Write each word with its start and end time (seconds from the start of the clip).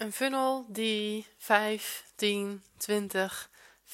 Een 0.00 0.12
funnel 0.12 0.66
die 0.68 1.26
5, 1.38 2.04
10, 2.14 2.62
20, 2.76 3.50
50.000 3.84 3.92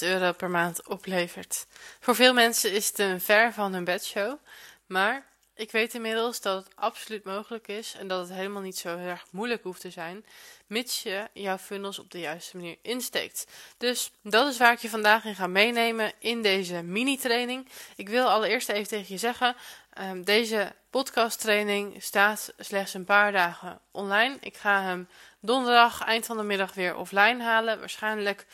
euro 0.00 0.32
per 0.32 0.50
maand 0.50 0.88
oplevert. 0.88 1.66
Voor 2.00 2.14
veel 2.14 2.32
mensen 2.32 2.72
is 2.72 2.88
het 2.88 2.98
een 2.98 3.20
ver 3.20 3.52
van 3.52 3.72
hun 3.72 3.84
bedshow, 3.84 4.38
maar 4.86 5.26
ik 5.54 5.70
weet 5.70 5.94
inmiddels 5.94 6.40
dat 6.40 6.64
het 6.64 6.76
absoluut 6.76 7.24
mogelijk 7.24 7.68
is 7.68 7.94
en 7.98 8.08
dat 8.08 8.28
het 8.28 8.36
helemaal 8.36 8.62
niet 8.62 8.78
zo 8.78 8.98
erg 8.98 9.26
moeilijk 9.30 9.62
hoeft 9.62 9.80
te 9.80 9.90
zijn, 9.90 10.24
mits 10.66 11.02
je 11.02 11.28
jouw 11.32 11.58
funnels 11.58 11.98
op 11.98 12.10
de 12.10 12.20
juiste 12.20 12.56
manier 12.56 12.76
insteekt. 12.82 13.46
Dus 13.78 14.10
dat 14.22 14.48
is 14.48 14.58
waar 14.58 14.72
ik 14.72 14.78
je 14.78 14.88
vandaag 14.88 15.24
in 15.24 15.34
ga 15.34 15.46
meenemen 15.46 16.12
in 16.18 16.42
deze 16.42 16.82
mini-training. 16.82 17.68
Ik 17.96 18.08
wil 18.08 18.28
allereerst 18.28 18.68
even 18.68 18.88
tegen 18.88 19.12
je 19.12 19.18
zeggen, 19.18 19.56
um, 20.00 20.24
deze 20.24 20.74
podcasttraining 20.90 22.02
staat 22.02 22.52
slechts 22.58 22.94
een 22.94 23.04
paar 23.04 23.32
dagen 23.32 23.80
online. 23.90 24.36
Ik 24.40 24.56
ga 24.56 24.82
hem 24.82 25.08
donderdag 25.42 26.04
eind 26.04 26.26
van 26.26 26.36
de 26.36 26.42
middag 26.42 26.74
weer 26.74 26.96
offline 26.96 27.42
halen, 27.42 27.78
waarschijnlijk 27.78 28.46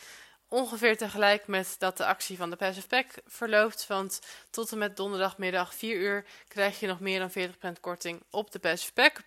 ongeveer 0.47 0.97
tegelijk 0.97 1.47
met 1.47 1.75
dat 1.77 1.97
de 1.97 2.05
actie 2.05 2.37
van 2.37 2.49
de 2.49 2.55
Passive 2.55 2.87
Pack 2.87 3.07
verloopt. 3.25 3.87
Want 3.87 4.21
tot 4.49 4.71
en 4.71 4.77
met 4.77 4.97
donderdagmiddag 4.97 5.75
4 5.75 5.95
uur 5.95 6.25
krijg 6.47 6.79
je 6.79 6.87
nog 6.87 6.99
meer 6.99 7.19
dan 7.19 7.75
40% 7.77 7.79
korting 7.79 8.23
op 8.29 8.51
de 8.51 8.59
Passive 8.59 8.93
Pack. 8.93 9.21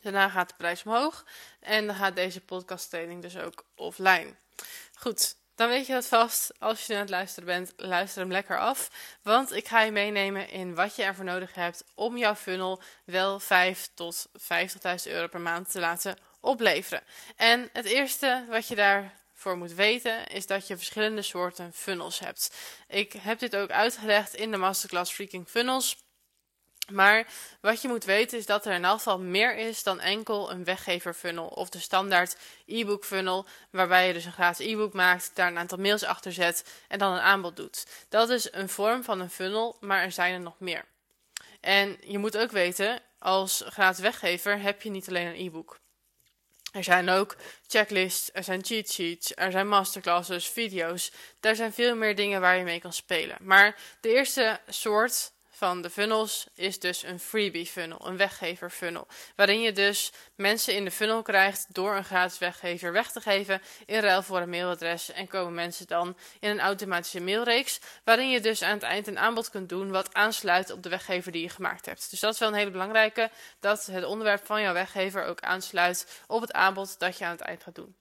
Daarna 0.00 0.28
gaat 0.28 0.48
de 0.48 0.54
prijs 0.56 0.82
omhoog 0.82 1.24
en 1.60 1.86
dan 1.86 1.96
gaat 1.96 2.16
deze 2.16 2.40
podcasttraining 2.40 3.22
dus 3.22 3.38
ook 3.38 3.64
offline. 3.74 4.34
Goed, 4.94 5.36
dan 5.54 5.68
weet 5.68 5.86
je 5.86 5.92
dat 5.92 6.06
vast. 6.06 6.52
Als 6.58 6.86
je 6.86 6.94
aan 6.94 7.00
het 7.00 7.10
luisteren 7.10 7.46
bent, 7.46 7.72
luister 7.76 8.20
hem 8.20 8.30
lekker 8.30 8.58
af. 8.58 8.90
Want 9.22 9.52
ik 9.52 9.68
ga 9.68 9.82
je 9.82 9.92
meenemen 9.92 10.48
in 10.48 10.74
wat 10.74 10.96
je 10.96 11.02
ervoor 11.02 11.24
nodig 11.24 11.54
hebt 11.54 11.84
om 11.94 12.16
jouw 12.16 12.34
funnel 12.34 12.82
wel 13.04 13.40
5 13.40 13.90
tot 13.94 14.26
50.000 14.28 15.12
euro 15.12 15.26
per 15.26 15.40
maand 15.40 15.70
te 15.70 15.80
laten 15.80 16.16
opleveren. 16.40 17.02
En 17.36 17.68
het 17.72 17.84
eerste 17.84 18.44
wat 18.48 18.68
je 18.68 18.74
daar 18.74 19.18
voor 19.34 19.56
moet 19.56 19.72
weten, 19.72 20.26
is 20.26 20.46
dat 20.46 20.66
je 20.66 20.76
verschillende 20.76 21.22
soorten 21.22 21.72
funnels 21.72 22.18
hebt. 22.18 22.54
Ik 22.88 23.12
heb 23.12 23.38
dit 23.38 23.56
ook 23.56 23.70
uitgelegd 23.70 24.34
in 24.34 24.50
de 24.50 24.56
masterclass 24.56 25.12
Freaking 25.12 25.48
Funnels. 25.48 25.96
Maar 26.90 27.26
wat 27.60 27.82
je 27.82 27.88
moet 27.88 28.04
weten 28.04 28.38
is 28.38 28.46
dat 28.46 28.66
er 28.66 28.72
in 28.72 28.84
elk 28.84 29.18
meer 29.18 29.56
is 29.56 29.82
dan 29.82 30.00
enkel 30.00 30.50
een 30.50 30.64
weggever 30.64 31.14
funnel 31.14 31.46
of 31.46 31.68
de 31.68 31.78
standaard 31.78 32.36
e-book 32.66 33.04
funnel, 33.04 33.46
waarbij 33.70 34.06
je 34.06 34.12
dus 34.12 34.24
een 34.24 34.32
gratis 34.32 34.66
e-book 34.66 34.92
maakt, 34.92 35.30
daar 35.34 35.48
een 35.48 35.58
aantal 35.58 35.78
mails 35.78 36.04
achter 36.04 36.32
zet 36.32 36.82
en 36.88 36.98
dan 36.98 37.12
een 37.12 37.20
aanbod 37.20 37.56
doet. 37.56 37.86
Dat 38.08 38.30
is 38.30 38.52
een 38.52 38.68
vorm 38.68 39.04
van 39.04 39.20
een 39.20 39.30
funnel, 39.30 39.76
maar 39.80 40.02
er 40.02 40.12
zijn 40.12 40.34
er 40.34 40.40
nog 40.40 40.58
meer. 40.58 40.84
En 41.60 41.96
je 42.00 42.18
moet 42.18 42.36
ook 42.36 42.50
weten, 42.50 43.00
als 43.18 43.62
gratis 43.66 44.00
weggever 44.00 44.60
heb 44.60 44.82
je 44.82 44.90
niet 44.90 45.08
alleen 45.08 45.26
een 45.26 45.46
e-book. 45.46 45.78
Er 46.72 46.84
zijn 46.84 47.08
ook 47.08 47.36
checklists, 47.66 48.30
er 48.32 48.44
zijn 48.44 48.64
cheat 48.64 48.90
sheets, 48.90 49.32
er 49.34 49.50
zijn 49.50 49.68
masterclasses, 49.68 50.48
video's. 50.48 51.12
Daar 51.40 51.54
zijn 51.54 51.72
veel 51.72 51.96
meer 51.96 52.14
dingen 52.14 52.40
waar 52.40 52.56
je 52.56 52.64
mee 52.64 52.80
kan 52.80 52.92
spelen. 52.92 53.36
Maar 53.40 53.78
de 54.00 54.08
eerste 54.08 54.60
soort 54.68 55.32
van 55.60 55.82
de 55.82 55.90
funnels 55.90 56.46
is 56.54 56.78
dus 56.78 57.02
een 57.02 57.20
freebie 57.20 57.66
funnel, 57.66 58.06
een 58.06 58.16
weggever 58.16 58.70
funnel. 58.70 59.06
Waarin 59.36 59.60
je 59.60 59.72
dus 59.72 60.12
mensen 60.34 60.74
in 60.74 60.84
de 60.84 60.90
funnel 60.90 61.22
krijgt 61.22 61.66
door 61.68 61.96
een 61.96 62.04
gratis 62.04 62.38
weggever 62.38 62.92
weg 62.92 63.10
te 63.10 63.20
geven 63.20 63.62
in 63.86 64.00
ruil 64.00 64.22
voor 64.22 64.40
een 64.40 64.50
mailadres. 64.50 65.12
En 65.12 65.28
komen 65.28 65.54
mensen 65.54 65.86
dan 65.86 66.16
in 66.38 66.50
een 66.50 66.60
automatische 66.60 67.20
mailreeks, 67.20 67.80
waarin 68.04 68.30
je 68.30 68.40
dus 68.40 68.62
aan 68.62 68.72
het 68.72 68.82
eind 68.82 69.06
een 69.06 69.18
aanbod 69.18 69.50
kunt 69.50 69.68
doen 69.68 69.90
wat 69.90 70.14
aansluit 70.14 70.70
op 70.70 70.82
de 70.82 70.88
weggever 70.88 71.32
die 71.32 71.42
je 71.42 71.48
gemaakt 71.48 71.86
hebt. 71.86 72.10
Dus 72.10 72.20
dat 72.20 72.32
is 72.32 72.40
wel 72.40 72.48
een 72.48 72.54
hele 72.54 72.70
belangrijke, 72.70 73.30
dat 73.58 73.86
het 73.86 74.04
onderwerp 74.04 74.46
van 74.46 74.62
jouw 74.62 74.72
weggever 74.72 75.24
ook 75.24 75.40
aansluit 75.40 76.22
op 76.26 76.40
het 76.40 76.52
aanbod 76.52 76.98
dat 76.98 77.18
je 77.18 77.24
aan 77.24 77.30
het 77.30 77.40
eind 77.40 77.62
gaat 77.62 77.74
doen. 77.74 77.94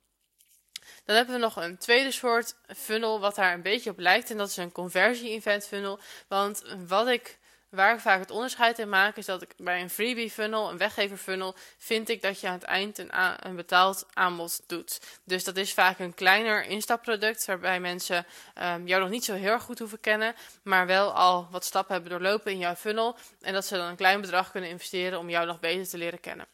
Dan 1.06 1.16
hebben 1.16 1.36
we 1.36 1.42
nog 1.42 1.56
een 1.56 1.78
tweede 1.78 2.12
soort 2.12 2.56
funnel 2.78 3.20
wat 3.20 3.36
daar 3.36 3.54
een 3.54 3.62
beetje 3.62 3.90
op 3.90 4.00
lijkt 4.00 4.30
en 4.30 4.38
dat 4.38 4.50
is 4.50 4.58
een 4.58 4.72
conversie-event 4.72 5.68
funnel. 5.68 6.00
Want 6.28 6.64
wat 6.88 7.08
ik 7.08 7.38
Waar 7.70 7.94
ik 7.94 8.00
vaak 8.00 8.20
het 8.20 8.32
onderscheid 8.32 8.80
in 8.80 8.90
maak, 8.90 9.16
is 9.16 9.26
dat 9.26 9.42
ik 9.42 9.54
bij 9.58 9.82
een 9.82 9.90
freebie 9.90 10.32
funnel, 10.32 10.70
een 10.70 10.78
weggever 10.78 11.18
funnel, 11.18 11.56
vind 11.78 12.10
ik 12.10 12.22
dat 12.22 12.40
je 12.40 12.48
aan 12.48 12.54
het 12.54 12.64
eind 12.64 12.98
een, 12.98 13.10
een 13.48 13.56
betaald 13.56 14.06
aanbod 14.14 14.62
doet. 14.68 15.00
Dus 15.24 15.44
dat 15.44 15.58
is 15.58 15.74
vaak 15.74 16.00
een 16.00 16.14
kleiner 16.14 16.64
instapproduct, 16.64 17.46
waarbij 17.46 17.80
mensen 17.80 18.26
um, 18.64 18.88
jou 18.88 19.02
nog 19.02 19.10
niet 19.10 19.26
zo 19.26 19.34
heel 19.34 19.52
erg 19.52 19.64
goed 19.64 19.80
hoeven 19.80 20.00
kennen, 20.00 20.36
maar 20.64 20.86
wel 20.86 21.14
al 21.14 21.48
wat 21.52 21.66
stappen 21.66 21.94
hebben 21.94 22.12
doorlopen 22.12 22.52
in 22.52 22.58
jouw 22.58 22.76
funnel. 22.76 23.18
En 23.42 23.54
dat 23.54 23.66
ze 23.66 23.78
dan 23.78 23.88
een 23.88 23.96
klein 23.96 24.22
bedrag 24.22 24.52
kunnen 24.52 24.70
investeren 24.70 25.20
om 25.20 25.30
jou 25.30 25.46
nog 25.46 25.60
beter 25.60 25.88
te 25.88 25.98
leren 25.98 26.20
kennen. 26.20 26.48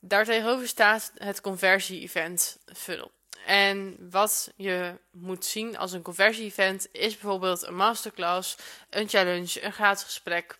Daartegenover 0.00 0.68
staat 0.68 1.12
het 1.14 1.40
conversie-event 1.40 2.58
funnel. 2.74 3.10
En 3.46 3.96
wat 4.10 4.52
je 4.56 4.94
moet 5.10 5.44
zien 5.44 5.78
als 5.78 5.92
een 5.92 6.02
conversie-event 6.02 6.88
is 6.92 7.18
bijvoorbeeld 7.18 7.62
een 7.62 7.76
masterclass, 7.76 8.56
een 8.90 9.08
challenge, 9.08 9.64
een 9.64 9.72
gratis 9.72 10.04
gesprek, 10.04 10.58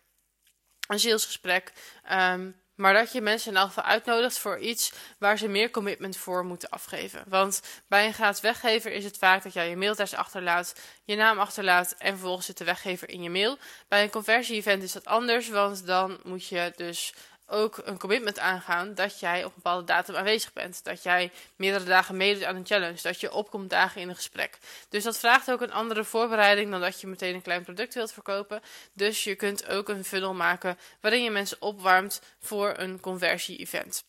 een 0.88 0.98
salesgesprek. 0.98 1.72
Um, 2.12 2.62
maar 2.75 2.94
dat 2.94 3.12
je 3.12 3.20
mensen 3.20 3.50
in 3.50 3.56
elk 3.56 3.69
geval 3.69 3.84
uitnodigt 3.84 4.38
voor 4.38 4.59
iets 4.59 4.93
waar 5.19 5.38
ze 5.38 5.48
meer 5.48 5.70
commitment 5.70 6.16
voor 6.16 6.44
moeten 6.44 6.70
afgeven. 6.70 7.25
Want 7.28 7.62
bij 7.87 8.06
een 8.06 8.15
gratis 8.15 8.41
weggever 8.41 8.93
is 8.93 9.04
het 9.04 9.19
vaak 9.19 9.43
dat 9.43 9.53
jij 9.53 9.69
je 9.69 9.76
mailadres 9.76 10.14
achterlaat, 10.14 10.75
je 11.04 11.16
naam 11.16 11.38
achterlaat 11.38 11.94
en 11.99 12.12
vervolgens 12.12 12.47
zit 12.47 12.59
de 12.59 12.64
weggever 12.64 13.09
in 13.09 13.22
je 13.22 13.31
mail. 13.31 13.59
Bij 13.88 14.03
een 14.03 14.10
conversie-event 14.10 14.82
is 14.82 14.93
dat 14.93 15.04
anders, 15.04 15.49
want 15.49 15.87
dan 15.87 16.20
moet 16.22 16.47
je 16.47 16.72
dus 16.76 17.14
ook 17.52 17.80
een 17.84 17.98
commitment 17.98 18.38
aangaan 18.38 18.94
dat 18.94 19.20
jij 19.20 19.38
op 19.38 19.44
een 19.44 19.52
bepaalde 19.62 19.84
datum 19.84 20.14
aanwezig 20.14 20.52
bent. 20.52 20.84
Dat 20.84 21.02
jij 21.02 21.30
meerdere 21.56 21.84
dagen 21.84 22.16
meedoet 22.16 22.44
aan 22.44 22.56
een 22.56 22.66
challenge. 22.66 23.02
Dat 23.02 23.20
je 23.20 23.32
opkomt 23.32 23.70
dagen 23.70 24.00
in 24.00 24.08
een 24.08 24.16
gesprek. 24.16 24.58
Dus 24.88 25.04
dat 25.04 25.18
vraagt 25.18 25.50
ook 25.50 25.60
een 25.60 25.72
andere 25.72 26.04
voorbereiding 26.04 26.70
dan 26.70 26.80
dat 26.80 27.00
je 27.00 27.06
meteen 27.06 27.34
een 27.34 27.42
klein 27.42 27.62
product 27.62 27.94
wilt 27.94 28.12
verkopen. 28.12 28.62
Dus 28.92 29.24
je 29.24 29.34
kunt 29.34 29.66
ook 29.66 29.88
een 29.88 30.04
funnel 30.04 30.34
maken 30.34 30.78
waarin 31.00 31.22
je 31.22 31.30
mensen 31.30 31.56
opwarmt 31.60 32.20
voor 32.40 32.74
een 32.76 33.00
conversie-event. 33.00 34.04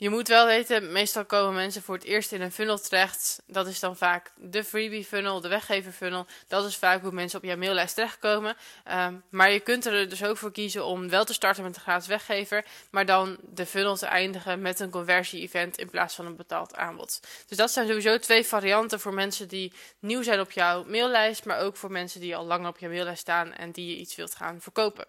Je 0.00 0.10
moet 0.10 0.28
wel 0.28 0.46
weten, 0.46 0.92
meestal 0.92 1.24
komen 1.24 1.54
mensen 1.54 1.82
voor 1.82 1.94
het 1.94 2.04
eerst 2.04 2.32
in 2.32 2.40
een 2.40 2.52
funnel 2.52 2.78
terecht. 2.78 3.42
Dat 3.46 3.66
is 3.66 3.80
dan 3.80 3.96
vaak 3.96 4.32
de 4.36 4.64
freebie 4.64 5.04
funnel, 5.04 5.40
de 5.40 5.48
weggever 5.48 5.92
funnel. 5.92 6.26
Dat 6.48 6.64
is 6.64 6.76
vaak 6.76 7.02
hoe 7.02 7.10
mensen 7.10 7.38
op 7.38 7.44
jouw 7.44 7.56
maillijst 7.56 7.94
terechtkomen. 7.94 8.56
Um, 8.92 9.22
maar 9.28 9.50
je 9.50 9.60
kunt 9.60 9.86
er 9.86 10.08
dus 10.08 10.24
ook 10.24 10.36
voor 10.36 10.52
kiezen 10.52 10.84
om 10.84 11.08
wel 11.08 11.24
te 11.24 11.32
starten 11.32 11.62
met 11.62 11.74
een 11.74 11.80
gratis 11.80 12.06
weggever. 12.06 12.64
Maar 12.90 13.06
dan 13.06 13.36
de 13.42 13.66
funnel 13.66 13.96
te 13.96 14.06
eindigen 14.06 14.60
met 14.60 14.80
een 14.80 14.90
conversie 14.90 15.42
event 15.42 15.78
in 15.78 15.90
plaats 15.90 16.14
van 16.14 16.26
een 16.26 16.36
betaald 16.36 16.74
aanbod. 16.74 17.20
Dus 17.48 17.56
dat 17.56 17.70
zijn 17.70 17.86
sowieso 17.86 18.18
twee 18.18 18.46
varianten 18.46 19.00
voor 19.00 19.14
mensen 19.14 19.48
die 19.48 19.72
nieuw 19.98 20.22
zijn 20.22 20.40
op 20.40 20.50
jouw 20.50 20.84
maillijst. 20.84 21.44
Maar 21.44 21.60
ook 21.60 21.76
voor 21.76 21.90
mensen 21.90 22.20
die 22.20 22.36
al 22.36 22.44
langer 22.44 22.68
op 22.68 22.78
jouw 22.78 22.90
maillijst 22.90 23.20
staan 23.20 23.52
en 23.52 23.70
die 23.70 23.88
je 23.90 23.96
iets 23.96 24.14
wilt 24.14 24.34
gaan 24.34 24.60
verkopen. 24.60 25.06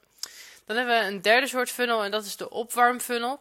Dan 0.65 0.77
hebben 0.77 0.99
we 0.99 1.05
een 1.05 1.21
derde 1.21 1.47
soort 1.47 1.71
funnel 1.71 2.03
en 2.03 2.11
dat 2.11 2.25
is 2.25 2.35
de 2.35 2.49
opwarmfunnel. 2.49 3.39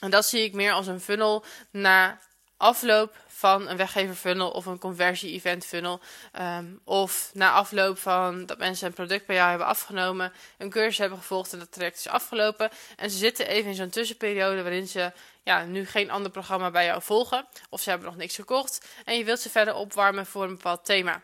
En 0.00 0.10
dat 0.10 0.26
zie 0.26 0.44
ik 0.44 0.52
meer 0.52 0.72
als 0.72 0.86
een 0.86 1.00
funnel 1.00 1.44
na 1.70 2.18
afloop 2.56 3.16
van 3.26 3.68
een 3.68 3.76
weggever 3.76 4.14
funnel 4.14 4.50
of 4.50 4.66
een 4.66 4.78
conversie 4.78 5.32
event 5.32 5.66
funnel. 5.66 6.00
Um, 6.40 6.80
of 6.84 7.30
na 7.34 7.52
afloop 7.52 7.98
van 7.98 8.46
dat 8.46 8.58
mensen 8.58 8.86
een 8.86 8.92
product 8.92 9.26
bij 9.26 9.36
jou 9.36 9.48
hebben 9.48 9.66
afgenomen, 9.66 10.32
een 10.58 10.70
cursus 10.70 10.98
hebben 10.98 11.18
gevolgd 11.18 11.52
en 11.52 11.58
dat 11.58 11.72
traject 11.72 11.98
is 11.98 12.08
afgelopen. 12.08 12.70
En 12.96 13.10
ze 13.10 13.18
zitten 13.18 13.46
even 13.46 13.70
in 13.70 13.76
zo'n 13.76 13.90
tussenperiode 13.90 14.62
waarin 14.62 14.88
ze 14.88 15.12
ja, 15.42 15.64
nu 15.64 15.86
geen 15.86 16.10
ander 16.10 16.30
programma 16.30 16.70
bij 16.70 16.84
jou 16.84 17.02
volgen. 17.02 17.46
Of 17.68 17.80
ze 17.80 17.90
hebben 17.90 18.08
nog 18.08 18.16
niks 18.16 18.34
gekocht. 18.34 18.86
En 19.04 19.18
je 19.18 19.24
wilt 19.24 19.40
ze 19.40 19.50
verder 19.50 19.74
opwarmen 19.74 20.26
voor 20.26 20.42
een 20.42 20.56
bepaald 20.56 20.84
thema. 20.84 21.22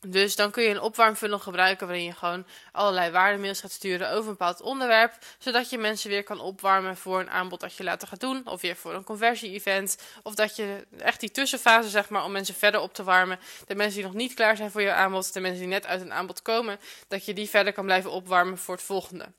Dus 0.00 0.36
dan 0.36 0.50
kun 0.50 0.62
je 0.62 0.68
een 0.68 0.80
opwarmfunnel 0.80 1.38
gebruiken 1.38 1.86
waarin 1.86 2.04
je 2.04 2.12
gewoon 2.12 2.46
allerlei 2.72 3.10
waardemails 3.10 3.60
gaat 3.60 3.70
sturen 3.70 4.10
over 4.10 4.20
een 4.20 4.36
bepaald 4.36 4.60
onderwerp. 4.60 5.12
Zodat 5.38 5.70
je 5.70 5.78
mensen 5.78 6.10
weer 6.10 6.22
kan 6.22 6.40
opwarmen 6.40 6.96
voor 6.96 7.20
een 7.20 7.30
aanbod 7.30 7.60
dat 7.60 7.74
je 7.74 7.84
later 7.84 8.08
gaat 8.08 8.20
doen. 8.20 8.46
Of 8.46 8.60
weer 8.60 8.76
voor 8.76 8.94
een 8.94 9.04
conversie-event. 9.04 9.98
Of 10.22 10.34
dat 10.34 10.56
je 10.56 10.86
echt 10.98 11.20
die 11.20 11.30
tussenfase, 11.30 11.88
zeg 11.88 12.08
maar, 12.08 12.24
om 12.24 12.32
mensen 12.32 12.54
verder 12.54 12.80
op 12.80 12.94
te 12.94 13.04
warmen. 13.04 13.38
De 13.66 13.74
mensen 13.74 13.94
die 13.94 14.04
nog 14.04 14.14
niet 14.14 14.34
klaar 14.34 14.56
zijn 14.56 14.70
voor 14.70 14.82
je 14.82 14.92
aanbod, 14.92 15.32
de 15.32 15.40
mensen 15.40 15.60
die 15.60 15.68
net 15.68 15.86
uit 15.86 16.00
een 16.00 16.12
aanbod 16.12 16.42
komen. 16.42 16.78
Dat 17.08 17.24
je 17.24 17.32
die 17.32 17.48
verder 17.48 17.72
kan 17.72 17.84
blijven 17.84 18.10
opwarmen 18.10 18.58
voor 18.58 18.74
het 18.74 18.84
volgende. 18.84 19.32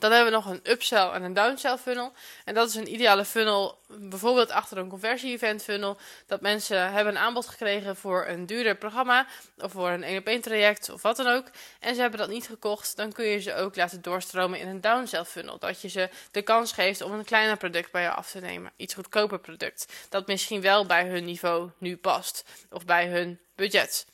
Dan 0.00 0.12
hebben 0.12 0.30
we 0.30 0.36
nog 0.36 0.46
een 0.46 0.70
upsell 0.72 1.08
en 1.08 1.22
een 1.22 1.34
downsell 1.34 1.76
funnel. 1.76 2.12
En 2.44 2.54
dat 2.54 2.68
is 2.68 2.74
een 2.74 2.92
ideale 2.92 3.24
funnel, 3.24 3.78
bijvoorbeeld 3.88 4.50
achter 4.50 4.78
een 4.78 4.88
conversie-event 4.88 5.62
funnel. 5.62 5.98
Dat 6.26 6.40
mensen 6.40 6.92
hebben 6.92 7.12
een 7.12 7.22
aanbod 7.22 7.46
gekregen 7.46 7.96
voor 7.96 8.26
een 8.26 8.46
duurder 8.46 8.76
programma 8.76 9.26
of 9.58 9.72
voor 9.72 9.90
een 9.90 10.02
1 10.02 10.18
op 10.18 10.26
1 10.26 10.40
traject 10.40 10.90
of 10.90 11.02
wat 11.02 11.16
dan 11.16 11.26
ook. 11.26 11.46
En 11.80 11.94
ze 11.94 12.00
hebben 12.00 12.18
dat 12.18 12.28
niet 12.28 12.46
gekocht, 12.46 12.96
dan 12.96 13.12
kun 13.12 13.24
je 13.24 13.38
ze 13.38 13.54
ook 13.54 13.76
laten 13.76 14.02
doorstromen 14.02 14.58
in 14.58 14.68
een 14.68 14.80
downsell 14.80 15.24
funnel. 15.24 15.58
Dat 15.58 15.80
je 15.80 15.88
ze 15.88 16.08
de 16.30 16.42
kans 16.42 16.72
geeft 16.72 17.00
om 17.00 17.12
een 17.12 17.24
kleiner 17.24 17.56
product 17.56 17.90
bij 17.90 18.02
je 18.02 18.10
af 18.10 18.30
te 18.30 18.40
nemen. 18.40 18.72
Iets 18.76 18.94
goedkoper 18.94 19.38
product. 19.38 19.86
Dat 20.08 20.26
misschien 20.26 20.60
wel 20.60 20.86
bij 20.86 21.06
hun 21.06 21.24
niveau 21.24 21.70
nu 21.78 21.96
past. 21.96 22.44
Of 22.70 22.84
bij 22.84 23.08
hun 23.08 23.40
budget. 23.54 24.06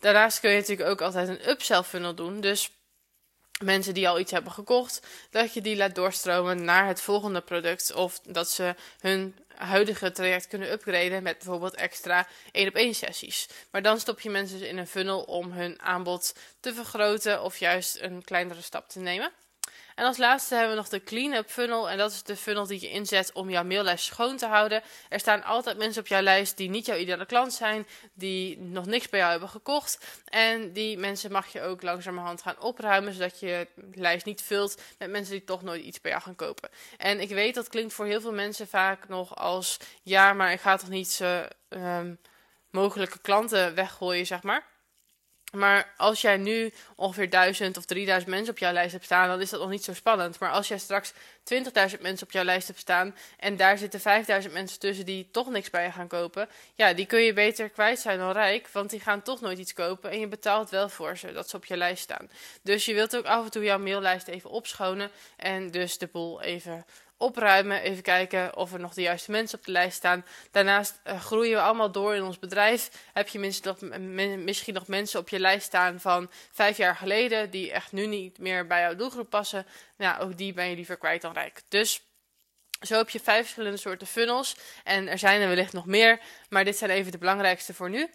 Daarnaast 0.00 0.40
kun 0.40 0.50
je 0.50 0.58
natuurlijk 0.58 0.88
ook 0.88 1.00
altijd 1.00 1.28
een 1.28 1.48
upsell 1.48 1.82
funnel 1.82 2.14
doen. 2.14 2.40
Dus 2.40 2.70
mensen 3.64 3.94
die 3.94 4.08
al 4.08 4.18
iets 4.18 4.30
hebben 4.30 4.52
gekocht, 4.52 5.06
dat 5.30 5.54
je 5.54 5.60
die 5.60 5.76
laat 5.76 5.94
doorstromen 5.94 6.64
naar 6.64 6.86
het 6.86 7.00
volgende 7.00 7.40
product. 7.40 7.94
Of 7.94 8.20
dat 8.20 8.50
ze 8.50 8.74
hun 9.00 9.36
huidige 9.54 10.12
traject 10.12 10.46
kunnen 10.46 10.72
upgraden 10.72 11.22
met 11.22 11.38
bijvoorbeeld 11.38 11.74
extra 11.74 12.26
1 12.52 12.68
op 12.68 12.74
1 12.74 12.94
sessies. 12.94 13.48
Maar 13.70 13.82
dan 13.82 14.00
stop 14.00 14.20
je 14.20 14.30
mensen 14.30 14.58
dus 14.58 14.68
in 14.68 14.78
een 14.78 14.86
funnel 14.86 15.22
om 15.22 15.52
hun 15.52 15.80
aanbod 15.82 16.34
te 16.60 16.74
vergroten 16.74 17.42
of 17.42 17.58
juist 17.58 18.00
een 18.00 18.24
kleinere 18.24 18.62
stap 18.62 18.88
te 18.88 18.98
nemen. 18.98 19.32
En 19.94 20.04
als 20.04 20.16
laatste 20.16 20.54
hebben 20.54 20.72
we 20.72 20.80
nog 20.80 20.88
de 20.88 21.02
clean-up 21.02 21.50
funnel. 21.50 21.90
En 21.90 21.98
dat 21.98 22.10
is 22.10 22.22
de 22.22 22.36
funnel 22.36 22.66
die 22.66 22.80
je 22.80 22.90
inzet 22.90 23.32
om 23.32 23.50
jouw 23.50 23.64
maillijst 23.64 24.04
schoon 24.04 24.36
te 24.36 24.46
houden. 24.46 24.82
Er 25.08 25.20
staan 25.20 25.44
altijd 25.44 25.78
mensen 25.78 26.02
op 26.02 26.08
jouw 26.08 26.20
lijst 26.20 26.56
die 26.56 26.70
niet 26.70 26.86
jouw 26.86 26.96
ideale 26.96 27.26
klant 27.26 27.52
zijn, 27.52 27.86
die 28.12 28.58
nog 28.58 28.86
niks 28.86 29.08
bij 29.08 29.18
jou 29.18 29.30
hebben 29.30 29.48
gekocht. 29.48 30.06
En 30.24 30.72
die 30.72 30.98
mensen 30.98 31.32
mag 31.32 31.52
je 31.52 31.62
ook 31.62 31.82
langzamerhand 31.82 32.42
gaan 32.42 32.60
opruimen, 32.60 33.12
zodat 33.12 33.40
je 33.40 33.66
lijst 33.92 34.26
niet 34.26 34.42
vult 34.42 34.80
met 34.98 35.10
mensen 35.10 35.32
die 35.32 35.44
toch 35.44 35.62
nooit 35.62 35.84
iets 35.84 36.00
bij 36.00 36.10
jou 36.10 36.22
gaan 36.22 36.36
kopen. 36.36 36.70
En 36.96 37.20
ik 37.20 37.28
weet 37.28 37.54
dat 37.54 37.68
klinkt 37.68 37.92
voor 37.92 38.06
heel 38.06 38.20
veel 38.20 38.32
mensen 38.32 38.68
vaak 38.68 39.08
nog 39.08 39.36
als 39.36 39.78
ja, 40.02 40.32
maar 40.32 40.52
ik 40.52 40.60
ga 40.60 40.76
toch 40.76 40.88
niet 40.88 41.20
um, 41.68 42.18
mogelijke 42.70 43.18
klanten 43.18 43.74
weggooien, 43.74 44.26
zeg 44.26 44.42
maar. 44.42 44.64
Maar 45.50 45.92
als 45.96 46.20
jij 46.20 46.36
nu 46.36 46.72
ongeveer 46.96 47.30
1000 47.30 47.76
of 47.76 47.84
3000 47.84 48.30
mensen 48.30 48.52
op 48.52 48.58
jouw 48.58 48.72
lijst 48.72 48.92
hebt 48.92 49.04
staan, 49.04 49.28
dan 49.28 49.40
is 49.40 49.50
dat 49.50 49.60
nog 49.60 49.70
niet 49.70 49.84
zo 49.84 49.94
spannend. 49.94 50.38
Maar 50.38 50.50
als 50.50 50.68
jij 50.68 50.78
straks 50.78 51.12
20.000 51.12 52.00
mensen 52.00 52.26
op 52.26 52.32
jouw 52.32 52.44
lijst 52.44 52.66
hebt 52.66 52.78
staan 52.78 53.16
en 53.38 53.56
daar 53.56 53.78
zitten 53.78 54.00
5000 54.00 54.54
mensen 54.54 54.78
tussen 54.78 55.06
die 55.06 55.28
toch 55.30 55.50
niks 55.50 55.70
bij 55.70 55.84
je 55.84 55.92
gaan 55.92 56.08
kopen, 56.08 56.48
ja, 56.74 56.92
die 56.92 57.06
kun 57.06 57.20
je 57.20 57.32
beter 57.32 57.68
kwijt 57.68 57.98
zijn 57.98 58.18
dan 58.18 58.32
rijk, 58.32 58.68
want 58.68 58.90
die 58.90 59.00
gaan 59.00 59.22
toch 59.22 59.40
nooit 59.40 59.58
iets 59.58 59.72
kopen 59.72 60.10
en 60.10 60.20
je 60.20 60.28
betaalt 60.28 60.70
wel 60.70 60.88
voor 60.88 61.16
ze 61.16 61.32
dat 61.32 61.48
ze 61.48 61.56
op 61.56 61.64
je 61.64 61.76
lijst 61.76 62.02
staan. 62.02 62.30
Dus 62.62 62.84
je 62.84 62.94
wilt 62.94 63.16
ook 63.16 63.26
af 63.26 63.44
en 63.44 63.50
toe 63.50 63.64
jouw 63.64 63.78
maillijst 63.78 64.28
even 64.28 64.50
opschonen 64.50 65.10
en 65.36 65.70
dus 65.70 65.98
de 65.98 66.06
boel 66.06 66.42
even 66.42 66.84
opruimen. 67.20 67.80
Even 67.80 68.02
kijken 68.02 68.56
of 68.56 68.72
er 68.72 68.80
nog 68.80 68.94
de 68.94 69.02
juiste 69.02 69.30
mensen 69.30 69.58
op 69.58 69.64
de 69.64 69.72
lijst 69.72 69.96
staan. 69.96 70.24
Daarnaast 70.50 71.00
uh, 71.06 71.20
groeien 71.20 71.54
we 71.54 71.62
allemaal 71.62 71.92
door 71.92 72.14
in 72.14 72.22
ons 72.22 72.38
bedrijf. 72.38 72.90
Heb 73.12 73.28
je 73.28 73.38
misschien 73.38 73.74
nog, 73.80 73.98
misschien 74.44 74.74
nog 74.74 74.86
mensen 74.86 75.20
op 75.20 75.28
je 75.28 75.40
lijst 75.40 75.66
staan 75.66 76.00
van 76.00 76.30
vijf 76.50 76.76
jaar 76.76 76.96
geleden. 76.96 77.50
die 77.50 77.72
echt 77.72 77.92
nu 77.92 78.06
niet 78.06 78.38
meer 78.38 78.66
bij 78.66 78.80
jouw 78.80 78.94
doelgroep 78.94 79.30
passen. 79.30 79.66
Nou, 79.96 80.22
ook 80.22 80.36
die 80.36 80.52
ben 80.52 80.68
je 80.68 80.76
liever 80.76 80.96
kwijt 80.96 81.22
dan 81.22 81.32
rijk. 81.32 81.62
Dus. 81.68 82.02
Zo 82.80 82.96
heb 82.96 83.10
je 83.10 83.20
vijf 83.20 83.40
verschillende 83.40 83.76
soorten 83.76 84.06
funnels. 84.06 84.56
En 84.84 85.08
er 85.08 85.18
zijn 85.18 85.40
er 85.40 85.48
wellicht 85.48 85.72
nog 85.72 85.86
meer. 85.86 86.20
Maar 86.48 86.64
dit 86.64 86.76
zijn 86.76 86.90
even 86.90 87.12
de 87.12 87.18
belangrijkste 87.18 87.74
voor 87.74 87.90
nu. 87.90 88.10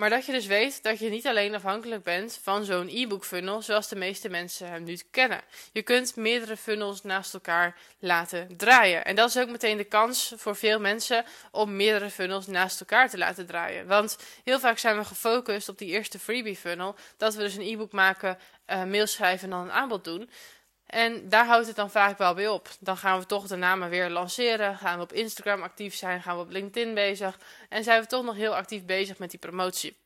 Maar 0.00 0.10
dat 0.10 0.26
je 0.26 0.32
dus 0.32 0.46
weet 0.46 0.82
dat 0.82 0.98
je 0.98 1.10
niet 1.10 1.26
alleen 1.26 1.54
afhankelijk 1.54 2.02
bent 2.02 2.38
van 2.42 2.64
zo'n 2.64 2.88
e-book 2.88 3.24
funnel 3.24 3.62
zoals 3.62 3.88
de 3.88 3.96
meeste 3.96 4.28
mensen 4.28 4.68
hem 4.68 4.82
nu 4.82 4.98
kennen. 5.10 5.40
Je 5.72 5.82
kunt 5.82 6.16
meerdere 6.16 6.56
funnels 6.56 7.02
naast 7.02 7.34
elkaar 7.34 7.76
laten 7.98 8.56
draaien. 8.56 9.04
En 9.04 9.16
dat 9.16 9.28
is 9.28 9.38
ook 9.38 9.48
meteen 9.48 9.76
de 9.76 9.84
kans 9.84 10.32
voor 10.36 10.56
veel 10.56 10.80
mensen 10.80 11.24
om 11.50 11.76
meerdere 11.76 12.10
funnels 12.10 12.46
naast 12.46 12.80
elkaar 12.80 13.10
te 13.10 13.18
laten 13.18 13.46
draaien. 13.46 13.86
Want 13.86 14.18
heel 14.44 14.60
vaak 14.60 14.78
zijn 14.78 14.96
we 14.96 15.04
gefocust 15.04 15.68
op 15.68 15.78
die 15.78 15.88
eerste 15.88 16.18
freebie 16.18 16.56
funnel. 16.56 16.94
Dat 17.16 17.34
we 17.34 17.42
dus 17.42 17.54
een 17.54 17.72
e-book 17.72 17.92
maken, 17.92 18.38
uh, 18.66 18.84
mail 18.84 19.06
schrijven 19.06 19.44
en 19.44 19.50
dan 19.50 19.60
een 19.60 19.72
aanbod 19.72 20.04
doen. 20.04 20.30
En 20.90 21.28
daar 21.28 21.46
houdt 21.46 21.66
het 21.66 21.76
dan 21.76 21.90
vaak 21.90 22.18
wel 22.18 22.34
bij 22.34 22.48
op. 22.48 22.68
Dan 22.80 22.96
gaan 22.96 23.18
we 23.18 23.26
toch 23.26 23.46
de 23.46 23.56
namen 23.56 23.88
weer 23.88 24.08
lanceren. 24.08 24.76
Gaan 24.76 24.96
we 24.96 25.02
op 25.02 25.12
Instagram 25.12 25.62
actief 25.62 25.94
zijn. 25.94 26.22
Gaan 26.22 26.36
we 26.36 26.42
op 26.42 26.50
LinkedIn 26.50 26.94
bezig. 26.94 27.38
En 27.68 27.84
zijn 27.84 28.00
we 28.00 28.06
toch 28.06 28.24
nog 28.24 28.34
heel 28.34 28.56
actief 28.56 28.84
bezig 28.84 29.18
met 29.18 29.30
die 29.30 29.38
promotie. 29.38 29.96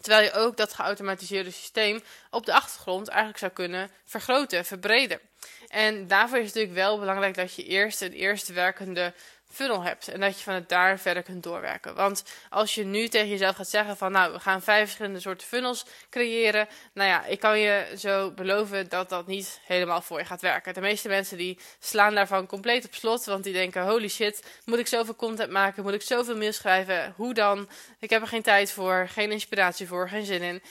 Terwijl 0.00 0.24
je 0.24 0.32
ook 0.32 0.56
dat 0.56 0.74
geautomatiseerde 0.74 1.50
systeem 1.50 2.02
op 2.30 2.46
de 2.46 2.54
achtergrond 2.54 3.08
eigenlijk 3.08 3.38
zou 3.38 3.52
kunnen 3.52 3.90
vergroten, 4.04 4.64
verbreden. 4.64 5.20
En 5.68 6.06
daarvoor 6.06 6.38
is 6.38 6.44
het 6.44 6.54
natuurlijk 6.54 6.80
wel 6.80 6.98
belangrijk 6.98 7.34
dat 7.34 7.54
je 7.54 7.64
eerst 7.64 8.00
een 8.00 8.12
eerste 8.12 8.52
werkende 8.52 9.14
funnel 9.50 9.82
hebt. 9.82 10.08
En 10.08 10.20
dat 10.20 10.38
je 10.38 10.44
van 10.44 10.54
het 10.54 10.68
daar 10.68 10.98
verder 10.98 11.22
kunt 11.22 11.42
doorwerken. 11.42 11.94
Want 11.94 12.24
als 12.48 12.74
je 12.74 12.84
nu 12.84 13.08
tegen 13.08 13.28
jezelf 13.28 13.56
gaat 13.56 13.68
zeggen 13.68 13.96
van 13.96 14.12
nou, 14.12 14.32
we 14.32 14.40
gaan 14.40 14.62
vijf 14.62 14.84
verschillende 14.84 15.20
soorten 15.20 15.46
funnels 15.46 15.84
creëren. 16.10 16.68
Nou 16.92 17.08
ja, 17.08 17.24
ik 17.24 17.40
kan 17.40 17.58
je 17.58 17.94
zo 17.98 18.30
beloven 18.30 18.88
dat 18.88 19.08
dat 19.08 19.26
niet 19.26 19.60
helemaal 19.64 20.00
voor 20.00 20.18
je 20.18 20.24
gaat 20.24 20.40
werken. 20.40 20.74
De 20.74 20.80
meeste 20.80 21.08
mensen 21.08 21.36
die 21.36 21.58
slaan 21.78 22.14
daarvan 22.14 22.46
compleet 22.46 22.84
op 22.84 22.94
slot. 22.94 23.24
Want 23.24 23.44
die 23.44 23.52
denken, 23.52 23.86
holy 23.86 24.08
shit, 24.08 24.42
moet 24.64 24.78
ik 24.78 24.86
zoveel 24.86 25.16
content 25.16 25.50
maken? 25.50 25.82
Moet 25.82 25.94
ik 25.94 26.02
zoveel 26.02 26.36
mails 26.36 26.56
schrijven? 26.56 27.12
Hoe 27.16 27.34
dan? 27.34 27.68
Ik 27.98 28.10
heb 28.10 28.22
er 28.22 28.28
geen 28.28 28.42
tijd 28.42 28.72
voor, 28.72 29.08
geen 29.08 29.32
inspiratie 29.32 29.86
voor, 29.86 30.08
geen 30.08 30.24
zin 30.24 30.42
in. 30.42 30.62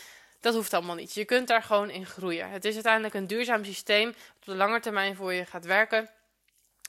Dat 0.42 0.54
hoeft 0.54 0.74
allemaal 0.74 0.96
niet. 0.96 1.14
Je 1.14 1.26
kunt 1.26 1.48
daar 1.48 1.64
gewoon 1.64 1.90
in 1.90 2.06
groeien. 2.06 2.50
Het 2.50 2.66
is 2.66 2.74
uiteindelijk 2.74 3.14
een 3.14 3.28
duurzaam 3.28 3.66
systeem 3.66 4.06
dat 4.06 4.16
op 4.40 4.46
de 4.46 4.56
lange 4.56 4.80
termijn 4.80 5.16
voor 5.16 5.34
je 5.34 5.46
gaat 5.46 5.66
werken 5.66 6.10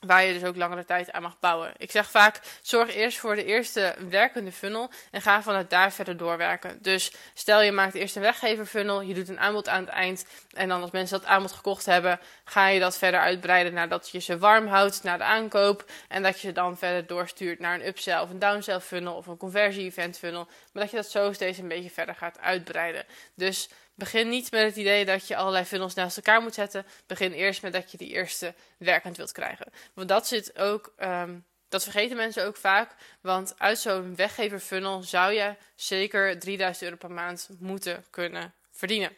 waar 0.01 0.25
je 0.25 0.33
dus 0.33 0.45
ook 0.45 0.57
langere 0.57 0.85
tijd 0.85 1.13
aan 1.13 1.23
mag 1.23 1.37
bouwen. 1.41 1.73
Ik 1.77 1.91
zeg 1.91 2.11
vaak, 2.11 2.41
zorg 2.63 2.95
eerst 2.95 3.19
voor 3.19 3.35
de 3.35 3.45
eerste 3.45 3.95
werkende 4.09 4.53
funnel 4.53 4.91
en 5.11 5.23
ga 5.23 5.43
vanuit 5.43 5.71
daar 5.71 5.93
verder 5.93 6.17
doorwerken. 6.17 6.79
Dus 6.83 7.13
stel 7.35 7.63
je 7.63 7.73
maakt 7.73 7.95
eerst 7.95 8.17
een 8.17 8.23
weggever 8.23 8.67
funnel, 8.67 9.01
je 9.01 9.15
doet 9.15 9.29
een 9.29 9.41
aanbod 9.41 9.69
aan 9.69 9.81
het 9.81 9.89
eind 9.89 10.27
en 10.53 10.69
dan 10.69 10.83
als 10.83 10.91
mensen 10.91 11.19
dat 11.19 11.29
aanbod 11.29 11.53
gekocht 11.53 11.87
hebben, 11.87 12.21
ga 12.45 12.69
je 12.69 12.81
dat 12.81 12.99
verder 12.99 13.21
uitbreiden 13.21 13.73
nadat 13.73 14.11
je 14.11 14.19
ze 14.19 14.39
warm 14.39 14.67
houdt 14.67 15.03
na 15.03 15.17
de 15.17 15.25
aankoop 15.25 15.85
en 16.09 16.23
dat 16.23 16.41
je 16.41 16.47
ze 16.47 16.53
dan 16.53 16.79
verder 16.79 17.07
doorstuurt 17.07 17.59
naar 17.59 17.75
een 17.75 17.87
upsell 17.87 18.21
of 18.21 18.31
een 18.31 18.39
downsell 18.39 18.81
funnel 18.81 19.15
of 19.15 19.27
een 19.27 19.37
conversie 19.37 19.85
event 19.85 20.19
funnel, 20.19 20.49
maar 20.73 20.83
dat 20.83 20.91
je 20.91 20.97
dat 20.97 21.11
zo 21.11 21.33
steeds 21.33 21.59
een 21.59 21.69
beetje 21.69 21.91
verder 21.91 22.15
gaat 22.15 22.39
uitbreiden. 22.39 23.05
Dus 23.35 23.69
Begin 24.01 24.29
niet 24.29 24.51
met 24.51 24.63
het 24.63 24.77
idee 24.77 25.05
dat 25.05 25.29
je 25.29 25.37
allerlei 25.37 25.65
funnels 25.65 25.95
naast 25.95 26.17
elkaar 26.17 26.43
moet 26.43 26.55
zetten. 26.55 26.87
Begin 27.07 27.33
eerst 27.33 27.63
met 27.63 27.73
dat 27.73 27.91
je 27.91 27.97
die 27.97 28.09
eerste 28.09 28.55
werkend 28.79 29.17
wilt 29.17 29.33
krijgen. 29.33 29.67
Want 29.95 30.09
dat 30.09 30.27
zit 30.27 30.59
ook. 30.59 30.93
Ehm, 30.97 31.39
dat 31.69 31.83
vergeten 31.83 32.17
mensen 32.17 32.47
ook 32.47 32.57
vaak. 32.57 32.95
Want 33.21 33.55
uit 33.59 33.79
zo'n 33.79 34.17
weggever 34.17 34.59
funnel 34.59 35.03
zou 35.03 35.33
je 35.33 35.55
zeker 35.75 36.39
3000 36.39 36.85
euro 36.85 36.97
per 36.97 37.11
maand 37.11 37.49
moeten 37.59 38.05
kunnen 38.11 38.55
verdienen. 38.71 39.17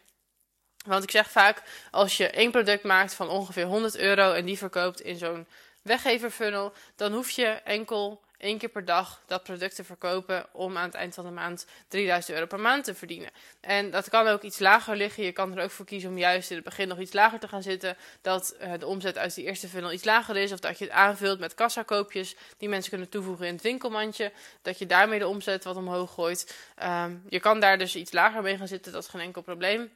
Want 0.87 1.03
ik 1.03 1.11
zeg 1.11 1.31
vaak, 1.31 1.63
als 1.91 2.17
je 2.17 2.31
één 2.31 2.51
product 2.51 2.83
maakt 2.83 3.15
van 3.15 3.29
ongeveer 3.29 3.65
100 3.65 3.97
euro 3.97 4.33
en 4.33 4.45
die 4.45 4.59
verkoopt 4.59 5.01
in 5.01 5.17
zo'n 5.17 5.47
weggever 5.83 6.31
funnel, 6.31 6.73
dan 6.97 7.13
hoef 7.13 7.31
je 7.31 7.47
enkel 7.47 8.23
één 8.43 8.59
keer 8.59 8.69
per 8.69 8.85
dag 8.85 9.23
dat 9.27 9.43
product 9.43 9.75
te 9.75 9.85
verkopen 9.85 10.47
om 10.53 10.77
aan 10.77 10.85
het 10.85 10.95
eind 10.95 11.15
van 11.15 11.25
de 11.25 11.31
maand 11.31 11.67
3000 11.89 12.35
euro 12.35 12.47
per 12.47 12.61
maand 12.61 12.85
te 12.85 12.95
verdienen. 12.95 13.31
En 13.61 13.91
dat 13.91 14.09
kan 14.09 14.27
ook 14.27 14.43
iets 14.43 14.59
lager 14.59 14.97
liggen. 14.97 15.25
Je 15.25 15.33
kan 15.33 15.57
er 15.57 15.65
ook 15.65 15.71
voor 15.71 15.85
kiezen 15.85 16.11
om 16.11 16.19
juist 16.19 16.51
in 16.51 16.57
het 16.57 16.65
begin 16.65 16.89
nog 16.89 16.99
iets 16.99 17.13
lager 17.13 17.39
te 17.39 17.49
gaan 17.49 17.63
zitten. 17.63 17.97
Dat 18.21 18.57
uh, 18.61 18.73
de 18.79 18.87
omzet 18.87 19.19
uit 19.19 19.35
die 19.35 19.45
eerste 19.45 19.69
funnel 19.69 19.93
iets 19.93 20.05
lager 20.05 20.37
is. 20.37 20.53
Of 20.53 20.61
dat 20.61 20.79
je 20.79 20.85
het 20.85 20.95
aanvult 20.95 21.39
met 21.39 21.55
kassakoopjes 21.55 22.37
die 22.57 22.69
mensen 22.69 22.91
kunnen 22.91 23.09
toevoegen 23.09 23.47
in 23.47 23.53
het 23.53 23.63
winkelmandje. 23.63 24.33
Dat 24.63 24.79
je 24.79 24.87
daarmee 24.87 25.19
de 25.19 25.29
omzet 25.29 25.65
wat 25.65 25.77
omhoog 25.77 26.15
gooit. 26.15 26.57
Um, 26.83 27.23
je 27.29 27.41
kan 27.41 27.61
daar 27.61 27.79
dus 27.79 27.97
iets 27.97 28.13
lager 28.13 28.43
mee 28.43 28.57
gaan 28.57 28.69
zitten. 28.69 28.93
Dat 28.93 29.03
is 29.03 29.09
geen 29.09 29.21
enkel 29.21 29.43
probleem. 29.43 29.91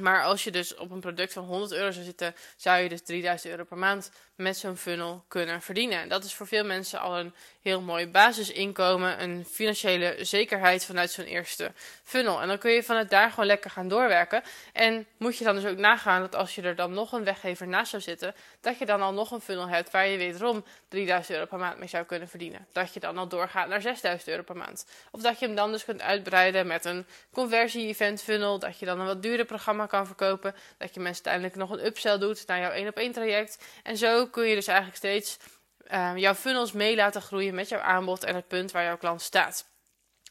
Maar 0.00 0.24
als 0.24 0.44
je 0.44 0.50
dus 0.50 0.74
op 0.74 0.90
een 0.90 1.00
product 1.00 1.32
van 1.32 1.44
100 1.44 1.72
euro 1.72 1.90
zou 1.90 2.04
zitten, 2.04 2.34
zou 2.56 2.82
je 2.82 2.88
dus 2.88 3.02
3000 3.02 3.50
euro 3.50 3.64
per 3.64 3.78
maand 3.78 4.10
met 4.36 4.56
zo'n 4.56 4.76
funnel 4.76 5.24
kunnen 5.28 5.62
verdienen. 5.62 6.00
En 6.00 6.08
dat 6.08 6.24
is 6.24 6.34
voor 6.34 6.46
veel 6.46 6.64
mensen 6.64 7.00
al 7.00 7.18
een 7.18 7.34
heel 7.62 7.80
mooi 7.80 8.08
basisinkomen, 8.08 9.22
een 9.22 9.44
financiële 9.50 10.16
zekerheid 10.20 10.84
vanuit 10.84 11.10
zo'n 11.10 11.24
eerste 11.24 11.72
funnel. 12.02 12.40
En 12.40 12.48
dan 12.48 12.58
kun 12.58 12.70
je 12.70 12.82
vanuit 12.82 13.10
daar 13.10 13.30
gewoon 13.30 13.46
lekker 13.46 13.70
gaan 13.70 13.88
doorwerken. 13.88 14.42
En 14.72 15.06
moet 15.16 15.38
je 15.38 15.44
dan 15.44 15.54
dus 15.54 15.64
ook 15.64 15.76
nagaan 15.76 16.20
dat 16.20 16.34
als 16.34 16.54
je 16.54 16.62
er 16.62 16.76
dan 16.76 16.92
nog 16.92 17.12
een 17.12 17.24
weggever 17.24 17.68
naast 17.68 17.90
zou 17.90 18.02
zitten, 18.02 18.34
dat 18.60 18.78
je 18.78 18.86
dan 18.86 19.02
al 19.02 19.12
nog 19.12 19.30
een 19.30 19.40
funnel 19.40 19.68
hebt 19.68 19.90
waar 19.90 20.06
je 20.06 20.18
wederom 20.18 20.64
3000 20.88 21.34
euro 21.34 21.46
per 21.48 21.58
maand 21.58 21.78
mee 21.78 21.88
zou 21.88 22.04
kunnen 22.04 22.28
verdienen. 22.28 22.66
Dat 22.72 22.94
je 22.94 23.00
dan 23.00 23.18
al 23.18 23.28
doorgaat 23.28 23.68
naar 23.68 23.80
6000 23.80 24.30
euro 24.30 24.42
per 24.42 24.56
maand. 24.56 24.86
Of 25.10 25.22
dat 25.22 25.38
je 25.38 25.46
hem 25.46 25.54
dan 25.54 25.72
dus 25.72 25.84
kunt 25.84 26.02
uitbreiden 26.02 26.66
met 26.66 26.84
een 26.84 27.06
conversie-event 27.32 28.22
funnel, 28.22 28.58
dat 28.58 28.78
je 28.78 28.86
dan 28.86 29.00
een 29.00 29.06
wat 29.06 29.22
duurder 29.22 29.46
programma 29.46 29.86
kan 29.86 30.06
verkopen, 30.06 30.54
dat 30.78 30.94
je 30.94 31.00
mensen 31.00 31.24
uiteindelijk 31.24 31.70
nog 31.70 31.78
een 31.78 31.86
upsell 31.86 32.18
doet 32.18 32.46
naar 32.46 32.58
jouw 32.58 32.70
1 32.70 32.88
op 32.88 32.96
1 32.96 33.12
traject. 33.12 33.64
En 33.82 33.96
zo 33.96 34.23
kun 34.30 34.44
je 34.46 34.54
dus 34.54 34.66
eigenlijk 34.66 34.96
steeds 34.96 35.38
uh, 35.92 36.12
jouw 36.16 36.34
funnels 36.34 36.72
mee 36.72 36.96
laten 36.96 37.22
groeien 37.22 37.54
met 37.54 37.68
jouw 37.68 37.80
aanbod 37.80 38.24
en 38.24 38.34
het 38.34 38.48
punt 38.48 38.70
waar 38.70 38.84
jouw 38.84 38.96
klant 38.96 39.22
staat. 39.22 39.66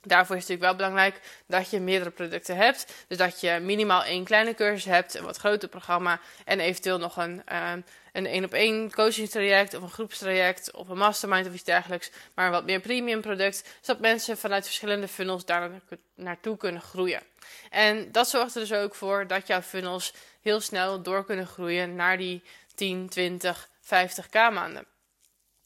Daarvoor 0.01 0.35
is 0.35 0.41
het 0.41 0.51
natuurlijk 0.51 0.79
wel 0.79 0.89
belangrijk 0.89 1.21
dat 1.47 1.69
je 1.69 1.79
meerdere 1.79 2.11
producten 2.11 2.55
hebt. 2.55 3.05
Dus 3.07 3.17
dat 3.17 3.41
je 3.41 3.59
minimaal 3.61 4.03
één 4.03 4.23
kleine 4.23 4.53
cursus 4.53 4.85
hebt, 4.85 5.13
een 5.13 5.23
wat 5.23 5.37
groter 5.37 5.69
programma 5.69 6.19
en 6.45 6.59
eventueel 6.59 6.97
nog 6.97 7.17
een 7.17 7.41
uh, 7.51 7.71
een 8.13 8.25
één 8.25 8.43
op 8.43 8.53
één 8.53 8.91
coaching 8.91 9.29
traject 9.29 9.73
of 9.73 9.81
een 9.81 9.89
groepstraject 9.89 10.71
of 10.71 10.89
een 10.89 10.97
mastermind 10.97 11.47
of 11.47 11.53
iets 11.53 11.63
dergelijks, 11.63 12.11
maar 12.35 12.45
een 12.45 12.51
wat 12.51 12.65
meer 12.65 12.79
premium 12.79 13.21
product, 13.21 13.63
zodat 13.81 14.01
mensen 14.01 14.37
vanuit 14.37 14.65
verschillende 14.65 15.07
funnels 15.07 15.45
daar 15.45 15.71
naartoe 16.15 16.57
kunnen 16.57 16.81
groeien. 16.81 17.21
En 17.69 18.11
dat 18.11 18.29
zorgt 18.29 18.55
er 18.55 18.61
dus 18.61 18.73
ook 18.73 18.95
voor 18.95 19.27
dat 19.27 19.47
jouw 19.47 19.61
funnels 19.61 20.13
heel 20.41 20.59
snel 20.59 21.01
door 21.01 21.25
kunnen 21.25 21.47
groeien 21.47 21.95
naar 21.95 22.17
die 22.17 22.43
10, 22.75 23.09
20, 23.09 23.69
50k 23.83 24.31
maanden. 24.31 24.87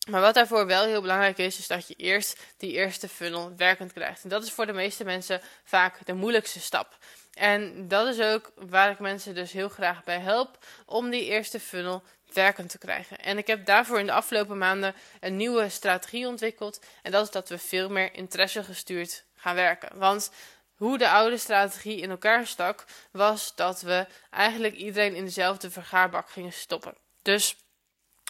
Maar 0.10 0.22
wat 0.22 0.34
daarvoor 0.34 0.66
wel 0.66 0.86
heel 0.86 1.02
belangrijk 1.02 1.38
is, 1.38 1.60
is 1.60 1.68
dat 1.68 1.88
je 1.88 1.94
eerst 1.94 2.40
die 2.58 2.72
eerste 2.72 3.08
funnel 3.08 3.54
werkend 3.58 3.94
krijgt. 3.94 4.24
En 4.24 4.30
dat 4.30 4.44
is 4.44 4.52
voor 4.52 4.66
de 4.66 4.74
meeste 4.74 5.04
mensen 5.04 5.42
vaak 5.64 6.06
de 6.06 6.14
moeilijkste 6.14 6.60
stap. 6.60 6.98
En 7.34 7.88
dat 7.88 8.08
is 8.08 8.20
ook 8.20 8.52
waar 8.56 8.92
ik 8.92 9.00
mensen 9.00 9.36
dus 9.36 9.52
heel 9.52 9.70
graag 9.70 10.04
bij 10.04 10.20
help 10.20 10.66
om 10.86 11.10
die 11.10 11.26
eerste 11.26 11.60
funnel 11.60 12.04
werkend 12.34 12.70
te 12.70 12.78
krijgen. 12.78 13.18
En 13.18 13.38
ik 13.38 13.48
heb 13.48 13.66
daarvoor 13.66 14.00
in 14.00 14.06
de 14.06 14.12
afgelopen 14.12 14.58
maanden 14.58 14.96
een 15.20 15.36
nieuwe 15.36 15.70
strategie 15.70 16.28
ontwikkeld. 16.28 16.82
En 17.02 17.12
dat 17.12 17.26
is 17.26 17.32
dat 17.32 17.50
we 17.50 17.58
veel 17.58 17.90
meer 17.90 18.14
interesse 18.14 18.64
gestuurd 18.64 19.24
gaan 19.36 19.56
werken. 19.56 20.00
Want 20.00 20.32
hoe 20.76 20.98
de 20.98 21.10
oude 21.10 21.38
strategie 21.38 22.02
in 22.02 22.10
elkaar 22.10 22.48
stak, 22.48 22.86
was 23.12 23.56
dat 23.56 23.82
we 23.82 24.06
eigenlijk 24.30 24.76
iedereen 24.76 25.16
in 25.16 25.26
dezelfde 25.26 25.72
vergaarbak 25.72 26.30
gingen 26.30 26.54
stoppen. 26.54 26.94
Dus 27.22 27.56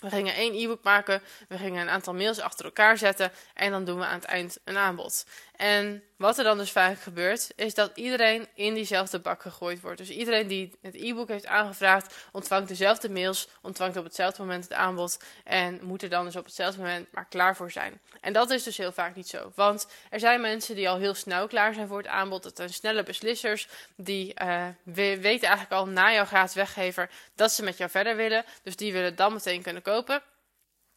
we 0.02 0.10
gingen 0.10 0.34
één 0.34 0.54
e-book 0.54 0.84
maken, 0.84 1.22
we 1.48 1.58
gingen 1.58 1.82
een 1.82 1.90
aantal 1.90 2.14
mails 2.14 2.40
achter 2.40 2.66
elkaar 2.66 2.98
zetten 2.98 3.32
en 3.54 3.72
dan 3.72 3.86
doen 3.86 4.00
we 4.00 4.06
aan 4.06 4.20
het 4.20 4.26
eind 4.26 4.58
een 4.64 4.78
aanbod. 4.78 5.26
En 5.56 6.04
wat 6.18 6.38
er 6.38 6.44
dan 6.44 6.58
dus 6.58 6.72
vaak 6.72 7.00
gebeurt, 7.00 7.52
is 7.56 7.74
dat 7.74 7.92
iedereen 7.96 8.48
in 8.54 8.74
diezelfde 8.74 9.20
bak 9.20 9.42
gegooid 9.42 9.82
wordt. 9.82 9.98
Dus 9.98 10.10
iedereen 10.10 10.48
die 10.48 10.78
het 10.82 10.96
e-book 10.96 11.28
heeft 11.28 11.46
aangevraagd, 11.46 12.16
ontvangt 12.32 12.68
dezelfde 12.68 13.10
mails, 13.10 13.48
ontvangt 13.62 13.98
op 13.98 14.04
hetzelfde 14.04 14.42
moment 14.42 14.64
het 14.64 14.74
aanbod 14.74 15.24
en 15.44 15.80
moet 15.84 16.04
er 16.04 16.10
dan 16.10 16.26
dus 16.26 16.36
op 16.36 16.46
hetzelfde 16.46 16.82
moment 16.82 17.08
maar 17.12 17.26
klaar 17.26 17.56
voor 17.56 17.72
zijn. 17.72 18.02
En 18.22 18.34
dat 18.34 18.50
is 18.50 18.64
dus 18.64 18.78
heel 18.78 18.92
vaak 18.92 19.16
niet 19.16 19.28
zo. 19.28 19.52
Want 19.56 19.88
er 20.10 20.20
zijn 20.20 20.42
mensen 20.42 20.76
die 20.76 20.90
al 20.90 20.98
heel 20.98 21.14
snel 21.14 21.48
klaar 21.48 21.74
zijn 21.74 21.88
voor 21.88 21.98
het 21.98 22.08
aanbod. 22.08 22.44
Het 22.44 22.56
zijn 22.56 22.74
snelle 22.74 23.04
beslissers. 23.04 23.68
Die 23.96 24.34
uh, 24.42 24.66
weten 24.84 25.48
eigenlijk 25.48 25.72
al 25.72 25.88
na 25.88 26.14
jouw 26.14 26.26
gratis 26.26 26.56
weggever 26.56 27.10
dat 27.36 27.52
ze 27.52 27.64
met 27.64 27.78
jou 27.78 27.90
verder 27.90 28.16
willen. 28.16 28.46
Dus 28.64 28.76
die 28.76 28.94
willen 28.94 29.16
dan 29.16 29.34
meteen 29.34 29.62
kunnen 29.62 29.82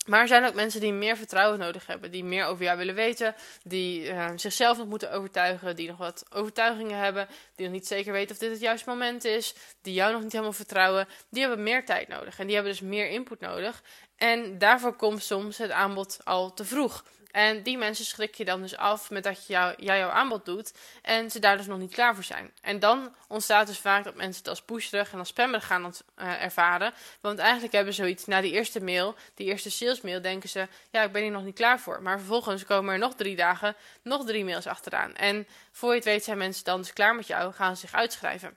Maar 0.06 0.20
er 0.20 0.28
zijn 0.28 0.44
ook 0.46 0.54
mensen 0.54 0.80
die 0.80 0.92
meer 0.92 1.16
vertrouwen 1.16 1.58
nodig 1.58 1.86
hebben, 1.86 2.10
die 2.10 2.24
meer 2.24 2.44
over 2.44 2.64
jou 2.64 2.78
willen 2.78 2.94
weten, 2.94 3.34
die 3.62 4.08
uh, 4.08 4.30
zichzelf 4.36 4.78
nog 4.78 4.86
moeten 4.86 5.12
overtuigen, 5.12 5.76
die 5.76 5.88
nog 5.88 5.96
wat 5.96 6.24
overtuigingen 6.30 6.98
hebben, 6.98 7.28
die 7.54 7.66
nog 7.66 7.74
niet 7.74 7.86
zeker 7.86 8.12
weten 8.12 8.30
of 8.30 8.38
dit 8.38 8.50
het 8.50 8.60
juiste 8.60 8.88
moment 8.88 9.24
is, 9.24 9.54
die 9.82 9.94
jou 9.94 10.12
nog 10.12 10.22
niet 10.22 10.32
helemaal 10.32 10.52
vertrouwen. 10.52 11.08
Die 11.28 11.40
hebben 11.42 11.62
meer 11.62 11.84
tijd 11.84 12.08
nodig 12.08 12.38
en 12.38 12.46
die 12.46 12.54
hebben 12.54 12.72
dus 12.72 12.82
meer 12.82 13.08
input 13.08 13.40
nodig. 13.40 13.82
En 14.16 14.58
daarvoor 14.58 14.96
komt 14.96 15.22
soms 15.22 15.58
het 15.58 15.70
aanbod 15.70 16.20
al 16.24 16.54
te 16.54 16.64
vroeg. 16.64 17.04
En 17.30 17.62
die 17.62 17.78
mensen 17.78 18.04
schrik 18.04 18.34
je 18.34 18.44
dan 18.44 18.60
dus 18.60 18.76
af 18.76 19.10
met 19.10 19.22
dat 19.22 19.46
je 19.46 19.52
jou, 19.52 19.74
jij 19.76 19.98
jouw 19.98 20.10
aanbod 20.10 20.44
doet 20.44 20.72
en 21.02 21.30
ze 21.30 21.38
daar 21.38 21.56
dus 21.56 21.66
nog 21.66 21.78
niet 21.78 21.92
klaar 21.92 22.14
voor 22.14 22.24
zijn. 22.24 22.52
En 22.60 22.78
dan 22.78 23.14
ontstaat 23.28 23.66
dus 23.66 23.78
vaak 23.78 24.04
dat 24.04 24.14
mensen 24.14 24.38
het 24.38 24.48
als 24.48 24.62
pusherig 24.62 25.12
en 25.12 25.18
als 25.18 25.28
spammerig 25.28 25.66
gaan 25.66 25.84
uh, 25.84 26.42
ervaren. 26.42 26.92
Want 27.20 27.38
eigenlijk 27.38 27.72
hebben 27.72 27.94
ze 27.94 28.02
zoiets, 28.02 28.26
na 28.26 28.40
die 28.40 28.52
eerste 28.52 28.80
mail, 28.80 29.14
die 29.34 29.46
eerste 29.46 29.70
salesmail, 29.70 30.22
denken 30.22 30.48
ze, 30.48 30.68
ja, 30.90 31.02
ik 31.02 31.12
ben 31.12 31.22
hier 31.22 31.30
nog 31.30 31.44
niet 31.44 31.54
klaar 31.54 31.80
voor. 31.80 32.02
Maar 32.02 32.18
vervolgens 32.18 32.64
komen 32.64 32.92
er 32.92 32.98
nog 32.98 33.14
drie 33.14 33.36
dagen, 33.36 33.76
nog 34.02 34.24
drie 34.24 34.44
mails 34.44 34.66
achteraan. 34.66 35.14
En 35.14 35.46
voor 35.72 35.90
je 35.90 35.96
het 35.96 36.04
weet 36.04 36.24
zijn 36.24 36.38
mensen 36.38 36.64
dan 36.64 36.80
dus 36.80 36.92
klaar 36.92 37.14
met 37.14 37.26
jou, 37.26 37.52
gaan 37.52 37.76
ze 37.76 37.80
zich 37.80 37.94
uitschrijven. 37.94 38.56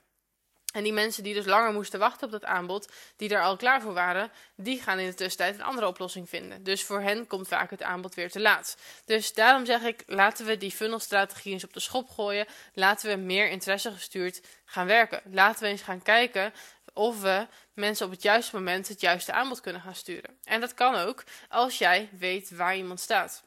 En 0.74 0.84
die 0.84 0.94
mensen 0.94 1.24
die 1.24 1.34
dus 1.34 1.46
langer 1.46 1.74
moesten 1.74 2.00
wachten 2.00 2.26
op 2.26 2.32
dat 2.32 2.46
aanbod, 2.46 2.92
die 3.16 3.30
er 3.30 3.42
al 3.42 3.56
klaar 3.56 3.82
voor 3.82 3.94
waren, 3.94 4.32
die 4.56 4.82
gaan 4.82 5.00
in 5.00 5.08
de 5.08 5.14
tussentijd 5.14 5.56
een 5.56 5.66
andere 5.66 5.88
oplossing 5.88 6.30
vinden. 6.30 6.64
Dus 6.64 6.84
voor 6.84 7.02
hen 7.02 7.28
komt 7.28 7.48
vaak 7.48 7.70
het 7.70 7.82
aanbod 7.82 8.16
weer 8.16 8.32
te 8.32 8.40
laat. 8.40 8.78
Dus 9.06 9.34
daarom 9.34 9.66
zeg 9.66 9.82
ik, 9.82 10.04
laten 10.06 10.46
we 10.46 10.58
die 10.58 10.72
funnelstrategie 10.72 11.54
eens 11.54 11.64
op 11.64 11.74
de 11.74 11.80
schop 11.80 12.10
gooien. 12.10 12.46
Laten 12.74 13.10
we 13.10 13.16
meer 13.16 13.50
interesse 13.50 13.92
gestuurd 13.92 14.42
gaan 14.66 14.86
werken. 14.86 15.22
Laten 15.32 15.64
we 15.64 15.70
eens 15.70 15.82
gaan 15.82 16.02
kijken 16.02 16.54
of 16.94 17.22
we 17.22 17.48
mensen 17.74 18.06
op 18.06 18.12
het 18.12 18.22
juiste 18.22 18.56
moment 18.56 18.88
het 18.88 19.02
juiste 19.02 19.34
aanbod 19.34 19.62
kunnen 19.62 19.82
gaan 19.82 19.96
sturen. 19.96 20.38
En 20.44 20.60
dat 20.60 20.74
kan 20.74 20.96
ook 20.96 21.24
als 21.50 21.78
jij 21.78 22.10
weet 22.12 22.56
waar 22.56 22.76
iemand 22.76 23.00
staat. 23.00 23.44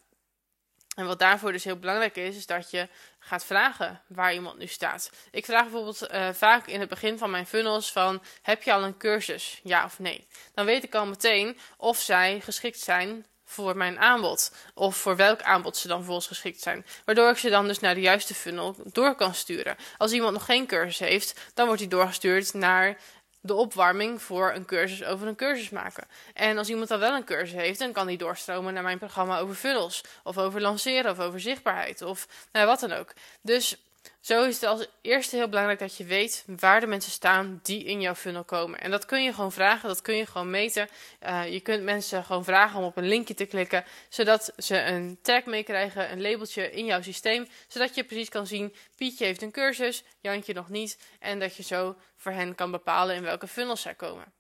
En 0.97 1.07
wat 1.07 1.19
daarvoor 1.19 1.53
dus 1.53 1.65
heel 1.65 1.79
belangrijk 1.79 2.17
is, 2.17 2.37
is 2.37 2.47
dat 2.47 2.71
je 2.71 2.89
gaat 3.27 3.45
vragen 3.45 4.01
waar 4.07 4.35
iemand 4.35 4.59
nu 4.59 4.67
staat. 4.67 5.11
Ik 5.31 5.45
vraag 5.45 5.63
bijvoorbeeld 5.63 6.11
uh, 6.11 6.29
vaak 6.33 6.67
in 6.67 6.81
het 6.81 6.89
begin 6.89 7.19
van 7.19 7.31
mijn 7.31 7.47
funnels 7.47 7.93
van, 7.93 8.23
heb 8.43 8.63
je 8.63 8.73
al 8.73 8.85
een 8.85 8.97
cursus? 8.97 9.61
Ja 9.63 9.85
of 9.85 9.99
nee? 9.99 10.27
Dan 10.55 10.65
weet 10.65 10.85
ik 10.85 10.95
al 10.95 11.07
meteen 11.07 11.59
of 11.77 11.99
zij 11.99 12.41
geschikt 12.41 12.81
zijn 12.81 13.27
voor 13.45 13.77
mijn 13.77 13.99
aanbod. 13.99 14.53
Of 14.75 14.97
voor 14.97 15.17
welk 15.17 15.43
aanbod 15.43 15.77
ze 15.77 15.89
dan 15.89 16.05
volgens 16.05 16.27
geschikt 16.27 16.61
zijn. 16.61 16.87
Waardoor 17.05 17.31
ik 17.31 17.37
ze 17.37 17.51
dan 17.51 17.67
dus 17.67 17.81
naar 17.81 17.95
de 17.95 18.01
juiste 18.01 18.35
funnel 18.35 18.77
door 18.85 19.15
kan 19.15 19.35
sturen. 19.35 19.77
Als 19.99 20.13
iemand 20.13 20.33
nog 20.33 20.45
geen 20.45 20.67
cursus 20.67 20.99
heeft, 20.99 21.41
dan 21.55 21.67
wordt 21.67 21.81
hij 21.81 21.91
doorgestuurd 21.91 22.55
naar 22.55 22.99
de 23.47 23.55
opwarming 23.55 24.23
voor 24.23 24.53
een 24.55 24.65
cursus 24.65 25.05
over 25.05 25.27
een 25.27 25.37
cursus 25.37 25.71
maken. 25.71 26.07
En 26.35 26.59
als 26.59 26.69
iemand 26.69 26.89
dan 26.89 26.99
wel 26.99 27.15
een 27.15 27.25
cursus 27.25 27.53
heeft, 27.53 27.79
dan 27.79 27.93
kan 27.93 28.07
die 28.07 28.19
doorstromen 28.19 28.75
naar 28.75 28.83
mijn 28.83 28.99
programma 28.99 29.39
over 29.39 29.55
funnels. 29.55 30.05
Of 30.23 30.39
over 30.39 30.61
lanceren, 30.61 31.11
of 31.11 31.21
over 31.21 31.41
zichtbaarheid, 31.41 32.03
of 32.03 32.29
nou, 32.53 32.67
wat 32.67 32.81
dan 32.81 32.93
ook. 32.93 33.13
Dus 33.41 33.86
zo 34.27 34.45
is 34.45 34.61
het 34.61 34.71
als 34.71 34.87
eerste 35.01 35.37
heel 35.37 35.49
belangrijk 35.49 35.79
dat 35.79 35.97
je 35.97 36.05
weet 36.05 36.45
waar 36.47 36.81
de 36.81 36.87
mensen 36.87 37.13
staan 37.13 37.61
die 37.63 37.85
in 37.85 38.01
jouw 38.01 38.15
funnel 38.15 38.45
komen. 38.45 38.81
En 38.81 38.91
dat 38.91 39.05
kun 39.05 39.23
je 39.23 39.33
gewoon 39.33 39.53
vragen, 39.53 39.89
dat 39.89 40.03
kun 40.03 40.17
je 40.17 40.27
gewoon 40.27 40.51
meten. 40.51 40.89
Uh, 41.27 41.53
je 41.53 41.61
kunt 41.61 41.83
mensen 41.83 42.25
gewoon 42.25 42.45
vragen 42.45 42.79
om 42.79 42.85
op 42.85 42.97
een 42.97 43.09
linkje 43.09 43.35
te 43.35 43.45
klikken, 43.45 43.85
zodat 44.09 44.53
ze 44.57 44.83
een 44.83 45.19
tag 45.23 45.45
meekrijgen, 45.45 46.13
een 46.13 46.23
labeltje 46.23 46.71
in 46.71 46.85
jouw 46.85 47.03
systeem, 47.03 47.47
zodat 47.69 47.95
je 47.95 48.05
precies 48.05 48.29
kan 48.29 48.47
zien, 48.47 48.75
Pietje 48.97 49.25
heeft 49.25 49.43
een 49.43 49.51
cursus, 49.51 50.05
Jantje 50.21 50.55
nog 50.55 50.69
niet, 50.69 50.99
en 51.21 51.39
dat 51.39 51.57
je 51.57 51.63
zo 51.63 51.97
voor 52.17 52.33
hen 52.33 52.55
kan 52.55 52.71
bepalen 52.71 53.17
in 53.17 53.23
welke 53.23 53.47
funnels 53.47 53.81
zij 53.81 53.95
komen. 53.95 54.33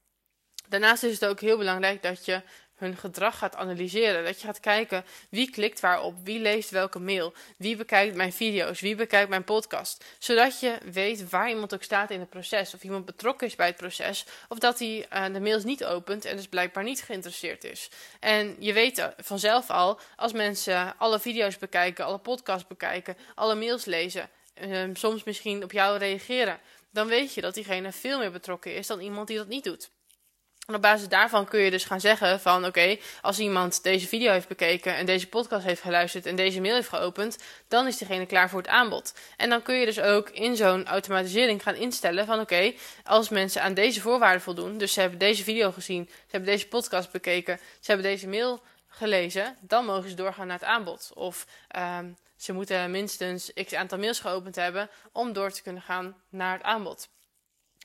Daarnaast 0.69 1.02
is 1.02 1.12
het 1.12 1.25
ook 1.25 1.40
heel 1.40 1.59
belangrijk 1.59 2.02
dat 2.02 2.25
je 2.25 2.43
hun 2.76 2.97
gedrag 2.97 3.38
gaat 3.38 3.56
analyseren. 3.56 4.25
Dat 4.25 4.40
je 4.40 4.47
gaat 4.47 4.61
kijken 4.61 5.04
wie 5.28 5.50
klikt 5.50 5.80
waarop, 5.80 6.14
wie 6.25 6.40
leest 6.40 6.71
welke 6.71 6.99
mail, 6.99 7.33
wie 7.56 7.76
bekijkt 7.76 8.16
mijn 8.16 8.33
video's, 8.33 8.80
wie 8.80 8.95
bekijkt 8.95 9.28
mijn 9.28 9.45
podcast. 9.45 10.04
Zodat 10.18 10.61
je 10.61 10.78
weet 10.92 11.30
waar 11.30 11.49
iemand 11.49 11.75
ook 11.75 11.83
staat 11.83 12.11
in 12.11 12.21
het 12.21 12.30
proces. 12.30 12.75
Of 12.75 12.83
iemand 12.83 13.04
betrokken 13.04 13.47
is 13.47 13.56
bij 13.56 13.66
het 13.66 13.76
proces. 13.76 14.26
Of 14.49 14.59
dat 14.59 14.78
hij 14.78 15.06
uh, 15.12 15.25
de 15.33 15.40
mails 15.40 15.64
niet 15.64 15.85
opent 15.85 16.25
en 16.25 16.37
dus 16.37 16.49
blijkbaar 16.49 16.85
niet 16.85 17.02
geïnteresseerd 17.02 17.64
is. 17.64 17.90
En 18.21 18.56
je 18.59 18.73
weet 18.73 19.09
vanzelf 19.16 19.71
al, 19.71 20.00
als 20.16 20.33
mensen 20.33 20.95
alle 20.99 21.21
video's 21.21 21.59
bekijken, 21.59 22.04
alle 22.04 22.18
podcasts 22.18 22.66
bekijken, 22.66 23.16
alle 23.35 23.54
mails 23.54 23.85
lezen, 23.85 24.28
uh, 24.61 24.85
soms 24.92 25.25
misschien 25.25 25.62
op 25.62 25.73
jou 25.73 25.99
reageren. 25.99 26.61
Dan 26.90 27.06
weet 27.06 27.35
je 27.35 27.40
dat 27.40 27.54
diegene 27.54 27.92
veel 27.92 28.18
meer 28.18 28.33
betrokken 28.33 28.75
is 28.75 28.87
dan 28.87 29.00
iemand 29.00 29.28
die 29.28 29.37
dat 29.37 29.49
niet 29.49 29.64
doet. 29.64 29.90
En 30.66 30.75
op 30.75 30.82
basis 30.82 31.08
daarvan 31.08 31.44
kun 31.44 31.61
je 31.61 31.70
dus 31.70 31.85
gaan 31.85 32.00
zeggen 32.00 32.40
van 32.40 32.64
oké, 32.64 32.96
als 33.20 33.38
iemand 33.38 33.82
deze 33.82 34.06
video 34.06 34.32
heeft 34.32 34.49
bekeken 34.49 34.96
en 34.96 35.06
deze 35.06 35.28
podcast 35.28 35.64
heeft 35.64 35.80
geluisterd 35.80 36.26
en 36.26 36.37
deze 36.37 36.61
mail 36.61 36.75
heeft 36.75 36.88
geopend, 36.88 37.38
dan 37.68 37.87
is 37.87 37.96
diegene 37.96 38.26
klaar 38.26 38.50
voor 38.50 38.58
het 38.58 38.68
aanbod. 38.68 39.14
En 39.37 39.49
dan 39.49 39.62
kun 39.62 39.75
je 39.75 39.85
dus 39.85 40.00
ook 40.00 40.30
in 40.30 40.56
zo'n 40.56 40.87
automatisering 40.87 41.62
gaan 41.62 41.75
instellen 41.75 42.26
van 42.26 42.40
oké, 42.40 42.73
als 43.04 43.28
mensen 43.28 43.62
aan 43.62 43.75
deze 43.75 44.00
voorwaarden 44.00 44.42
voldoen, 44.42 44.78
dus 44.78 44.92
ze 44.92 45.00
hebben 45.00 45.18
deze 45.18 45.42
video 45.42 45.70
gezien, 45.70 46.06
ze 46.08 46.30
hebben 46.30 46.50
deze 46.50 46.68
podcast 46.68 47.11
bekeken, 47.11 47.58
ze 47.80 47.92
hebben 47.92 48.11
deze 48.11 48.28
mail 48.28 48.62
gelezen, 48.88 49.56
dan 49.61 49.85
mogen 49.85 50.08
ze 50.08 50.14
doorgaan 50.14 50.46
naar 50.46 50.58
het 50.58 50.68
aanbod. 50.68 51.11
Of 51.14 51.46
um, 51.76 52.16
ze 52.37 52.52
moeten 52.52 52.90
minstens 52.90 53.52
x 53.52 53.75
aantal 53.75 53.99
mails 53.99 54.20
geopend 54.20 54.56
hebben 54.56 54.90
om 55.12 55.32
door 55.32 55.50
te 55.50 55.62
kunnen 55.62 55.82
gaan 55.82 56.16
naar 56.28 56.52
het 56.52 56.62
aanbod. 56.62 57.08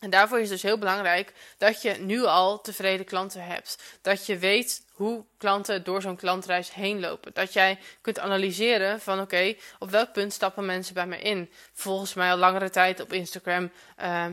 En 0.01 0.09
daarvoor 0.09 0.37
is 0.37 0.49
het 0.49 0.61
dus 0.61 0.69
heel 0.69 0.77
belangrijk 0.77 1.33
dat 1.57 1.81
je 1.81 1.91
nu 1.91 2.23
al 2.23 2.61
tevreden 2.61 3.05
klanten 3.05 3.45
hebt. 3.45 3.83
Dat 4.01 4.25
je 4.25 4.37
weet 4.37 4.85
hoe 4.91 5.25
klanten 5.37 5.83
door 5.83 6.01
zo'n 6.01 6.15
klantreis 6.15 6.73
heen 6.73 6.99
lopen. 6.99 7.33
Dat 7.33 7.53
jij 7.53 7.79
kunt 8.01 8.19
analyseren 8.19 9.01
van 9.01 9.19
oké, 9.21 9.55
op 9.79 9.89
welk 9.89 10.11
punt 10.11 10.33
stappen 10.33 10.65
mensen 10.65 10.93
bij 10.93 11.07
mij 11.07 11.19
in. 11.19 11.51
Volgens 11.73 12.13
mij 12.13 12.31
al 12.31 12.37
langere 12.37 12.69
tijd 12.69 12.99
op 12.99 13.13
Instagram 13.13 13.63
um, 13.63 13.71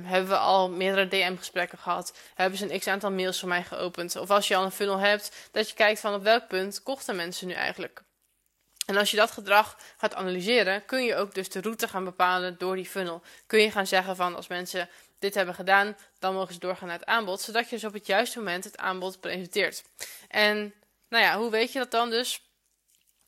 hebben 0.04 0.28
we 0.28 0.36
al 0.36 0.70
meerdere 0.70 1.08
DM-gesprekken 1.08 1.78
gehad. 1.78 2.18
Hebben 2.34 2.58
ze 2.58 2.72
een 2.72 2.78
x-aantal 2.78 3.10
mails 3.10 3.38
van 3.38 3.48
mij 3.48 3.62
geopend. 3.62 4.16
Of 4.16 4.30
als 4.30 4.48
je 4.48 4.56
al 4.56 4.64
een 4.64 4.70
funnel 4.70 4.98
hebt, 4.98 5.48
dat 5.52 5.68
je 5.68 5.74
kijkt 5.74 6.00
van 6.00 6.14
op 6.14 6.22
welk 6.22 6.48
punt 6.48 6.82
kochten 6.82 7.16
mensen 7.16 7.46
nu 7.46 7.52
eigenlijk. 7.52 8.02
En 8.86 8.96
als 8.96 9.10
je 9.10 9.16
dat 9.16 9.30
gedrag 9.30 9.76
gaat 9.96 10.14
analyseren, 10.14 10.84
kun 10.84 11.04
je 11.04 11.16
ook 11.16 11.34
dus 11.34 11.48
de 11.48 11.60
route 11.60 11.88
gaan 11.88 12.04
bepalen 12.04 12.58
door 12.58 12.76
die 12.76 12.86
funnel. 12.86 13.22
Kun 13.46 13.60
je 13.60 13.70
gaan 13.70 13.86
zeggen 13.86 14.16
van 14.16 14.36
als 14.36 14.48
mensen 14.48 14.88
dit 15.18 15.34
hebben 15.34 15.54
gedaan, 15.54 15.96
dan 16.18 16.34
mogen 16.34 16.54
ze 16.54 16.60
doorgaan 16.60 16.88
naar 16.88 16.98
het 16.98 17.06
aanbod, 17.06 17.40
zodat 17.40 17.68
je 17.68 17.74
dus 17.74 17.84
op 17.84 17.92
het 17.92 18.06
juiste 18.06 18.38
moment 18.38 18.64
het 18.64 18.76
aanbod 18.76 19.20
presenteert. 19.20 19.84
En 20.28 20.74
nou 21.08 21.24
ja, 21.24 21.38
hoe 21.38 21.50
weet 21.50 21.72
je 21.72 21.78
dat 21.78 21.90
dan 21.90 22.10
dus? 22.10 22.42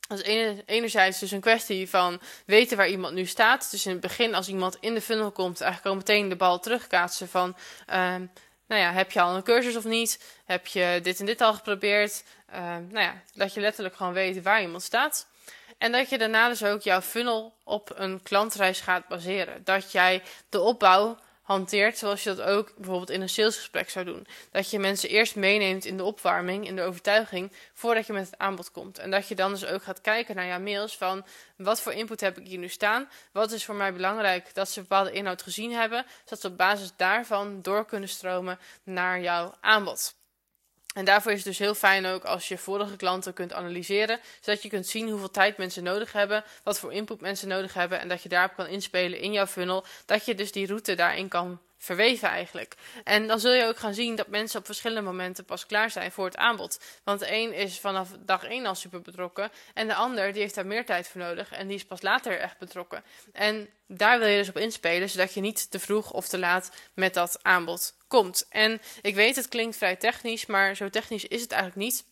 Dat 0.07 0.21
is 0.21 0.57
enerzijds 0.65 1.19
dus 1.19 1.31
een 1.31 1.39
kwestie 1.41 1.89
van 1.89 2.21
weten 2.45 2.77
waar 2.77 2.89
iemand 2.89 3.13
nu 3.13 3.25
staat. 3.25 3.71
Dus 3.71 3.85
in 3.85 3.91
het 3.91 4.01
begin, 4.01 4.35
als 4.35 4.47
iemand 4.47 4.77
in 4.79 4.93
de 4.93 5.01
funnel 5.01 5.31
komt, 5.31 5.61
eigenlijk 5.61 5.91
al 5.91 6.01
meteen 6.01 6.29
de 6.29 6.35
bal 6.35 6.59
terugkaatsen 6.59 7.29
van... 7.29 7.55
Uh, 7.89 8.15
nou 8.67 8.83
ja, 8.83 8.91
heb 8.91 9.11
je 9.11 9.21
al 9.21 9.35
een 9.35 9.43
cursus 9.43 9.75
of 9.75 9.83
niet? 9.83 10.23
Heb 10.45 10.67
je 10.67 10.99
dit 11.03 11.19
en 11.19 11.25
dit 11.25 11.41
al 11.41 11.53
geprobeerd? 11.53 12.23
Uh, 12.53 12.57
nou 12.59 12.99
ja, 12.99 13.21
dat 13.33 13.53
je 13.53 13.59
letterlijk 13.59 13.95
gewoon 13.95 14.13
weet 14.13 14.41
waar 14.41 14.61
iemand 14.61 14.83
staat. 14.83 15.27
En 15.77 15.91
dat 15.91 16.09
je 16.09 16.17
daarna 16.17 16.47
dus 16.47 16.63
ook 16.63 16.81
jouw 16.81 17.01
funnel 17.01 17.53
op 17.63 17.91
een 17.95 18.23
klantreis 18.23 18.79
gaat 18.79 19.07
baseren. 19.07 19.63
Dat 19.63 19.91
jij 19.91 20.23
de 20.49 20.59
opbouw 20.59 21.17
hanteert 21.41 21.97
zoals 21.97 22.23
je 22.23 22.33
dat 22.33 22.47
ook 22.47 22.75
bijvoorbeeld 22.75 23.09
in 23.09 23.21
een 23.21 23.29
salesgesprek 23.29 23.89
zou 23.89 24.05
doen. 24.05 24.27
Dat 24.51 24.69
je 24.69 24.79
mensen 24.79 25.09
eerst 25.09 25.35
meeneemt 25.35 25.85
in 25.85 25.97
de 25.97 26.03
opwarming, 26.03 26.67
in 26.67 26.75
de 26.75 26.81
overtuiging, 26.81 27.51
voordat 27.73 28.07
je 28.07 28.13
met 28.13 28.25
het 28.25 28.37
aanbod 28.37 28.71
komt. 28.71 28.97
En 28.97 29.11
dat 29.11 29.27
je 29.27 29.35
dan 29.35 29.51
dus 29.51 29.65
ook 29.65 29.83
gaat 29.83 30.01
kijken 30.01 30.35
naar 30.35 30.47
jouw 30.47 30.59
mails 30.59 30.97
van 30.97 31.25
wat 31.57 31.81
voor 31.81 31.93
input 31.93 32.21
heb 32.21 32.37
ik 32.37 32.47
hier 32.47 32.57
nu 32.57 32.67
staan? 32.67 33.09
Wat 33.31 33.51
is 33.51 33.65
voor 33.65 33.75
mij 33.75 33.93
belangrijk 33.93 34.53
dat 34.53 34.69
ze 34.69 34.81
bepaalde 34.81 35.11
inhoud 35.11 35.41
gezien 35.41 35.71
hebben, 35.71 36.05
zodat 36.23 36.41
ze 36.41 36.47
op 36.47 36.57
basis 36.57 36.91
daarvan 36.95 37.61
door 37.61 37.85
kunnen 37.85 38.09
stromen 38.09 38.59
naar 38.83 39.21
jouw 39.21 39.53
aanbod. 39.61 40.19
En 40.93 41.05
daarvoor 41.05 41.31
is 41.31 41.37
het 41.37 41.47
dus 41.47 41.57
heel 41.57 41.75
fijn 41.75 42.05
ook 42.05 42.23
als 42.23 42.47
je 42.47 42.57
vorige 42.57 42.95
klanten 42.95 43.33
kunt 43.33 43.53
analyseren, 43.53 44.19
zodat 44.41 44.63
je 44.63 44.69
kunt 44.69 44.87
zien 44.87 45.09
hoeveel 45.09 45.31
tijd 45.31 45.57
mensen 45.57 45.83
nodig 45.83 46.11
hebben, 46.11 46.43
wat 46.63 46.79
voor 46.79 46.93
input 46.93 47.21
mensen 47.21 47.47
nodig 47.47 47.73
hebben 47.73 47.99
en 47.99 48.07
dat 48.07 48.23
je 48.23 48.29
daarop 48.29 48.55
kan 48.55 48.67
inspelen 48.67 49.19
in 49.19 49.31
jouw 49.31 49.47
funnel, 49.47 49.85
dat 50.05 50.25
je 50.25 50.35
dus 50.35 50.51
die 50.51 50.67
route 50.67 50.95
daarin 50.95 51.27
kan 51.27 51.59
verweven 51.81 52.29
eigenlijk. 52.29 52.75
En 53.03 53.27
dan 53.27 53.39
zul 53.39 53.51
je 53.51 53.65
ook 53.65 53.77
gaan 53.77 53.93
zien 53.93 54.15
dat 54.15 54.27
mensen 54.27 54.59
op 54.59 54.65
verschillende 54.65 55.09
momenten 55.09 55.45
pas 55.45 55.65
klaar 55.65 55.91
zijn 55.91 56.11
voor 56.11 56.25
het 56.25 56.37
aanbod. 56.37 56.79
Want 57.03 57.19
de 57.19 57.33
een 57.33 57.53
is 57.53 57.79
vanaf 57.79 58.09
dag 58.19 58.43
1 58.43 58.65
al 58.65 58.75
super 58.75 59.01
betrokken 59.01 59.51
en 59.73 59.87
de 59.87 59.95
ander 59.95 60.33
die 60.33 60.41
heeft 60.41 60.55
daar 60.55 60.65
meer 60.65 60.85
tijd 60.85 61.07
voor 61.07 61.21
nodig 61.21 61.51
en 61.51 61.67
die 61.67 61.75
is 61.75 61.85
pas 61.85 62.01
later 62.01 62.39
echt 62.39 62.57
betrokken. 62.57 63.03
En 63.33 63.69
daar 63.87 64.19
wil 64.19 64.27
je 64.27 64.37
dus 64.37 64.49
op 64.49 64.57
inspelen, 64.57 65.09
zodat 65.09 65.33
je 65.33 65.41
niet 65.41 65.71
te 65.71 65.79
vroeg 65.79 66.11
of 66.11 66.27
te 66.27 66.39
laat 66.39 66.71
met 66.93 67.13
dat 67.13 67.39
aanbod 67.41 67.93
komt. 68.07 68.45
En 68.49 68.81
ik 69.01 69.15
weet, 69.15 69.35
het 69.35 69.47
klinkt 69.47 69.77
vrij 69.77 69.95
technisch, 69.95 70.45
maar 70.45 70.75
zo 70.75 70.89
technisch 70.89 71.25
is 71.25 71.41
het 71.41 71.51
eigenlijk 71.51 71.81
niet. 71.81 72.03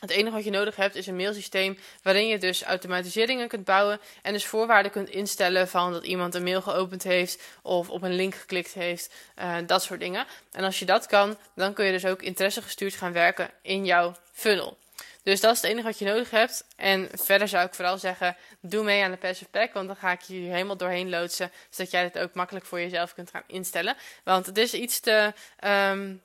Het 0.00 0.10
enige 0.10 0.34
wat 0.34 0.44
je 0.44 0.50
nodig 0.50 0.76
hebt 0.76 0.94
is 0.94 1.06
een 1.06 1.16
mailsysteem 1.16 1.78
waarin 2.02 2.26
je 2.26 2.38
dus 2.38 2.62
automatiseringen 2.62 3.48
kunt 3.48 3.64
bouwen 3.64 4.00
en 4.22 4.32
dus 4.32 4.46
voorwaarden 4.46 4.92
kunt 4.92 5.08
instellen 5.08 5.68
van 5.68 5.92
dat 5.92 6.04
iemand 6.04 6.34
een 6.34 6.42
mail 6.42 6.62
geopend 6.62 7.02
heeft 7.02 7.42
of 7.62 7.88
op 7.88 8.02
een 8.02 8.14
link 8.14 8.34
geklikt 8.34 8.72
heeft, 8.72 9.14
uh, 9.38 9.56
dat 9.66 9.82
soort 9.82 10.00
dingen. 10.00 10.26
En 10.52 10.64
als 10.64 10.78
je 10.78 10.84
dat 10.84 11.06
kan, 11.06 11.36
dan 11.54 11.72
kun 11.72 11.84
je 11.84 11.92
dus 11.92 12.06
ook 12.06 12.22
interesse 12.22 12.62
gestuurd 12.62 12.94
gaan 12.94 13.12
werken 13.12 13.50
in 13.62 13.84
jouw 13.84 14.16
funnel. 14.32 14.76
Dus 15.22 15.40
dat 15.40 15.54
is 15.54 15.62
het 15.62 15.70
enige 15.70 15.86
wat 15.86 15.98
je 15.98 16.04
nodig 16.04 16.30
hebt. 16.30 16.64
En 16.76 17.08
verder 17.12 17.48
zou 17.48 17.66
ik 17.66 17.74
vooral 17.74 17.98
zeggen, 17.98 18.36
doe 18.60 18.84
mee 18.84 19.02
aan 19.02 19.10
de 19.10 19.16
Passive 19.16 19.50
Pack, 19.50 19.72
want 19.72 19.86
dan 19.86 19.96
ga 19.96 20.12
ik 20.12 20.20
je 20.20 20.34
helemaal 20.34 20.76
doorheen 20.76 21.08
loodsen, 21.08 21.52
zodat 21.70 21.90
jij 21.90 22.02
het 22.02 22.18
ook 22.18 22.34
makkelijk 22.34 22.66
voor 22.66 22.80
jezelf 22.80 23.14
kunt 23.14 23.30
gaan 23.30 23.42
instellen. 23.46 23.96
Want 24.24 24.46
het 24.46 24.58
is 24.58 24.74
iets 24.74 25.00
te... 25.00 25.32
Um, 25.64 26.22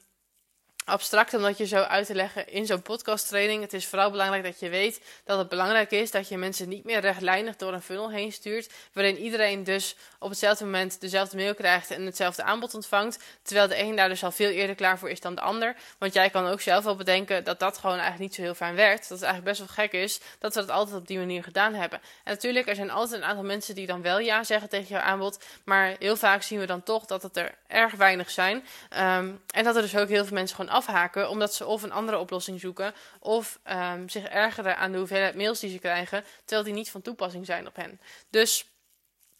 abstract 0.85 1.33
om 1.33 1.41
dat 1.41 1.57
je 1.57 1.65
zo 1.65 1.77
uit 1.77 2.05
te 2.05 2.15
leggen 2.15 2.49
in 2.49 2.65
zo'n 2.65 2.81
podcasttraining. 2.81 3.61
Het 3.61 3.73
is 3.73 3.87
vooral 3.87 4.11
belangrijk 4.11 4.43
dat 4.43 4.59
je 4.59 4.69
weet 4.69 5.01
dat 5.25 5.37
het 5.37 5.49
belangrijk 5.49 5.91
is 5.91 6.11
dat 6.11 6.27
je 6.27 6.37
mensen 6.37 6.69
niet 6.69 6.83
meer 6.83 6.99
rechtlijnig 6.99 7.55
door 7.55 7.73
een 7.73 7.81
funnel 7.81 8.11
heen 8.11 8.31
stuurt, 8.31 8.69
waarin 8.93 9.17
iedereen 9.17 9.63
dus 9.63 9.95
op 10.19 10.29
hetzelfde 10.29 10.65
moment 10.65 11.01
dezelfde 11.01 11.37
mail 11.37 11.55
krijgt 11.55 11.91
en 11.91 12.05
hetzelfde 12.05 12.43
aanbod 12.43 12.73
ontvangt, 12.73 13.23
terwijl 13.41 13.67
de 13.67 13.79
een 13.79 13.95
daar 13.95 14.09
dus 14.09 14.23
al 14.23 14.31
veel 14.31 14.49
eerder 14.49 14.75
klaar 14.75 14.99
voor 14.99 15.09
is 15.09 15.19
dan 15.19 15.35
de 15.35 15.41
ander. 15.41 15.75
Want 15.97 16.13
jij 16.13 16.29
kan 16.29 16.47
ook 16.47 16.61
zelf 16.61 16.83
wel 16.83 16.95
bedenken 16.95 17.43
dat 17.43 17.59
dat 17.59 17.77
gewoon 17.77 17.97
eigenlijk 17.97 18.21
niet 18.21 18.35
zo 18.35 18.41
heel 18.41 18.55
fijn 18.55 18.75
werkt. 18.75 19.09
Dat 19.09 19.19
het 19.19 19.27
eigenlijk 19.27 19.57
best 19.57 19.59
wel 19.59 19.85
gek 19.85 19.93
is 20.01 20.19
dat 20.39 20.53
we 20.53 20.59
dat 20.59 20.69
altijd 20.69 20.97
op 20.97 21.07
die 21.07 21.17
manier 21.17 21.43
gedaan 21.43 21.73
hebben. 21.73 21.99
En 22.23 22.33
natuurlijk, 22.33 22.67
er 22.67 22.75
zijn 22.75 22.91
altijd 22.91 23.21
een 23.21 23.27
aantal 23.27 23.43
mensen 23.43 23.75
die 23.75 23.87
dan 23.87 24.01
wel 24.01 24.19
ja 24.19 24.43
zeggen 24.43 24.69
tegen 24.69 24.87
jouw 24.87 25.01
aanbod, 25.01 25.39
maar 25.63 25.95
heel 25.99 26.15
vaak 26.15 26.41
zien 26.41 26.59
we 26.59 26.65
dan 26.65 26.83
toch 26.83 27.05
dat 27.05 27.23
het 27.23 27.37
er 27.37 27.55
erg 27.67 27.93
weinig 27.93 28.29
zijn. 28.29 28.55
Um, 28.55 29.41
en 29.47 29.63
dat 29.63 29.75
er 29.75 29.81
dus 29.81 29.97
ook 29.97 30.09
heel 30.09 30.25
veel 30.25 30.33
mensen 30.33 30.55
gewoon 30.55 30.72
afhaken, 30.73 31.29
omdat 31.29 31.53
ze 31.53 31.65
of 31.65 31.83
een 31.83 31.91
andere 31.91 32.17
oplossing 32.17 32.59
zoeken, 32.59 32.93
of 33.19 33.59
um, 33.71 34.09
zich 34.09 34.23
ergeren 34.23 34.77
aan 34.77 34.91
de 34.91 34.97
hoeveelheid 34.97 35.35
mails 35.35 35.59
die 35.59 35.71
ze 35.71 35.79
krijgen, 35.79 36.23
terwijl 36.45 36.63
die 36.63 36.73
niet 36.73 36.91
van 36.91 37.01
toepassing 37.01 37.45
zijn 37.45 37.67
op 37.67 37.75
hen. 37.75 37.99
Dus 38.29 38.65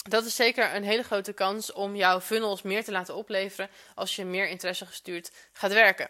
dat 0.10 0.26
is 0.26 0.36
zeker 0.36 0.76
een 0.76 0.84
hele 0.84 1.04
grote 1.04 1.34
kans 1.34 1.72
om 1.72 1.96
jouw 1.96 2.22
funnels 2.22 2.62
meer 2.62 2.84
te 2.84 2.92
laten 2.92 3.16
opleveren 3.16 3.70
als 3.96 4.16
je 4.16 4.26
meer 4.26 4.48
interesse 4.48 4.86
gestuurd 4.86 5.32
gaat 5.54 5.74
werken. 5.74 6.10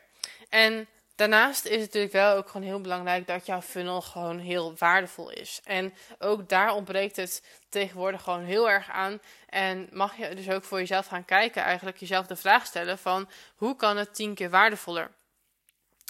En 0.50 0.88
Daarnaast 1.15 1.65
is 1.65 1.72
het 1.72 1.86
natuurlijk 1.86 2.13
wel 2.13 2.36
ook 2.36 2.50
gewoon 2.50 2.67
heel 2.67 2.82
belangrijk 2.82 3.27
dat 3.27 3.46
jouw 3.46 3.62
funnel 3.62 4.01
gewoon 4.01 4.39
heel 4.39 4.74
waardevol 4.77 5.29
is. 5.29 5.62
En 5.63 5.93
ook 6.20 6.50
daar 6.50 6.74
ontbreekt 6.74 7.15
het 7.15 7.43
tegenwoordig 7.70 8.22
gewoon 8.22 8.43
heel 8.43 8.70
erg 8.70 8.89
aan. 8.89 9.20
En 9.50 9.89
mag 9.91 10.17
je 10.17 10.36
dus 10.36 10.50
ook 10.50 10.63
voor 10.63 10.79
jezelf 10.79 11.05
gaan 11.05 11.25
kijken, 11.25 11.63
eigenlijk 11.63 11.98
jezelf 11.98 12.25
de 12.25 12.36
vraag 12.36 12.65
stellen 12.65 12.98
van 12.98 13.29
hoe 13.55 13.75
kan 13.75 13.98
het 13.98 14.15
tien 14.15 14.34
keer 14.34 14.50
waardevoller? 14.50 15.12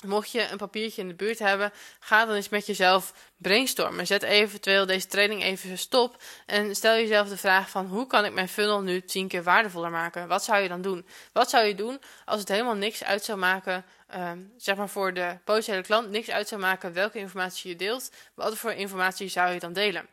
Mocht 0.06 0.32
je 0.32 0.48
een 0.52 0.58
papiertje 0.58 1.02
in 1.02 1.08
de 1.08 1.14
buurt 1.14 1.40
hebben, 1.40 1.74
ga 2.00 2.26
dan 2.26 2.36
eens 2.36 2.50
met 2.50 2.66
jezelf 2.66 3.14
brainstormen. 3.38 4.08
Zet 4.08 4.24
eventueel 4.24 4.86
deze 4.86 5.08
training 5.08 5.44
even 5.44 5.78
stop 5.78 6.22
en 6.46 6.76
stel 6.76 6.94
jezelf 6.94 7.30
de 7.30 7.38
vraag 7.38 7.70
van 7.70 7.86
hoe 7.86 8.08
kan 8.08 8.26
ik 8.26 8.34
mijn 8.34 8.50
funnel 8.50 8.82
nu 8.82 9.02
tien 9.02 9.28
keer 9.28 9.44
waardevoller 9.44 9.92
maken? 9.92 10.28
Wat 10.28 10.44
zou 10.44 10.62
je 10.62 10.68
dan 10.68 10.82
doen? 10.82 11.06
Wat 11.34 11.50
zou 11.50 11.66
je 11.66 11.76
doen 11.76 12.02
als 12.26 12.40
het 12.40 12.50
helemaal 12.50 12.76
niks 12.76 13.04
uit 13.04 13.24
zou 13.24 13.38
maken, 13.40 13.86
um, 14.16 14.54
zeg 14.58 14.76
maar 14.76 14.90
voor 14.90 15.14
de 15.14 15.38
potentiële 15.44 15.82
klant, 15.82 16.10
niks 16.10 16.30
uit 16.30 16.48
zou 16.48 16.62
maken 16.62 16.94
welke 16.94 17.20
informatie 17.20 17.70
je 17.70 17.76
deelt? 17.76 18.12
Wat 18.34 18.58
voor 18.58 18.72
informatie 18.72 19.28
zou 19.28 19.54
je 19.54 19.60
dan 19.60 19.74
delen? 19.74 20.08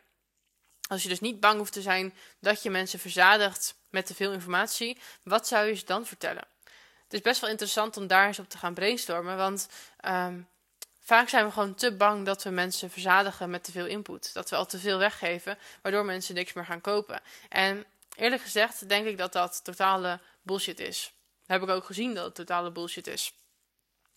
Als 0.87 1.03
je 1.03 1.09
dus 1.09 1.19
niet 1.19 1.39
bang 1.39 1.57
hoeft 1.57 1.73
te 1.73 1.81
zijn 1.81 2.13
dat 2.39 2.63
je 2.63 2.69
mensen 2.69 2.99
verzadigt 2.99 3.75
met 3.89 4.05
te 4.05 4.15
veel 4.15 4.31
informatie, 4.31 4.97
wat 5.23 5.47
zou 5.47 5.67
je 5.67 5.75
ze 5.75 5.85
dan 5.85 6.05
vertellen? 6.05 6.43
Het 7.03 7.13
is 7.13 7.21
best 7.21 7.41
wel 7.41 7.49
interessant 7.49 7.97
om 7.97 8.07
daar 8.07 8.27
eens 8.27 8.39
op 8.39 8.49
te 8.49 8.57
gaan 8.57 8.73
brainstormen, 8.73 9.37
want 9.37 9.67
um, 10.05 10.47
vaak 10.99 11.29
zijn 11.29 11.45
we 11.45 11.51
gewoon 11.51 11.75
te 11.75 11.91
bang 11.91 12.25
dat 12.25 12.43
we 12.43 12.49
mensen 12.49 12.89
verzadigen 12.89 13.49
met 13.49 13.63
te 13.63 13.71
veel 13.71 13.85
input. 13.85 14.33
Dat 14.33 14.49
we 14.49 14.55
al 14.55 14.65
te 14.65 14.79
veel 14.79 14.97
weggeven, 14.97 15.57
waardoor 15.81 16.05
mensen 16.05 16.35
niks 16.35 16.53
meer 16.53 16.65
gaan 16.65 16.81
kopen. 16.81 17.21
En 17.49 17.85
eerlijk 18.15 18.41
gezegd 18.41 18.89
denk 18.89 19.05
ik 19.05 19.17
dat 19.17 19.33
dat 19.33 19.63
totale 19.63 20.19
bullshit 20.41 20.79
is. 20.79 21.11
Heb 21.45 21.61
ik 21.61 21.69
ook 21.69 21.85
gezien 21.85 22.13
dat 22.13 22.25
het 22.25 22.35
totale 22.35 22.71
bullshit 22.71 23.07
is. 23.07 23.33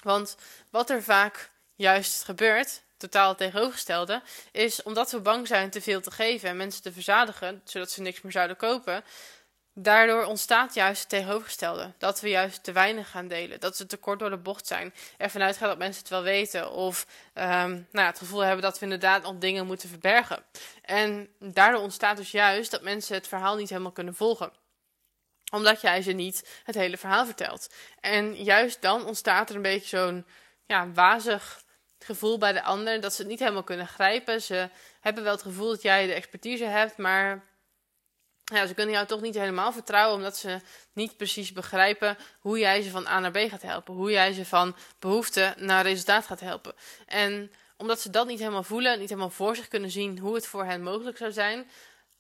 Want 0.05 0.37
wat 0.71 0.91
er 0.91 1.03
vaak 1.03 1.51
juist 1.75 2.25
gebeurt, 2.25 2.83
totaal 2.97 3.35
tegenovergestelde, 3.35 4.23
is 4.53 4.83
omdat 4.83 5.11
we 5.11 5.21
bang 5.21 5.47
zijn 5.47 5.71
te 5.71 5.81
veel 5.81 6.01
te 6.01 6.11
geven 6.11 6.49
en 6.49 6.57
mensen 6.57 6.83
te 6.83 6.93
verzadigen, 6.93 7.61
zodat 7.65 7.91
ze 7.91 8.03
niks 8.03 8.21
meer 8.21 8.33
zouden 8.33 8.57
kopen. 8.57 9.05
Daardoor 9.77 10.25
ontstaat 10.25 10.75
juist 10.75 11.01
het 11.01 11.09
tegenovergestelde. 11.09 11.93
Dat 11.99 12.21
we 12.21 12.29
juist 12.29 12.65
te 12.65 12.73
weinig 12.73 13.11
gaan 13.11 13.29
delen. 13.29 13.61
Dat 13.61 13.77
ze 13.77 13.87
te 13.87 13.97
kort 13.97 14.19
door 14.19 14.31
de 14.31 14.37
bocht 14.37 14.67
zijn. 14.67 14.95
Ervan 15.17 15.43
uitgaan 15.43 15.69
dat 15.69 15.79
mensen 15.79 16.01
het 16.01 16.11
wel 16.11 16.23
weten. 16.23 16.71
Of 16.71 17.07
um, 17.35 17.43
nou 17.43 17.87
ja, 17.93 18.07
het 18.07 18.19
gevoel 18.19 18.41
hebben 18.41 18.63
dat 18.63 18.79
we 18.79 18.85
inderdaad 18.85 19.23
nog 19.23 19.39
dingen 19.39 19.67
moeten 19.67 19.89
verbergen. 19.89 20.43
En 20.83 21.29
daardoor 21.39 21.81
ontstaat 21.81 22.17
dus 22.17 22.31
juist 22.31 22.71
dat 22.71 22.83
mensen 22.83 23.15
het 23.15 23.29
verhaal 23.29 23.57
niet 23.57 23.69
helemaal 23.69 23.93
kunnen 23.93 24.15
volgen 24.15 24.53
omdat 25.55 25.81
jij 25.81 26.03
ze 26.03 26.13
niet 26.13 26.61
het 26.65 26.75
hele 26.75 26.97
verhaal 26.97 27.25
vertelt. 27.25 27.75
En 28.01 28.35
juist 28.45 28.83
dan 28.83 29.07
ontstaat 29.07 29.51
er 29.51 29.57
een 29.57 29.63
beetje 29.63 29.97
zo'n 29.97 30.27
ja, 30.67 30.93
wazig 30.93 31.63
gevoel 31.99 32.39
bij 32.39 32.53
de 32.53 32.63
ander 32.63 33.01
dat 33.01 33.15
ze 33.15 33.21
het 33.21 33.31
niet 33.31 33.39
helemaal 33.39 33.63
kunnen 33.63 33.87
grijpen. 33.87 34.43
Ze 34.43 34.69
hebben 35.01 35.23
wel 35.23 35.33
het 35.33 35.43
gevoel 35.43 35.69
dat 35.69 35.83
jij 35.83 36.07
de 36.07 36.13
expertise 36.13 36.65
hebt, 36.65 36.97
maar 36.97 37.45
ja, 38.45 38.67
ze 38.67 38.75
kunnen 38.75 38.95
jou 38.95 39.07
toch 39.07 39.21
niet 39.21 39.35
helemaal 39.35 39.73
vertrouwen, 39.73 40.17
omdat 40.17 40.37
ze 40.37 40.61
niet 40.93 41.17
precies 41.17 41.53
begrijpen 41.53 42.17
hoe 42.39 42.59
jij 42.59 42.83
ze 42.83 42.91
van 42.91 43.07
A 43.07 43.21
naar 43.21 43.31
B 43.31 43.37
gaat 43.37 43.63
helpen. 43.63 43.95
Hoe 43.95 44.11
jij 44.11 44.33
ze 44.33 44.45
van 44.45 44.77
behoefte 44.99 45.55
naar 45.59 45.83
resultaat 45.83 46.27
gaat 46.27 46.41
helpen. 46.41 46.75
En 47.07 47.53
omdat 47.77 48.01
ze 48.01 48.11
dat 48.11 48.27
niet 48.27 48.39
helemaal 48.39 48.63
voelen, 48.63 48.99
niet 48.99 49.09
helemaal 49.09 49.31
voor 49.31 49.57
zich 49.57 49.69
kunnen 49.69 49.91
zien 49.91 50.19
hoe 50.19 50.35
het 50.35 50.47
voor 50.47 50.65
hen 50.65 50.83
mogelijk 50.83 51.17
zou 51.17 51.33
zijn, 51.33 51.71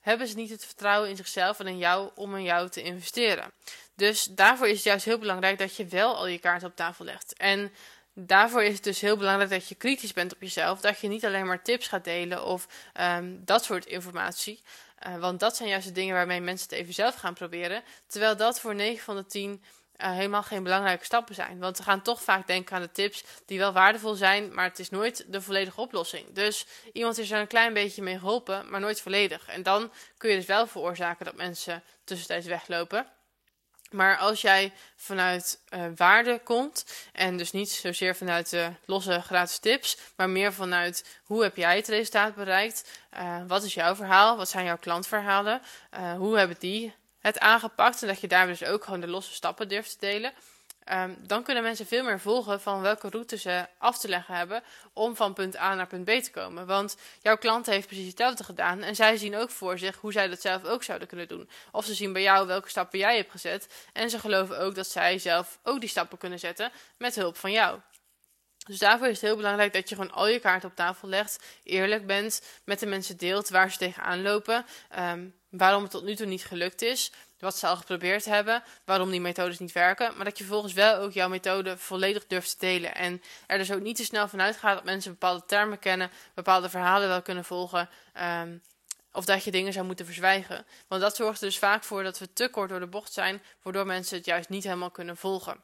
hebben 0.05 0.27
ze 0.27 0.37
niet 0.37 0.51
het 0.51 0.64
vertrouwen 0.64 1.11
in 1.11 1.17
zichzelf 1.17 1.61
en 1.61 1.67
in 1.67 1.79
jou 1.79 2.11
om 2.14 2.37
in 2.37 2.43
jou 2.43 2.69
te 2.69 2.83
investeren. 2.83 3.53
Dus 3.95 4.25
daarvoor 4.25 4.69
is 4.69 4.75
het 4.75 4.85
juist 4.85 5.05
heel 5.05 5.19
belangrijk 5.19 5.59
dat 5.59 5.77
je 5.77 5.87
wel 5.87 6.17
al 6.17 6.27
je 6.27 6.38
kaarten 6.38 6.69
op 6.69 6.77
tafel 6.77 7.05
legt. 7.05 7.35
En 7.37 7.73
daarvoor 8.12 8.62
is 8.62 8.75
het 8.75 8.85
dus 8.85 9.01
heel 9.01 9.17
belangrijk 9.17 9.51
dat 9.51 9.69
je 9.69 9.75
kritisch 9.75 10.12
bent 10.12 10.35
op 10.35 10.40
jezelf. 10.40 10.81
Dat 10.81 11.01
je 11.01 11.09
niet 11.09 11.25
alleen 11.25 11.47
maar 11.47 11.62
tips 11.62 11.88
gaat 11.88 12.05
delen 12.05 12.45
of 12.45 12.69
um, 13.01 13.45
dat 13.45 13.64
soort 13.64 13.87
informatie. 13.87 14.61
Uh, 15.07 15.17
want 15.17 15.40
dat 15.40 15.57
zijn 15.57 15.69
juist 15.69 15.87
de 15.87 15.93
dingen 15.93 16.14
waarmee 16.14 16.40
mensen 16.40 16.69
het 16.69 16.79
even 16.79 16.95
zelf 16.95 17.14
gaan 17.14 17.35
proberen. 17.35 17.83
Terwijl 18.07 18.37
dat 18.37 18.61
voor 18.61 18.75
9 18.75 19.05
van 19.05 19.17
de 19.17 19.27
10 19.27 19.62
uh, 19.98 20.12
helemaal 20.12 20.42
geen 20.42 20.62
belangrijke 20.62 21.04
stappen 21.04 21.35
zijn. 21.35 21.59
Want 21.59 21.76
we 21.76 21.83
gaan 21.83 22.02
toch 22.02 22.22
vaak 22.22 22.46
denken 22.46 22.76
aan 22.76 22.83
de 22.83 22.90
tips 22.90 23.24
die 23.46 23.59
wel 23.59 23.72
waardevol 23.72 24.14
zijn, 24.14 24.54
maar 24.54 24.64
het 24.64 24.78
is 24.78 24.90
nooit 24.90 25.24
de 25.28 25.40
volledige 25.40 25.80
oplossing. 25.80 26.33
Dus 26.33 26.66
iemand 26.92 27.18
is 27.18 27.30
er 27.30 27.40
een 27.40 27.46
klein 27.46 27.72
beetje 27.72 28.02
mee 28.02 28.18
geholpen, 28.18 28.70
maar 28.70 28.80
nooit 28.80 29.00
volledig. 29.00 29.46
En 29.46 29.62
dan 29.62 29.92
kun 30.16 30.30
je 30.30 30.37
dus 30.37 30.46
wel 30.46 30.66
veroorzaken 30.66 31.24
dat 31.24 31.37
mensen 31.37 31.83
tussentijds 32.04 32.46
weglopen. 32.46 33.07
Maar 33.90 34.18
als 34.18 34.40
jij 34.40 34.72
vanuit 34.96 35.61
uh, 35.70 35.85
waarde 35.96 36.40
komt, 36.44 36.85
en 37.12 37.37
dus 37.37 37.52
niet 37.52 37.70
zozeer 37.70 38.16
vanuit 38.16 38.50
de 38.50 38.70
losse 38.85 39.20
gratis 39.20 39.59
tips, 39.59 39.98
maar 40.16 40.30
meer 40.30 40.52
vanuit 40.52 41.20
hoe 41.24 41.42
heb 41.42 41.57
jij 41.57 41.76
het 41.76 41.88
resultaat 41.88 42.35
bereikt, 42.35 43.00
uh, 43.14 43.40
wat 43.46 43.64
is 43.64 43.74
jouw 43.74 43.94
verhaal, 43.94 44.37
wat 44.37 44.48
zijn 44.48 44.64
jouw 44.64 44.78
klantverhalen, 44.78 45.62
hoe 46.16 46.38
hebben 46.38 46.57
die 46.59 46.94
het 47.24 47.38
aangepakt 47.38 48.02
en 48.02 48.08
dat 48.08 48.20
je 48.20 48.28
daar 48.28 48.46
dus 48.46 48.64
ook 48.64 48.84
gewoon 48.84 49.00
de 49.00 49.06
losse 49.06 49.34
stappen 49.34 49.68
durft 49.68 49.90
te 49.90 50.06
delen. 50.06 50.32
Ehm, 50.84 51.14
dan 51.18 51.42
kunnen 51.42 51.62
mensen 51.62 51.87
veel 51.87 52.04
meer 52.04 52.20
volgen 52.20 52.60
van 52.60 52.80
welke 52.80 53.08
route 53.08 53.37
ze 53.37 53.66
af 53.78 53.98
te 53.98 54.08
leggen 54.08 54.34
hebben 54.34 54.62
om 54.92 55.16
van 55.16 55.32
punt 55.32 55.56
A 55.56 55.74
naar 55.74 55.87
punt 55.87 56.04
B 56.04 56.10
te 56.10 56.30
komen. 56.30 56.66
Want 56.66 56.96
jouw 57.20 57.37
klant 57.37 57.66
heeft 57.66 57.87
precies 57.87 58.06
hetzelfde 58.06 58.44
gedaan 58.44 58.82
en 58.82 58.94
zij 58.94 59.16
zien 59.16 59.37
ook 59.37 59.50
voor 59.50 59.78
zich 59.78 59.96
hoe 59.96 60.12
zij 60.12 60.28
dat 60.28 60.40
zelf 60.40 60.64
ook 60.64 60.82
zouden 60.82 61.08
kunnen 61.08 61.28
doen. 61.28 61.48
Of 61.72 61.84
ze 61.84 61.94
zien 61.94 62.12
bij 62.12 62.22
jou 62.22 62.46
welke 62.46 62.68
stappen 62.68 62.98
jij 62.98 63.16
hebt 63.16 63.30
gezet 63.30 63.68
en 63.92 64.10
ze 64.10 64.18
geloven 64.18 64.58
ook 64.58 64.74
dat 64.74 64.87
zij 64.87 65.18
zelf 65.18 65.58
ook 65.62 65.80
die 65.80 65.88
stappen 65.88 66.18
kunnen 66.18 66.38
zetten 66.38 66.72
met 66.98 67.14
hulp 67.14 67.37
van 67.37 67.52
jou. 67.52 67.80
Dus 68.66 68.78
daarvoor 68.78 69.06
is 69.06 69.20
het 69.20 69.26
heel 69.26 69.37
belangrijk 69.37 69.72
dat 69.72 69.88
je 69.88 69.94
gewoon 69.94 70.12
al 70.12 70.28
je 70.28 70.38
kaarten 70.38 70.68
op 70.68 70.76
tafel 70.76 71.08
legt, 71.08 71.44
eerlijk 71.62 72.06
bent, 72.06 72.42
met 72.64 72.78
de 72.78 72.87
mensen 72.87 73.16
deelt 73.16 73.48
waar 73.48 73.70
ze 73.70 73.78
tegenaan 73.78 74.22
lopen, 74.22 74.66
um, 74.98 75.34
waarom 75.57 75.83
het 75.83 75.90
tot 75.90 76.05
nu 76.05 76.14
toe 76.14 76.27
niet 76.27 76.45
gelukt 76.45 76.83
is, 76.83 77.12
wat 77.38 77.59
ze 77.59 77.67
al 77.67 77.77
geprobeerd 77.77 78.25
hebben, 78.25 78.62
waarom 78.85 79.11
die 79.11 79.21
methodes 79.21 79.59
niet 79.59 79.73
werken, 79.73 80.17
maar 80.17 80.25
dat 80.25 80.38
je 80.38 80.45
vervolgens 80.45 80.73
wel 80.73 80.97
ook 80.97 81.12
jouw 81.12 81.29
methode 81.29 81.79
volledig 81.79 82.27
durft 82.27 82.51
te 82.51 82.67
delen. 82.67 82.95
En 82.95 83.23
er 83.47 83.59
dus 83.59 83.73
ook 83.73 83.81
niet 83.81 83.97
te 83.97 84.05
snel 84.05 84.29
vanuit 84.29 84.57
gaat 84.57 84.75
dat 84.75 84.85
mensen 84.85 85.11
bepaalde 85.11 85.45
termen 85.47 85.79
kennen, 85.79 86.11
bepaalde 86.35 86.69
verhalen 86.69 87.09
wel 87.09 87.23
kunnen 87.23 87.45
volgen, 87.45 87.88
um, 88.21 88.62
of 89.12 89.25
dat 89.25 89.45
je 89.45 89.51
dingen 89.51 89.73
zou 89.73 89.87
moeten 89.87 90.07
verzwijgen. 90.07 90.67
Want 90.88 91.03
dat 91.03 91.17
zorgt 91.17 91.40
er 91.40 91.47
dus 91.47 91.59
vaak 91.59 91.85
voor 91.85 92.03
dat 92.03 92.19
we 92.19 92.33
te 92.33 92.49
kort 92.49 92.69
door 92.69 92.81
de 92.81 92.87
bocht 92.87 93.12
zijn, 93.12 93.43
waardoor 93.62 93.87
mensen 93.87 94.17
het 94.17 94.27
juist 94.27 94.49
niet 94.49 94.64
helemaal 94.64 94.90
kunnen 94.90 95.17
volgen. 95.17 95.62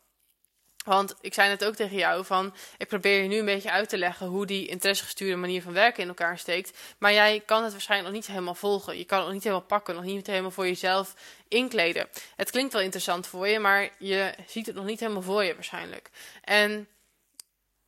Want 0.85 1.15
ik 1.21 1.35
zei 1.35 1.49
net 1.49 1.65
ook 1.65 1.75
tegen 1.75 1.97
jou 1.97 2.25
van, 2.25 2.55
ik 2.77 2.89
probeer 2.89 3.23
je 3.23 3.29
nu 3.29 3.39
een 3.39 3.45
beetje 3.45 3.71
uit 3.71 3.89
te 3.89 3.99
leggen 3.99 4.27
hoe 4.27 4.47
die 4.47 4.67
interessegestuurde 4.67 5.37
manier 5.37 5.63
van 5.63 5.73
werken 5.73 6.03
in 6.03 6.09
elkaar 6.09 6.39
steekt. 6.39 6.79
Maar 6.99 7.13
jij 7.13 7.43
kan 7.47 7.63
het 7.63 7.73
waarschijnlijk 7.73 8.11
nog 8.11 8.21
niet 8.21 8.31
helemaal 8.31 8.55
volgen. 8.55 8.99
Je 8.99 9.05
kan 9.05 9.17
het 9.17 9.27
nog 9.27 9.35
niet 9.35 9.45
helemaal 9.45 9.67
pakken, 9.67 9.95
nog 9.95 10.05
niet 10.05 10.27
helemaal 10.27 10.51
voor 10.51 10.67
jezelf 10.67 11.15
inkleden. 11.49 12.09
Het 12.37 12.51
klinkt 12.51 12.73
wel 12.73 12.83
interessant 12.83 13.27
voor 13.27 13.49
je, 13.49 13.59
maar 13.59 13.89
je 13.99 14.35
ziet 14.47 14.67
het 14.67 14.75
nog 14.75 14.85
niet 14.85 15.01
helemaal 15.01 15.23
voor 15.23 15.45
je 15.45 15.55
waarschijnlijk. 15.55 16.11
En 16.45 16.89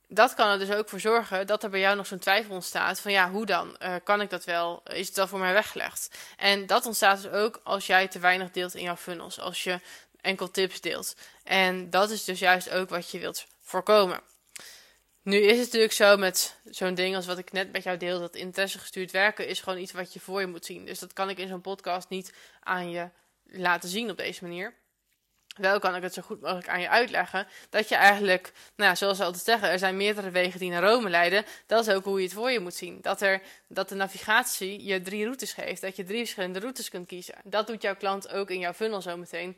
dat 0.07 0.33
kan 0.33 0.49
er 0.49 0.59
dus 0.59 0.71
ook 0.71 0.89
voor 0.89 0.99
zorgen 0.99 1.47
dat 1.47 1.63
er 1.63 1.69
bij 1.69 1.79
jou 1.79 1.95
nog 1.95 2.05
zo'n 2.05 2.19
twijfel 2.19 2.53
ontstaat 2.53 2.99
van 2.99 3.11
ja, 3.11 3.29
hoe 3.29 3.45
dan? 3.45 3.77
Uh, 3.79 3.95
kan 4.03 4.21
ik 4.21 4.29
dat 4.29 4.43
wel? 4.43 4.81
Is 4.83 5.07
het 5.07 5.15
wel 5.15 5.27
voor 5.27 5.39
mij 5.39 5.53
weggelegd? 5.53 6.09
En 6.37 6.65
dat 6.65 6.85
ontstaat 6.85 7.21
dus 7.21 7.31
ook 7.31 7.61
als 7.63 7.87
jij 7.87 8.07
te 8.07 8.19
weinig 8.19 8.51
deelt 8.51 8.75
in 8.75 8.83
jouw 8.83 8.95
funnels. 8.95 9.39
Als 9.39 9.63
je 9.63 9.79
enkel 10.23 10.51
tips 10.51 10.81
deelt. 10.81 11.15
En 11.43 11.89
dat 11.89 12.09
is 12.09 12.23
dus 12.23 12.39
juist 12.39 12.69
ook 12.69 12.89
wat 12.89 13.09
je 13.09 13.19
wilt 13.19 13.45
voorkomen. 13.61 14.21
Nu 15.21 15.37
is 15.37 15.57
het 15.57 15.65
natuurlijk 15.65 15.93
zo 15.93 16.17
met 16.17 16.55
zo'n 16.63 16.93
ding 16.93 17.15
als 17.15 17.25
wat 17.25 17.37
ik 17.37 17.51
net 17.51 17.71
met 17.71 17.83
jou 17.83 17.97
deel, 17.97 18.19
dat 18.19 18.35
interesse 18.35 18.79
gestuurd 18.79 19.11
werken 19.11 19.47
is 19.47 19.59
gewoon 19.59 19.79
iets 19.79 19.91
wat 19.91 20.13
je 20.13 20.19
voor 20.19 20.39
je 20.39 20.47
moet 20.47 20.65
zien. 20.65 20.85
Dus 20.85 20.99
dat 20.99 21.13
kan 21.13 21.29
ik 21.29 21.37
in 21.37 21.47
zo'n 21.47 21.61
podcast 21.61 22.09
niet 22.09 22.33
aan 22.59 22.89
je 22.89 23.09
laten 23.43 23.89
zien 23.89 24.09
op 24.09 24.17
deze 24.17 24.43
manier. 24.43 24.73
Wel 25.53 25.79
kan 25.79 25.95
ik 25.95 26.01
het 26.01 26.13
zo 26.13 26.21
goed 26.21 26.41
mogelijk 26.41 26.67
aan 26.67 26.81
je 26.81 26.89
uitleggen. 26.89 27.47
Dat 27.69 27.89
je 27.89 27.95
eigenlijk, 27.95 28.51
nou, 28.75 28.95
zoals 28.95 29.17
ze 29.17 29.23
altijd 29.23 29.43
zeggen, 29.43 29.69
er 29.69 29.79
zijn 29.79 29.97
meerdere 29.97 30.29
wegen 30.29 30.59
die 30.59 30.71
naar 30.71 30.83
Rome 30.83 31.09
leiden. 31.09 31.45
Dat 31.65 31.87
is 31.87 31.93
ook 31.93 32.03
hoe 32.03 32.17
je 32.17 32.23
het 32.23 32.33
voor 32.33 32.51
je 32.51 32.59
moet 32.59 32.73
zien. 32.73 32.97
Dat, 33.01 33.21
er, 33.21 33.41
dat 33.67 33.89
de 33.89 33.95
navigatie 33.95 34.83
je 34.83 35.01
drie 35.01 35.23
routes 35.23 35.53
geeft. 35.53 35.81
Dat 35.81 35.95
je 35.95 36.03
drie 36.03 36.19
verschillende 36.19 36.59
routes 36.59 36.89
kunt 36.89 37.07
kiezen. 37.07 37.35
Dat 37.43 37.67
doet 37.67 37.81
jouw 37.81 37.95
klant 37.95 38.29
ook 38.29 38.49
in 38.49 38.59
jouw 38.59 38.73
funnel 38.73 39.01
zometeen. 39.01 39.57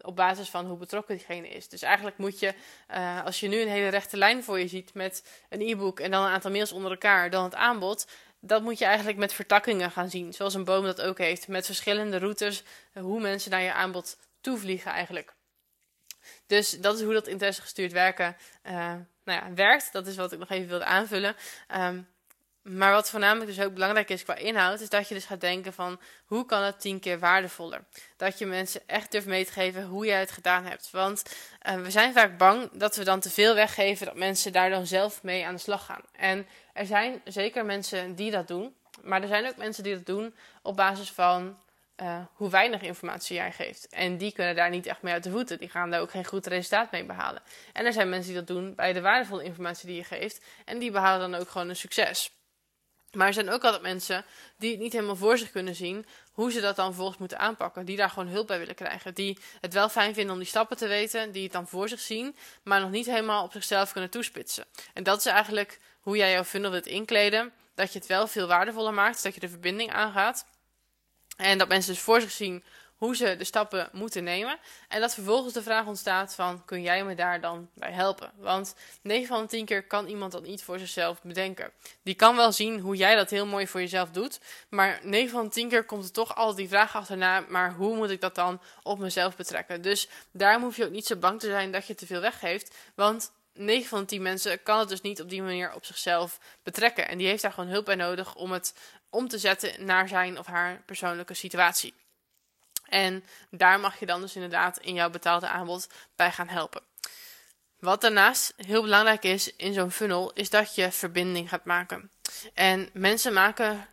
Op 0.00 0.16
basis 0.16 0.48
van 0.48 0.66
hoe 0.66 0.78
betrokken 0.78 1.16
diegene 1.16 1.48
is. 1.48 1.68
Dus 1.68 1.82
eigenlijk 1.82 2.18
moet 2.18 2.38
je, 2.38 2.54
uh, 2.90 3.24
als 3.24 3.40
je 3.40 3.48
nu 3.48 3.60
een 3.60 3.68
hele 3.68 3.88
rechte 3.88 4.16
lijn 4.16 4.44
voor 4.44 4.58
je 4.58 4.68
ziet 4.68 4.94
met 4.94 5.24
een 5.48 5.60
e-book 5.60 6.00
en 6.00 6.10
dan 6.10 6.24
een 6.24 6.32
aantal 6.32 6.50
mails 6.50 6.72
onder 6.72 6.90
elkaar, 6.90 7.30
dan 7.30 7.44
het 7.44 7.54
aanbod 7.54 8.06
dat 8.46 8.62
moet 8.62 8.78
je 8.78 8.84
eigenlijk 8.84 9.18
met 9.18 9.32
vertakkingen 9.32 9.90
gaan 9.90 10.10
zien. 10.10 10.32
Zoals 10.32 10.54
een 10.54 10.64
boom 10.64 10.84
dat 10.84 11.00
ook 11.00 11.18
heeft. 11.18 11.48
Met 11.48 11.66
verschillende 11.66 12.18
routes, 12.18 12.62
hoe 12.92 13.20
mensen 13.20 13.50
naar 13.50 13.62
je 13.62 13.72
aanbod 13.72 14.16
toevliegen 14.44 14.92
eigenlijk. 14.92 15.34
Dus 16.46 16.70
dat 16.70 16.96
is 16.96 17.02
hoe 17.02 17.12
dat 17.12 17.26
interesse 17.26 17.62
gestuurd 17.62 17.92
werken 17.92 18.36
uh, 18.66 18.72
nou 19.24 19.44
ja, 19.44 19.54
werkt. 19.54 19.92
Dat 19.92 20.06
is 20.06 20.16
wat 20.16 20.32
ik 20.32 20.38
nog 20.38 20.50
even 20.50 20.68
wilde 20.68 20.84
aanvullen. 20.84 21.36
Um, 21.76 22.08
maar 22.62 22.92
wat 22.92 23.10
voornamelijk 23.10 23.56
dus 23.56 23.64
ook 23.64 23.74
belangrijk 23.74 24.08
is 24.08 24.22
qua 24.22 24.34
inhoud, 24.34 24.80
is 24.80 24.88
dat 24.88 25.08
je 25.08 25.14
dus 25.14 25.24
gaat 25.24 25.40
denken 25.40 25.72
van 25.72 26.00
hoe 26.24 26.46
kan 26.46 26.62
het 26.62 26.80
tien 26.80 27.00
keer 27.00 27.18
waardevoller? 27.18 27.84
Dat 28.16 28.38
je 28.38 28.46
mensen 28.46 28.80
echt 28.86 29.12
durft 29.12 29.26
mee 29.26 29.44
te 29.44 29.52
geven 29.52 29.84
hoe 29.84 30.06
jij 30.06 30.20
het 30.20 30.30
gedaan 30.30 30.64
hebt. 30.64 30.90
Want 30.90 31.22
uh, 31.68 31.74
we 31.74 31.90
zijn 31.90 32.12
vaak 32.12 32.38
bang 32.38 32.70
dat 32.72 32.96
we 32.96 33.04
dan 33.04 33.20
te 33.20 33.30
veel 33.30 33.54
weggeven, 33.54 34.06
dat 34.06 34.16
mensen 34.16 34.52
daar 34.52 34.70
dan 34.70 34.86
zelf 34.86 35.22
mee 35.22 35.46
aan 35.46 35.54
de 35.54 35.60
slag 35.60 35.84
gaan. 35.84 36.02
En 36.12 36.46
er 36.72 36.86
zijn 36.86 37.20
zeker 37.24 37.64
mensen 37.64 38.14
die 38.14 38.30
dat 38.30 38.48
doen, 38.48 38.74
maar 39.02 39.22
er 39.22 39.28
zijn 39.28 39.46
ook 39.46 39.56
mensen 39.56 39.82
die 39.82 39.94
dat 39.94 40.06
doen 40.06 40.34
op 40.62 40.76
basis 40.76 41.10
van 41.10 41.58
uh, 42.02 42.18
hoe 42.32 42.50
weinig 42.50 42.82
informatie 42.82 43.36
jij 43.36 43.52
geeft. 43.52 43.88
En 43.88 44.16
die 44.16 44.32
kunnen 44.32 44.54
daar 44.54 44.70
niet 44.70 44.86
echt 44.86 45.02
mee 45.02 45.12
uit 45.12 45.22
de 45.22 45.30
voeten. 45.30 45.58
Die 45.58 45.68
gaan 45.68 45.90
daar 45.90 46.00
ook 46.00 46.10
geen 46.10 46.24
goed 46.24 46.46
resultaat 46.46 46.90
mee 46.90 47.04
behalen. 47.04 47.42
En 47.72 47.86
er 47.86 47.92
zijn 47.92 48.08
mensen 48.08 48.32
die 48.32 48.44
dat 48.44 48.56
doen 48.56 48.74
bij 48.74 48.92
de 48.92 49.00
waardevolle 49.00 49.44
informatie 49.44 49.86
die 49.86 49.96
je 49.96 50.04
geeft. 50.04 50.44
En 50.64 50.78
die 50.78 50.90
behalen 50.90 51.30
dan 51.30 51.40
ook 51.40 51.48
gewoon 51.48 51.68
een 51.68 51.76
succes. 51.76 52.32
Maar 53.12 53.26
er 53.26 53.32
zijn 53.32 53.50
ook 53.50 53.64
altijd 53.64 53.82
mensen 53.82 54.24
die 54.56 54.70
het 54.70 54.80
niet 54.80 54.92
helemaal 54.92 55.16
voor 55.16 55.38
zich 55.38 55.50
kunnen 55.50 55.74
zien 55.74 56.06
hoe 56.32 56.52
ze 56.52 56.60
dat 56.60 56.76
dan 56.76 56.86
vervolgens 56.86 57.18
moeten 57.18 57.38
aanpakken. 57.38 57.84
Die 57.84 57.96
daar 57.96 58.10
gewoon 58.10 58.28
hulp 58.28 58.46
bij 58.46 58.58
willen 58.58 58.74
krijgen. 58.74 59.14
Die 59.14 59.38
het 59.60 59.72
wel 59.72 59.88
fijn 59.88 60.14
vinden 60.14 60.32
om 60.32 60.38
die 60.38 60.48
stappen 60.48 60.76
te 60.76 60.86
weten, 60.86 61.32
die 61.32 61.42
het 61.42 61.52
dan 61.52 61.68
voor 61.68 61.88
zich 61.88 62.00
zien, 62.00 62.36
maar 62.62 62.80
nog 62.80 62.90
niet 62.90 63.06
helemaal 63.06 63.44
op 63.44 63.52
zichzelf 63.52 63.92
kunnen 63.92 64.10
toespitsen. 64.10 64.64
En 64.94 65.02
dat 65.02 65.18
is 65.18 65.26
eigenlijk 65.26 65.80
hoe 66.00 66.16
jij 66.16 66.32
jouw 66.32 66.44
funnel 66.44 66.70
wilt 66.70 66.86
inkleden. 66.86 67.52
Dat 67.74 67.92
je 67.92 67.98
het 67.98 68.08
wel 68.08 68.26
veel 68.26 68.46
waardevoller 68.46 68.94
maakt, 68.94 69.22
dat 69.22 69.34
je 69.34 69.40
de 69.40 69.48
verbinding 69.48 69.92
aangaat. 69.92 70.46
En 71.36 71.58
dat 71.58 71.68
mensen 71.68 71.92
dus 71.92 72.02
voor 72.02 72.20
zich 72.20 72.30
zien 72.30 72.64
hoe 72.96 73.16
ze 73.16 73.36
de 73.36 73.44
stappen 73.44 73.88
moeten 73.92 74.24
nemen. 74.24 74.58
En 74.88 75.00
dat 75.00 75.14
vervolgens 75.14 75.54
de 75.54 75.62
vraag 75.62 75.86
ontstaat 75.86 76.34
van, 76.34 76.64
kun 76.64 76.82
jij 76.82 77.04
me 77.04 77.14
daar 77.14 77.40
dan 77.40 77.68
bij 77.74 77.92
helpen? 77.92 78.32
Want 78.36 78.74
9 79.02 79.26
van 79.26 79.42
de 79.42 79.48
10 79.48 79.64
keer 79.64 79.86
kan 79.86 80.06
iemand 80.06 80.32
dat 80.32 80.42
niet 80.42 80.62
voor 80.62 80.78
zichzelf 80.78 81.22
bedenken. 81.22 81.70
Die 82.02 82.14
kan 82.14 82.36
wel 82.36 82.52
zien 82.52 82.80
hoe 82.80 82.96
jij 82.96 83.14
dat 83.14 83.30
heel 83.30 83.46
mooi 83.46 83.66
voor 83.66 83.80
jezelf 83.80 84.10
doet. 84.10 84.40
Maar 84.68 85.00
9 85.02 85.30
van 85.30 85.44
de 85.44 85.50
10 85.50 85.68
keer 85.68 85.84
komt 85.84 86.04
er 86.04 86.12
toch 86.12 86.34
altijd 86.34 86.56
die 86.56 86.68
vraag 86.68 86.96
achterna, 86.96 87.44
maar 87.48 87.72
hoe 87.72 87.96
moet 87.96 88.10
ik 88.10 88.20
dat 88.20 88.34
dan 88.34 88.60
op 88.82 88.98
mezelf 88.98 89.36
betrekken? 89.36 89.82
Dus 89.82 90.08
daarom 90.30 90.62
hoef 90.62 90.76
je 90.76 90.84
ook 90.84 90.90
niet 90.90 91.06
zo 91.06 91.16
bang 91.16 91.40
te 91.40 91.46
zijn 91.46 91.72
dat 91.72 91.86
je 91.86 91.94
te 91.94 92.06
veel 92.06 92.20
weggeeft. 92.20 92.74
Want 92.94 93.32
9 93.54 93.88
van 93.88 94.00
de 94.00 94.06
10 94.06 94.22
mensen 94.22 94.62
kan 94.62 94.78
het 94.78 94.88
dus 94.88 95.00
niet 95.00 95.20
op 95.20 95.28
die 95.28 95.42
manier 95.42 95.74
op 95.74 95.84
zichzelf 95.84 96.38
betrekken. 96.62 97.08
En 97.08 97.18
die 97.18 97.26
heeft 97.26 97.42
daar 97.42 97.52
gewoon 97.52 97.70
hulp 97.70 97.84
bij 97.84 97.94
nodig 97.94 98.34
om 98.34 98.52
het 98.52 98.74
om 99.14 99.28
te 99.28 99.38
zetten 99.38 99.84
naar 99.84 100.08
zijn 100.08 100.38
of 100.38 100.46
haar 100.46 100.82
persoonlijke 100.86 101.34
situatie. 101.34 101.94
En 102.88 103.24
daar 103.50 103.80
mag 103.80 103.98
je 103.98 104.06
dan 104.06 104.20
dus 104.20 104.34
inderdaad 104.34 104.78
in 104.78 104.94
jouw 104.94 105.10
betaalde 105.10 105.48
aanbod 105.48 105.88
bij 106.16 106.32
gaan 106.32 106.48
helpen. 106.48 106.82
Wat 107.78 108.00
daarnaast 108.00 108.52
heel 108.56 108.82
belangrijk 108.82 109.24
is 109.24 109.56
in 109.56 109.72
zo'n 109.72 109.90
funnel, 109.90 110.32
is 110.32 110.50
dat 110.50 110.74
je 110.74 110.92
verbinding 110.92 111.48
gaat 111.48 111.64
maken. 111.64 112.10
En 112.54 112.90
mensen 112.92 113.32
maken 113.32 113.86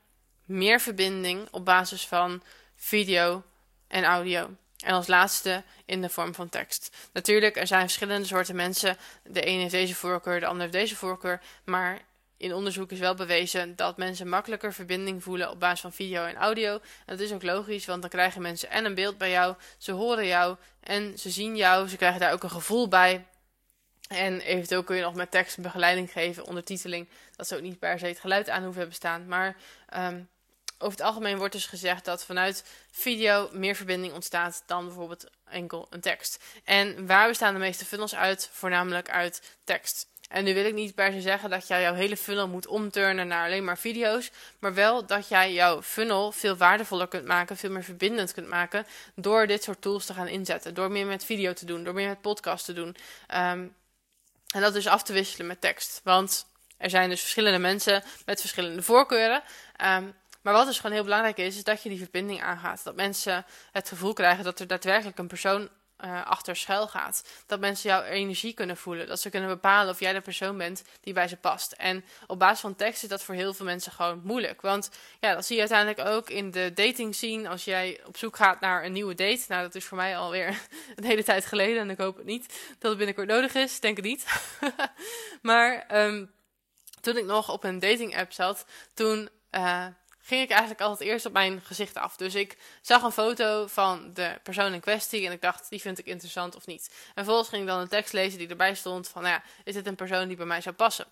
meer 0.45 0.79
verbinding 0.79 1.47
op 1.51 1.65
basis 1.65 2.07
van 2.07 2.43
video 2.75 3.43
en 3.87 4.03
audio. 4.03 4.49
En 4.83 4.93
als 4.93 5.07
laatste 5.07 5.63
in 5.85 6.01
de 6.01 6.09
vorm 6.09 6.33
van 6.33 6.49
tekst. 6.49 6.95
Natuurlijk, 7.13 7.57
er 7.57 7.67
zijn 7.67 7.81
verschillende 7.81 8.27
soorten 8.27 8.55
mensen. 8.55 8.97
De 9.23 9.41
ene 9.41 9.59
heeft 9.59 9.71
deze 9.71 9.95
voorkeur, 9.95 10.39
de 10.39 10.45
ander 10.45 10.61
heeft 10.61 10.73
deze 10.73 10.95
voorkeur. 10.95 11.41
Maar 11.63 12.01
in 12.41 12.53
onderzoek 12.53 12.91
is 12.91 12.99
wel 12.99 13.15
bewezen 13.15 13.75
dat 13.75 13.97
mensen 13.97 14.29
makkelijker 14.29 14.73
verbinding 14.73 15.23
voelen 15.23 15.49
op 15.49 15.59
basis 15.59 15.79
van 15.79 15.93
video 15.93 16.25
en 16.25 16.35
audio. 16.35 16.73
En 16.73 16.81
dat 17.05 17.19
is 17.19 17.31
ook 17.31 17.43
logisch, 17.43 17.85
want 17.85 18.01
dan 18.01 18.09
krijgen 18.09 18.41
mensen 18.41 18.69
en 18.69 18.85
een 18.85 18.95
beeld 18.95 19.17
bij 19.17 19.29
jou, 19.29 19.55
ze 19.77 19.91
horen 19.91 20.27
jou 20.27 20.57
en 20.79 21.19
ze 21.19 21.29
zien 21.29 21.55
jou, 21.55 21.87
ze 21.87 21.97
krijgen 21.97 22.19
daar 22.19 22.33
ook 22.33 22.43
een 22.43 22.49
gevoel 22.49 22.87
bij. 22.87 23.25
En 24.07 24.41
eventueel 24.41 24.83
kun 24.83 24.95
je 24.95 25.01
nog 25.01 25.15
met 25.15 25.31
tekst 25.31 25.61
begeleiding 25.61 26.11
geven, 26.11 26.45
ondertiteling, 26.45 27.09
dat 27.35 27.47
ze 27.47 27.55
ook 27.55 27.61
niet 27.61 27.79
per 27.79 27.99
se 27.99 28.05
het 28.05 28.19
geluid 28.19 28.49
aan 28.49 28.61
hoeven 28.61 28.79
hebben 28.79 28.95
staan. 28.95 29.27
Maar 29.27 29.55
um, 29.97 30.29
over 30.77 30.97
het 30.97 31.07
algemeen 31.07 31.37
wordt 31.37 31.53
dus 31.53 31.65
gezegd 31.65 32.05
dat 32.05 32.25
vanuit 32.25 32.63
video 32.91 33.49
meer 33.53 33.75
verbinding 33.75 34.13
ontstaat 34.13 34.63
dan 34.65 34.85
bijvoorbeeld 34.85 35.29
enkel 35.49 35.87
een 35.89 36.01
tekst. 36.01 36.43
En 36.63 37.07
waar 37.07 37.27
bestaan 37.27 37.53
de 37.53 37.59
meeste 37.59 37.85
funnels 37.85 38.15
uit? 38.15 38.49
Voornamelijk 38.51 39.09
uit 39.09 39.57
tekst. 39.63 40.10
En 40.31 40.43
nu 40.43 40.53
wil 40.53 40.65
ik 40.65 40.73
niet 40.73 40.95
per 40.95 41.11
se 41.11 41.21
zeggen 41.21 41.49
dat 41.49 41.67
jij 41.67 41.81
jouw 41.81 41.93
hele 41.93 42.17
funnel 42.17 42.47
moet 42.47 42.67
omturnen 42.67 43.27
naar 43.27 43.45
alleen 43.45 43.63
maar 43.63 43.77
video's. 43.77 44.31
Maar 44.59 44.73
wel 44.73 45.05
dat 45.05 45.27
jij 45.27 45.53
jouw 45.53 45.81
funnel 45.81 46.31
veel 46.31 46.57
waardevoller 46.57 47.07
kunt 47.07 47.25
maken, 47.25 47.57
veel 47.57 47.69
meer 47.69 47.83
verbindend 47.83 48.33
kunt 48.33 48.47
maken. 48.47 48.85
Door 49.15 49.47
dit 49.47 49.63
soort 49.63 49.81
tools 49.81 50.05
te 50.05 50.13
gaan 50.13 50.27
inzetten. 50.27 50.73
Door 50.73 50.91
meer 50.91 51.05
met 51.05 51.25
video 51.25 51.53
te 51.53 51.65
doen, 51.65 51.83
door 51.83 51.93
meer 51.93 52.07
met 52.07 52.21
podcast 52.21 52.65
te 52.65 52.73
doen. 52.73 52.95
Um, 53.35 53.75
en 54.53 54.61
dat 54.61 54.73
dus 54.73 54.87
af 54.87 55.03
te 55.03 55.13
wisselen 55.13 55.47
met 55.47 55.61
tekst. 55.61 56.01
Want 56.03 56.45
er 56.77 56.89
zijn 56.89 57.09
dus 57.09 57.21
verschillende 57.21 57.59
mensen 57.59 58.03
met 58.25 58.39
verschillende 58.39 58.81
voorkeuren. 58.81 59.43
Um, 59.85 60.13
maar 60.41 60.53
wat 60.53 60.65
dus 60.65 60.75
gewoon 60.77 60.95
heel 60.95 61.03
belangrijk 61.03 61.37
is, 61.37 61.55
is 61.55 61.63
dat 61.63 61.83
je 61.83 61.89
die 61.89 61.97
verbinding 61.97 62.41
aangaat. 62.41 62.83
Dat 62.83 62.95
mensen 62.95 63.45
het 63.71 63.87
gevoel 63.87 64.13
krijgen 64.13 64.43
dat 64.43 64.59
er 64.59 64.67
daadwerkelijk 64.67 65.17
een 65.17 65.27
persoon 65.27 65.69
uh, 66.05 66.25
achter 66.25 66.55
schuil 66.55 66.87
gaat. 66.87 67.27
Dat 67.45 67.59
mensen 67.59 67.89
jouw 67.89 68.01
energie 68.01 68.53
kunnen 68.53 68.77
voelen. 68.77 69.07
Dat 69.07 69.19
ze 69.19 69.29
kunnen 69.29 69.49
bepalen 69.49 69.93
of 69.93 69.99
jij 69.99 70.13
de 70.13 70.21
persoon 70.21 70.57
bent 70.57 70.83
die 71.01 71.13
bij 71.13 71.27
ze 71.27 71.37
past. 71.37 71.71
En 71.71 72.03
op 72.27 72.39
basis 72.39 72.59
van 72.59 72.75
tekst 72.75 73.03
is 73.03 73.09
dat 73.09 73.23
voor 73.23 73.35
heel 73.35 73.53
veel 73.53 73.65
mensen 73.65 73.91
gewoon 73.91 74.21
moeilijk. 74.23 74.61
Want 74.61 74.89
ja, 75.19 75.33
dat 75.33 75.45
zie 75.45 75.55
je 75.55 75.61
uiteindelijk 75.61 76.09
ook 76.09 76.29
in 76.29 76.51
de 76.51 76.71
dating 76.73 77.15
scene. 77.15 77.49
Als 77.49 77.63
jij 77.63 77.99
op 78.05 78.17
zoek 78.17 78.35
gaat 78.35 78.59
naar 78.59 78.85
een 78.85 78.91
nieuwe 78.91 79.15
date. 79.15 79.45
Nou, 79.47 79.61
dat 79.61 79.75
is 79.75 79.85
voor 79.85 79.97
mij 79.97 80.17
alweer 80.17 80.47
een 80.95 81.03
hele 81.03 81.23
tijd 81.23 81.45
geleden. 81.45 81.81
En 81.81 81.89
ik 81.89 81.97
hoop 81.97 82.17
het 82.17 82.25
niet 82.25 82.75
dat 82.79 82.89
het 82.89 82.97
binnenkort 82.97 83.27
nodig 83.27 83.53
is. 83.53 83.79
Denk 83.79 83.97
het 83.97 84.05
niet. 84.05 84.25
maar 85.41 85.85
um, 86.05 86.31
toen 87.01 87.17
ik 87.17 87.25
nog 87.25 87.51
op 87.51 87.63
een 87.63 87.79
dating 87.79 88.17
app 88.17 88.31
zat, 88.31 88.65
toen 88.93 89.29
uh, 89.51 89.85
ging 90.31 90.43
ik 90.43 90.49
eigenlijk 90.49 90.81
altijd 90.81 91.09
eerst 91.09 91.25
op 91.25 91.33
mijn 91.33 91.61
gezicht 91.63 91.95
af. 91.95 92.15
Dus 92.15 92.35
ik 92.35 92.57
zag 92.81 93.03
een 93.03 93.11
foto 93.11 93.67
van 93.67 94.13
de 94.13 94.39
persoon 94.43 94.73
in 94.73 94.79
kwestie 94.79 95.25
en 95.25 95.31
ik 95.31 95.41
dacht, 95.41 95.69
die 95.69 95.81
vind 95.81 95.99
ik 95.99 96.05
interessant 96.05 96.55
of 96.55 96.65
niet. 96.65 96.89
En 96.89 97.13
vervolgens 97.13 97.49
ging 97.49 97.61
ik 97.61 97.67
dan 97.67 97.79
een 97.79 97.87
tekst 97.87 98.13
lezen 98.13 98.39
die 98.39 98.47
erbij 98.47 98.75
stond 98.75 99.07
van, 99.07 99.21
nou 99.21 99.33
ja, 99.33 99.43
is 99.63 99.73
dit 99.73 99.87
een 99.87 99.95
persoon 99.95 100.27
die 100.27 100.37
bij 100.37 100.45
mij 100.45 100.61
zou 100.61 100.75
passen? 100.75 101.05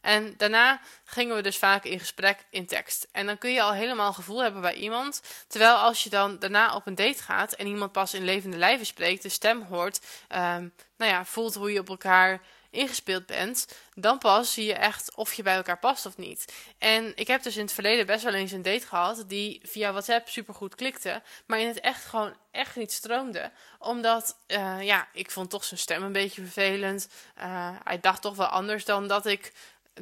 En 0.00 0.34
daarna 0.36 0.80
gingen 1.04 1.36
we 1.36 1.42
dus 1.42 1.58
vaak 1.58 1.84
in 1.84 1.98
gesprek 1.98 2.44
in 2.50 2.66
tekst. 2.66 3.08
En 3.12 3.26
dan 3.26 3.38
kun 3.38 3.52
je 3.52 3.62
al 3.62 3.72
helemaal 3.72 4.12
gevoel 4.12 4.42
hebben 4.42 4.60
bij 4.60 4.74
iemand. 4.74 5.22
Terwijl 5.46 5.76
als 5.76 6.04
je 6.04 6.10
dan 6.10 6.38
daarna 6.38 6.74
op 6.74 6.86
een 6.86 6.94
date 6.94 7.22
gaat 7.22 7.52
en 7.52 7.66
iemand 7.66 7.92
pas 7.92 8.14
in 8.14 8.24
levende 8.24 8.56
lijven 8.56 8.86
spreekt, 8.86 9.22
de 9.22 9.28
stem 9.28 9.62
hoort, 9.62 10.00
um, 10.28 10.72
nou 10.96 11.10
ja, 11.10 11.24
voelt 11.24 11.54
hoe 11.54 11.72
je 11.72 11.80
op 11.80 11.88
elkaar 11.88 12.40
ingespeeld 12.76 13.26
bent, 13.26 13.68
dan 13.94 14.18
pas 14.18 14.52
zie 14.52 14.64
je 14.64 14.74
echt 14.74 15.14
of 15.14 15.32
je 15.32 15.42
bij 15.42 15.56
elkaar 15.56 15.78
past 15.78 16.06
of 16.06 16.16
niet. 16.16 16.52
En 16.78 17.12
ik 17.14 17.26
heb 17.26 17.42
dus 17.42 17.56
in 17.56 17.62
het 17.62 17.72
verleden 17.72 18.06
best 18.06 18.24
wel 18.24 18.34
eens 18.34 18.52
een 18.52 18.62
date 18.62 18.86
gehad 18.86 19.24
die 19.26 19.60
via 19.62 19.90
WhatsApp 19.90 20.28
supergoed 20.28 20.74
klikte, 20.74 21.22
maar 21.46 21.60
in 21.60 21.66
het 21.66 21.80
echt 21.80 22.04
gewoon 22.04 22.36
echt 22.50 22.76
niet 22.76 22.92
stroomde. 22.92 23.50
Omdat, 23.78 24.38
uh, 24.46 24.82
ja, 24.82 25.08
ik 25.12 25.30
vond 25.30 25.50
toch 25.50 25.64
zijn 25.64 25.80
stem 25.80 26.02
een 26.02 26.12
beetje 26.12 26.42
vervelend. 26.42 27.08
Uh, 27.38 27.70
hij 27.84 28.00
dacht 28.00 28.22
toch 28.22 28.36
wel 28.36 28.46
anders 28.46 28.84
dan 28.84 29.08
dat 29.08 29.26
ik 29.26 29.52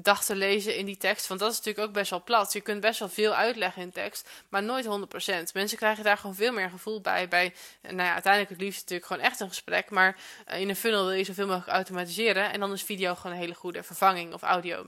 dacht 0.00 0.26
te 0.26 0.34
lezen 0.34 0.76
in 0.76 0.86
die 0.86 0.96
tekst. 0.96 1.26
Want 1.26 1.40
dat 1.40 1.50
is 1.50 1.56
natuurlijk 1.56 1.86
ook 1.86 1.94
best 1.94 2.10
wel 2.10 2.22
plat. 2.22 2.52
Je 2.52 2.60
kunt 2.60 2.80
best 2.80 2.98
wel 2.98 3.08
veel 3.08 3.34
uitleggen 3.34 3.82
in 3.82 3.92
tekst, 3.92 4.28
maar 4.48 4.62
nooit 4.62 4.84
100%. 4.84 5.52
Mensen 5.52 5.78
krijgen 5.78 6.04
daar 6.04 6.16
gewoon 6.16 6.34
veel 6.34 6.52
meer 6.52 6.70
gevoel 6.70 7.00
bij. 7.00 7.28
Bij, 7.28 7.54
nou 7.82 7.96
ja, 7.96 8.12
uiteindelijk 8.12 8.52
het 8.52 8.60
liefst 8.60 8.80
natuurlijk 8.80 9.06
gewoon 9.06 9.22
echt 9.22 9.40
een 9.40 9.48
gesprek. 9.48 9.90
Maar 9.90 10.16
eh, 10.46 10.60
in 10.60 10.68
een 10.68 10.76
funnel 10.76 11.04
wil 11.04 11.14
je 11.14 11.24
zoveel 11.24 11.46
mogelijk 11.46 11.70
automatiseren. 11.70 12.52
En 12.52 12.60
dan 12.60 12.72
is 12.72 12.82
video 12.82 13.14
gewoon 13.14 13.32
een 13.32 13.42
hele 13.42 13.54
goede 13.54 13.82
vervanging 13.82 14.34
of 14.34 14.42
audio. 14.42 14.86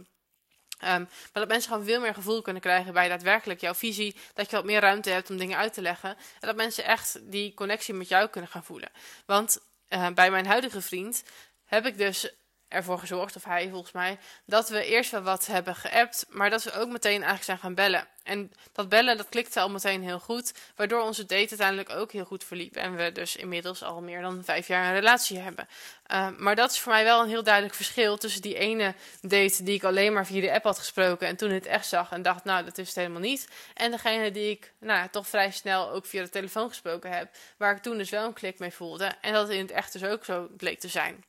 Um, 0.84 0.88
maar 0.88 1.08
dat 1.32 1.48
mensen 1.48 1.70
gewoon 1.70 1.86
veel 1.86 2.00
meer 2.00 2.14
gevoel 2.14 2.42
kunnen 2.42 2.62
krijgen 2.62 2.92
bij 2.92 3.08
daadwerkelijk 3.08 3.60
jouw 3.60 3.74
visie. 3.74 4.16
Dat 4.34 4.50
je 4.50 4.56
wat 4.56 4.64
meer 4.64 4.80
ruimte 4.80 5.10
hebt 5.10 5.30
om 5.30 5.36
dingen 5.36 5.58
uit 5.58 5.72
te 5.72 5.82
leggen. 5.82 6.10
En 6.10 6.46
dat 6.46 6.56
mensen 6.56 6.84
echt 6.84 7.18
die 7.22 7.54
connectie 7.54 7.94
met 7.94 8.08
jou 8.08 8.28
kunnen 8.28 8.50
gaan 8.50 8.64
voelen. 8.64 8.90
Want 9.26 9.58
uh, 9.88 10.08
bij 10.10 10.30
mijn 10.30 10.46
huidige 10.46 10.80
vriend 10.80 11.22
heb 11.64 11.86
ik 11.86 11.98
dus 11.98 12.34
ervoor 12.68 12.98
gezorgd, 12.98 13.36
of 13.36 13.44
hij 13.44 13.68
volgens 13.70 13.92
mij, 13.92 14.18
dat 14.44 14.68
we 14.68 14.84
eerst 14.84 15.10
wel 15.10 15.22
wat 15.22 15.46
hebben 15.46 15.74
geappt, 15.74 16.26
maar 16.28 16.50
dat 16.50 16.62
we 16.62 16.72
ook 16.72 16.88
meteen 16.88 17.10
eigenlijk 17.10 17.44
zijn 17.44 17.58
gaan 17.58 17.74
bellen. 17.74 18.08
En 18.22 18.52
dat 18.72 18.88
bellen, 18.88 19.16
dat 19.16 19.28
klikte 19.28 19.60
al 19.60 19.70
meteen 19.70 20.02
heel 20.02 20.20
goed, 20.20 20.52
waardoor 20.76 21.00
onze 21.00 21.26
date 21.26 21.48
uiteindelijk 21.48 21.90
ook 21.90 22.12
heel 22.12 22.24
goed 22.24 22.44
verliep. 22.44 22.76
En 22.76 22.96
we 22.96 23.12
dus 23.12 23.36
inmiddels 23.36 23.82
al 23.82 24.00
meer 24.00 24.20
dan 24.20 24.44
vijf 24.44 24.66
jaar 24.66 24.86
een 24.86 24.94
relatie 24.94 25.38
hebben. 25.38 25.68
Uh, 26.12 26.28
maar 26.38 26.56
dat 26.56 26.70
is 26.70 26.80
voor 26.80 26.92
mij 26.92 27.04
wel 27.04 27.22
een 27.22 27.28
heel 27.28 27.42
duidelijk 27.42 27.74
verschil 27.74 28.16
tussen 28.16 28.42
die 28.42 28.54
ene 28.58 28.94
date 29.20 29.62
die 29.62 29.74
ik 29.74 29.84
alleen 29.84 30.12
maar 30.12 30.26
via 30.26 30.40
de 30.40 30.52
app 30.52 30.64
had 30.64 30.78
gesproken 30.78 31.28
en 31.28 31.36
toen 31.36 31.50
het 31.50 31.66
echt 31.66 31.86
zag 31.86 32.10
en 32.12 32.22
dacht, 32.22 32.44
nou, 32.44 32.64
dat 32.64 32.78
is 32.78 32.86
het 32.86 32.96
helemaal 32.96 33.20
niet. 33.20 33.48
En 33.74 33.90
degene 33.90 34.30
die 34.30 34.50
ik 34.50 34.72
nou, 34.80 35.08
toch 35.10 35.28
vrij 35.28 35.50
snel 35.50 35.90
ook 35.90 36.06
via 36.06 36.22
de 36.22 36.28
telefoon 36.28 36.68
gesproken 36.68 37.10
heb, 37.10 37.34
waar 37.56 37.76
ik 37.76 37.82
toen 37.82 37.98
dus 37.98 38.10
wel 38.10 38.26
een 38.26 38.32
klik 38.32 38.58
mee 38.58 38.72
voelde. 38.72 39.12
En 39.20 39.32
dat 39.32 39.50
in 39.50 39.60
het 39.60 39.70
echt 39.70 39.92
dus 39.92 40.04
ook 40.04 40.24
zo 40.24 40.48
bleek 40.56 40.80
te 40.80 40.88
zijn. 40.88 41.24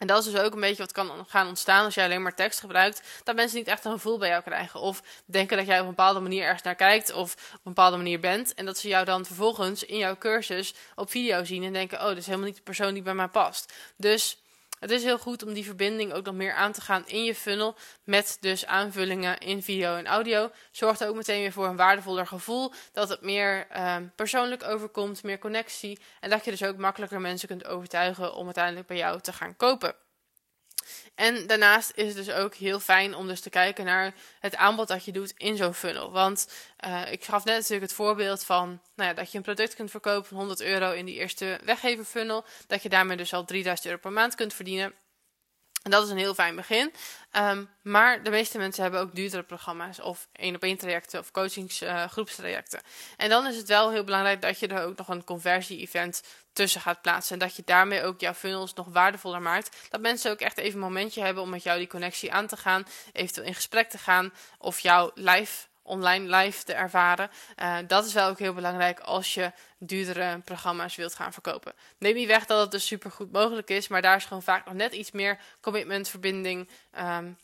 En 0.00 0.06
dat 0.06 0.24
is 0.24 0.32
dus 0.32 0.40
ook 0.40 0.52
een 0.54 0.60
beetje 0.60 0.82
wat 0.82 0.92
kan 0.92 1.26
gaan 1.28 1.48
ontstaan 1.48 1.84
als 1.84 1.94
jij 1.94 2.04
alleen 2.04 2.22
maar 2.22 2.34
tekst 2.34 2.60
gebruikt. 2.60 3.02
Dat 3.24 3.34
mensen 3.34 3.58
niet 3.58 3.66
echt 3.66 3.84
een 3.84 3.92
gevoel 3.92 4.18
bij 4.18 4.28
jou 4.28 4.42
krijgen. 4.42 4.80
Of 4.80 5.02
denken 5.24 5.56
dat 5.56 5.66
jij 5.66 5.76
op 5.76 5.82
een 5.82 5.88
bepaalde 5.88 6.20
manier 6.20 6.42
ergens 6.42 6.62
naar 6.62 6.74
kijkt. 6.74 7.12
Of 7.12 7.32
op 7.32 7.40
een 7.52 7.60
bepaalde 7.62 7.96
manier 7.96 8.20
bent. 8.20 8.54
En 8.54 8.64
dat 8.64 8.78
ze 8.78 8.88
jou 8.88 9.04
dan 9.04 9.24
vervolgens 9.24 9.84
in 9.84 9.96
jouw 9.96 10.16
cursus 10.18 10.74
op 10.94 11.10
video 11.10 11.44
zien. 11.44 11.64
En 11.64 11.72
denken, 11.72 11.98
oh, 11.98 12.04
dat 12.04 12.16
is 12.16 12.26
helemaal 12.26 12.46
niet 12.46 12.56
de 12.56 12.62
persoon 12.62 12.94
die 12.94 13.02
bij 13.02 13.14
mij 13.14 13.28
past. 13.28 13.72
Dus 13.96 14.38
het 14.80 14.90
is 14.90 15.02
heel 15.02 15.18
goed 15.18 15.42
om 15.42 15.52
die 15.52 15.64
verbinding 15.64 16.12
ook 16.12 16.24
nog 16.24 16.34
meer 16.34 16.54
aan 16.54 16.72
te 16.72 16.80
gaan 16.80 17.06
in 17.06 17.24
je 17.24 17.34
funnel. 17.34 17.76
Met 18.04 18.36
dus 18.40 18.66
aanvullingen 18.66 19.38
in 19.38 19.62
video 19.62 19.96
en 19.96 20.06
audio. 20.06 20.50
Zorgt 20.70 21.04
ook 21.04 21.16
meteen 21.16 21.40
weer 21.40 21.52
voor 21.52 21.66
een 21.66 21.76
waardevoller 21.76 22.26
gevoel. 22.26 22.72
Dat 22.92 23.08
het 23.08 23.20
meer 23.20 23.66
um, 23.94 24.12
persoonlijk 24.14 24.64
overkomt, 24.64 25.22
meer 25.22 25.38
connectie. 25.38 25.98
En 26.20 26.30
dat 26.30 26.44
je 26.44 26.50
dus 26.50 26.64
ook 26.64 26.76
makkelijker 26.76 27.20
mensen 27.20 27.48
kunt 27.48 27.66
overtuigen 27.66 28.34
om 28.34 28.44
uiteindelijk 28.44 28.86
bij 28.86 28.96
jou 28.96 29.20
te 29.20 29.32
gaan 29.32 29.56
kopen. 29.56 29.94
En 31.20 31.46
daarnaast 31.46 31.92
is 31.94 32.06
het 32.06 32.24
dus 32.24 32.34
ook 32.34 32.54
heel 32.54 32.80
fijn 32.80 33.14
om 33.14 33.26
dus 33.26 33.40
te 33.40 33.50
kijken 33.50 33.84
naar 33.84 34.14
het 34.40 34.56
aanbod 34.56 34.88
dat 34.88 35.04
je 35.04 35.12
doet 35.12 35.34
in 35.36 35.56
zo'n 35.56 35.74
funnel. 35.74 36.10
Want 36.10 36.52
uh, 36.86 37.12
ik 37.12 37.24
gaf 37.24 37.44
net 37.44 37.54
natuurlijk 37.54 37.82
het 37.82 37.92
voorbeeld 37.92 38.44
van 38.44 38.80
nou 38.94 39.08
ja, 39.08 39.14
dat 39.14 39.30
je 39.30 39.36
een 39.36 39.44
product 39.44 39.74
kunt 39.74 39.90
verkopen 39.90 40.28
van 40.28 40.36
100 40.36 40.60
euro 40.60 40.92
in 40.92 41.04
die 41.04 41.14
eerste 41.14 41.60
weggeverfunnel. 41.64 42.44
Dat 42.66 42.82
je 42.82 42.88
daarmee 42.88 43.16
dus 43.16 43.32
al 43.32 43.44
3000 43.44 43.86
euro 43.86 44.00
per 44.00 44.12
maand 44.12 44.34
kunt 44.34 44.54
verdienen. 44.54 44.92
En 45.82 45.90
dat 45.90 46.04
is 46.04 46.10
een 46.10 46.18
heel 46.18 46.34
fijn 46.34 46.56
begin. 46.56 46.92
Um, 47.36 47.68
maar 47.82 48.22
de 48.22 48.30
meeste 48.30 48.58
mensen 48.58 48.82
hebben 48.82 49.00
ook 49.00 49.14
duurdere 49.14 49.42
programma's 49.42 50.00
of 50.00 50.28
één 50.32 50.54
op 50.54 50.62
één 50.62 50.76
trajecten 50.76 51.20
of 51.20 51.30
coachingsgroepstrajecten. 51.30 52.80
Uh, 52.84 53.24
en 53.24 53.28
dan 53.28 53.46
is 53.46 53.56
het 53.56 53.68
wel 53.68 53.90
heel 53.90 54.04
belangrijk 54.04 54.42
dat 54.42 54.58
je 54.58 54.66
er 54.66 54.82
ook 54.82 54.96
nog 54.96 55.08
een 55.08 55.24
conversie-event 55.24 56.22
tussen 56.52 56.80
gaat 56.80 57.02
plaatsen. 57.02 57.32
En 57.32 57.46
dat 57.46 57.56
je 57.56 57.62
daarmee 57.64 58.02
ook 58.02 58.20
jouw 58.20 58.34
funnels 58.34 58.74
nog 58.74 58.86
waardevoller 58.90 59.42
maakt. 59.42 59.76
Dat 59.90 60.00
mensen 60.00 60.30
ook 60.30 60.40
echt 60.40 60.58
even 60.58 60.74
een 60.74 60.86
momentje 60.86 61.22
hebben 61.22 61.42
om 61.42 61.50
met 61.50 61.62
jou 61.62 61.78
die 61.78 61.86
connectie 61.86 62.32
aan 62.32 62.46
te 62.46 62.56
gaan. 62.56 62.86
Eventueel 63.12 63.46
in 63.46 63.54
gesprek 63.54 63.90
te 63.90 63.98
gaan. 63.98 64.32
Of 64.58 64.80
jouw 64.80 65.10
live 65.14 65.68
online 65.90 66.36
live 66.36 66.64
te 66.64 66.72
ervaren. 66.72 67.30
Uh, 67.56 67.76
dat 67.86 68.06
is 68.06 68.12
wel 68.12 68.28
ook 68.28 68.38
heel 68.38 68.54
belangrijk 68.54 69.00
als 69.00 69.34
je 69.34 69.52
duurdere 69.78 70.38
programma's 70.44 70.96
wilt 70.96 71.14
gaan 71.14 71.32
verkopen. 71.32 71.72
Neem 71.98 72.14
niet 72.14 72.26
weg 72.26 72.46
dat 72.46 72.60
het 72.60 72.70
dus 72.70 72.86
super 72.86 73.10
goed 73.10 73.32
mogelijk 73.32 73.70
is, 73.70 73.88
maar 73.88 74.02
daar 74.02 74.16
is 74.16 74.24
gewoon 74.24 74.42
vaak 74.42 74.64
nog 74.64 74.74
net 74.74 74.92
iets 74.92 75.10
meer 75.10 75.38
commitment, 75.60 76.08
verbinding, 76.08 76.68
um, 76.98 77.38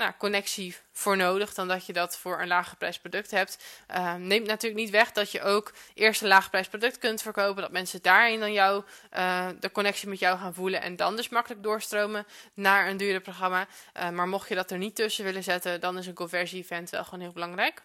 nou, 0.00 0.12
connectie 0.18 0.76
voor 0.92 1.16
nodig 1.16 1.54
dan 1.54 1.68
dat 1.68 1.86
je 1.86 1.92
dat 1.92 2.18
voor 2.18 2.40
een 2.40 2.48
lage 2.48 2.76
prijs 2.76 2.98
product 2.98 3.30
hebt. 3.30 3.64
Uh, 3.90 4.14
neemt 4.14 4.46
natuurlijk 4.46 4.80
niet 4.80 4.90
weg 4.90 5.12
dat 5.12 5.32
je 5.32 5.42
ook 5.42 5.72
eerst 5.94 6.22
een 6.22 6.42
prijs 6.50 6.68
product 6.68 6.98
kunt 6.98 7.22
verkopen, 7.22 7.62
dat 7.62 7.72
mensen 7.72 8.02
daarin 8.02 8.40
dan 8.40 8.52
jou 8.52 8.84
uh, 9.16 9.48
de 9.60 9.70
connectie 9.70 10.08
met 10.08 10.18
jou 10.18 10.38
gaan 10.38 10.54
voelen 10.54 10.82
en 10.82 10.96
dan 10.96 11.16
dus 11.16 11.28
makkelijk 11.28 11.62
doorstromen 11.62 12.26
naar 12.54 12.88
een 12.88 12.96
duurder 12.96 13.20
programma. 13.20 13.66
Uh, 13.96 14.10
maar 14.10 14.28
mocht 14.28 14.48
je 14.48 14.54
dat 14.54 14.70
er 14.70 14.78
niet 14.78 14.94
tussen 14.94 15.24
willen 15.24 15.42
zetten, 15.42 15.80
dan 15.80 15.98
is 15.98 16.06
een 16.06 16.14
conversie 16.14 16.62
event 16.62 16.90
wel 16.90 17.04
gewoon 17.04 17.20
heel 17.20 17.32
belangrijk. 17.32 17.82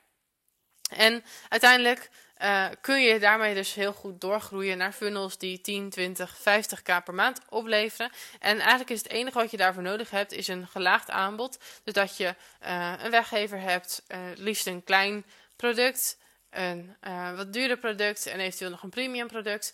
En 0.89 1.23
uiteindelijk 1.49 2.09
uh, 2.41 2.65
kun 2.81 3.01
je 3.01 3.19
daarmee 3.19 3.53
dus 3.53 3.73
heel 3.73 3.93
goed 3.93 4.21
doorgroeien 4.21 4.77
naar 4.77 4.91
funnels 4.91 5.37
die 5.37 5.61
10, 5.61 5.89
20, 5.89 6.37
50k 6.39 7.03
per 7.03 7.13
maand 7.13 7.41
opleveren. 7.49 8.11
En 8.39 8.59
eigenlijk 8.59 8.89
is 8.89 9.03
het 9.03 9.11
enige 9.11 9.37
wat 9.37 9.51
je 9.51 9.57
daarvoor 9.57 9.83
nodig 9.83 10.09
hebt, 10.09 10.31
is 10.31 10.47
een 10.47 10.67
gelaagd 10.67 11.09
aanbod. 11.09 11.59
Dus 11.83 11.93
dat 11.93 12.17
je 12.17 12.35
uh, 12.63 12.93
een 13.03 13.11
weggever 13.11 13.59
hebt, 13.59 14.03
uh, 14.07 14.17
liefst 14.35 14.67
een 14.67 14.83
klein 14.83 15.25
product, 15.55 16.17
een 16.49 16.95
wat 17.35 17.53
duurder 17.53 17.77
product 17.77 18.25
en 18.25 18.39
eventueel 18.39 18.69
nog 18.69 18.83
een 18.83 18.89
premium 18.89 19.27
product. 19.27 19.73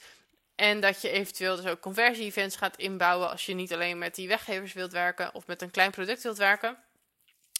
En 0.56 0.80
dat 0.80 1.02
je 1.02 1.10
eventueel 1.10 1.56
dus 1.56 1.65
ook 1.65 1.80
conversie-events 1.80 2.56
gaat 2.56 2.78
inbouwen 2.78 3.30
als 3.30 3.45
je 3.45 3.54
niet 3.54 3.74
alleen 3.74 3.97
met 3.97 4.15
die 4.15 4.28
weggevers 4.28 4.74
wilt 4.74 4.91
werken 4.91 5.34
of 5.34 5.47
met 5.47 5.62
een 5.62 5.71
klein 5.71 5.91
product 5.91 6.24
wilt 6.24 6.38
werken. 6.38 6.78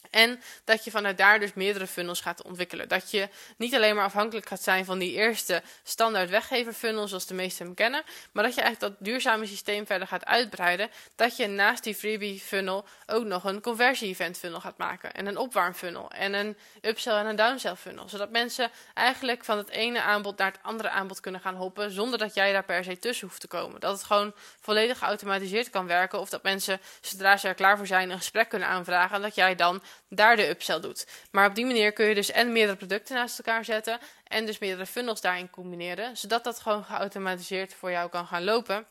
En 0.10 0.42
dat 0.64 0.84
je 0.84 0.92
vanuit 0.92 1.18
daar 1.18 1.40
dus 1.40 1.54
meerdere 1.54 1.88
funnels 1.88 2.22
gaat 2.22 2.44
ontwikkelen. 2.44 2.88
Dat 2.88 3.12
je 3.12 3.30
niet 3.58 3.76
alleen 3.76 3.96
maar 3.96 4.06
afhankelijk 4.06 4.48
gaat 4.48 4.62
zijn 4.62 4.86
van 4.86 5.00
die 5.00 5.14
eerste 5.14 5.62
standaard 5.84 6.30
weggever 6.30 6.74
funnel, 6.74 7.08
zoals 7.08 7.26
de 7.26 7.34
meesten 7.34 7.66
hem 7.66 7.76
kennen. 7.76 8.04
Maar 8.32 8.44
dat 8.44 8.56
je 8.56 8.62
eigenlijk 8.62 8.94
dat 8.94 9.06
duurzame 9.08 9.46
systeem 9.46 9.86
verder 9.86 10.08
gaat 10.08 10.26
uitbreiden. 10.26 10.90
Dat 11.16 11.38
je 11.38 11.48
naast 11.48 11.84
die 11.84 11.96
freebie 11.96 12.40
funnel 12.40 12.86
ook 13.06 13.24
nog 13.24 13.44
een 13.44 13.62
conversie 13.62 14.08
event 14.08 14.38
funnel 14.38 14.60
gaat 14.60 14.78
maken. 14.78 15.14
En 15.14 15.26
een 15.26 15.38
opwarm 15.38 15.74
funnel. 15.74 16.12
En 16.12 16.34
een 16.34 16.58
upsell 16.82 17.16
en 17.16 17.26
een 17.26 17.36
downsell 17.36 17.76
funnel. 17.76 18.10
Zodat 18.10 18.30
mensen 18.30 18.72
eigenlijk 18.94 19.46
van 19.46 19.58
het 19.58 19.70
ene 19.70 20.02
aanbod 20.02 20.38
naar 20.38 20.52
het 20.52 20.60
andere 20.62 20.90
aanbod 20.90 21.20
kunnen 21.20 21.42
gaan 21.42 21.56
hoppen. 21.56 21.92
Zonder 21.92 22.20
dat 22.20 22.34
jij 22.34 22.52
daar 22.52 22.64
per 22.64 22.84
se 22.84 23.00
tussen 23.00 23.28
hoeft 23.28 23.42
te 23.42 23.48
komen. 23.48 23.80
Dat 23.80 23.94
het 23.94 24.04
gewoon 24.04 24.34
volledig 24.60 24.98
geautomatiseerd 24.98 25.70
kan 25.70 25.88
werken. 25.88 26.20
Of 26.20 26.30
dat 26.30 26.44
mensen, 26.44 26.80
zodra 27.02 27.38
ze 27.38 27.48
er 27.48 27.54
klaar 27.54 27.78
voor 27.78 27.88
zijn, 27.88 28.10
een 28.10 28.18
gesprek 28.18 28.50
kunnen 28.50 28.68
aanvragen. 28.68 29.16
En 29.16 29.22
dat 29.22 29.36
jij 29.36 29.56
dan 29.56 29.82
daar 30.10 30.36
de 30.36 30.50
upsell 30.50 30.80
doet. 30.80 31.08
Maar 31.32 31.50
op 31.50 31.56
die 31.56 31.66
manier 31.66 31.92
kun 31.92 32.06
je 32.06 32.16
dus 32.16 32.32
en 32.32 32.52
meerdere 32.52 32.78
producten 32.78 33.16
naast 33.16 33.38
elkaar 33.38 33.66
zetten 33.66 34.00
en 34.24 34.46
dus 34.46 34.60
meerdere 34.60 34.86
funnels 34.86 35.22
daarin 35.22 35.50
combineren, 35.50 36.18
zodat 36.18 36.44
dat 36.44 36.60
gewoon 36.60 36.84
geautomatiseerd 36.84 37.74
voor 37.74 37.92
jou 37.92 38.10
kan 38.10 38.28
gaan 38.28 38.44
lopen. 38.44 38.88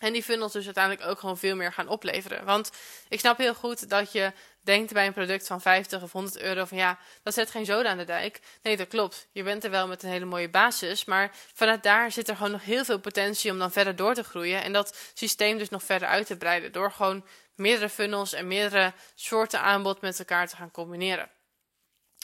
En 0.00 0.12
die 0.12 0.22
funnels 0.22 0.52
dus 0.52 0.64
uiteindelijk 0.64 1.06
ook 1.06 1.18
gewoon 1.18 1.38
veel 1.38 1.56
meer 1.56 1.72
gaan 1.72 1.88
opleveren. 1.88 2.44
Want 2.44 2.70
ik 3.08 3.20
snap 3.20 3.38
heel 3.38 3.54
goed 3.54 3.88
dat 3.88 4.12
je 4.12 4.32
denkt 4.62 4.92
bij 4.92 5.06
een 5.06 5.12
product 5.12 5.46
van 5.46 5.60
50 5.60 6.02
of 6.02 6.12
100 6.12 6.40
euro 6.40 6.64
van 6.64 6.78
ja, 6.78 6.98
dat 7.22 7.34
zet 7.34 7.50
geen 7.50 7.64
zoden 7.64 7.90
aan 7.90 7.98
de 7.98 8.04
dijk. 8.04 8.40
Nee, 8.62 8.76
dat 8.76 8.88
klopt. 8.88 9.26
Je 9.32 9.42
bent 9.42 9.64
er 9.64 9.70
wel 9.70 9.88
met 9.88 10.02
een 10.02 10.10
hele 10.10 10.24
mooie 10.24 10.48
basis. 10.48 11.04
Maar 11.04 11.30
vanuit 11.54 11.82
daar 11.82 12.12
zit 12.12 12.28
er 12.28 12.36
gewoon 12.36 12.52
nog 12.52 12.64
heel 12.64 12.84
veel 12.84 13.00
potentie 13.00 13.50
om 13.50 13.58
dan 13.58 13.72
verder 13.72 13.96
door 13.96 14.14
te 14.14 14.24
groeien. 14.24 14.62
En 14.62 14.72
dat 14.72 14.96
systeem 15.14 15.58
dus 15.58 15.68
nog 15.68 15.82
verder 15.82 16.08
uit 16.08 16.26
te 16.26 16.36
breiden. 16.36 16.72
Door 16.72 16.92
gewoon 16.92 17.24
meerdere 17.54 17.88
funnels 17.88 18.32
en 18.32 18.46
meerdere 18.46 18.92
soorten 19.14 19.60
aanbod 19.60 20.00
met 20.00 20.18
elkaar 20.18 20.48
te 20.48 20.56
gaan 20.56 20.70
combineren. 20.70 21.30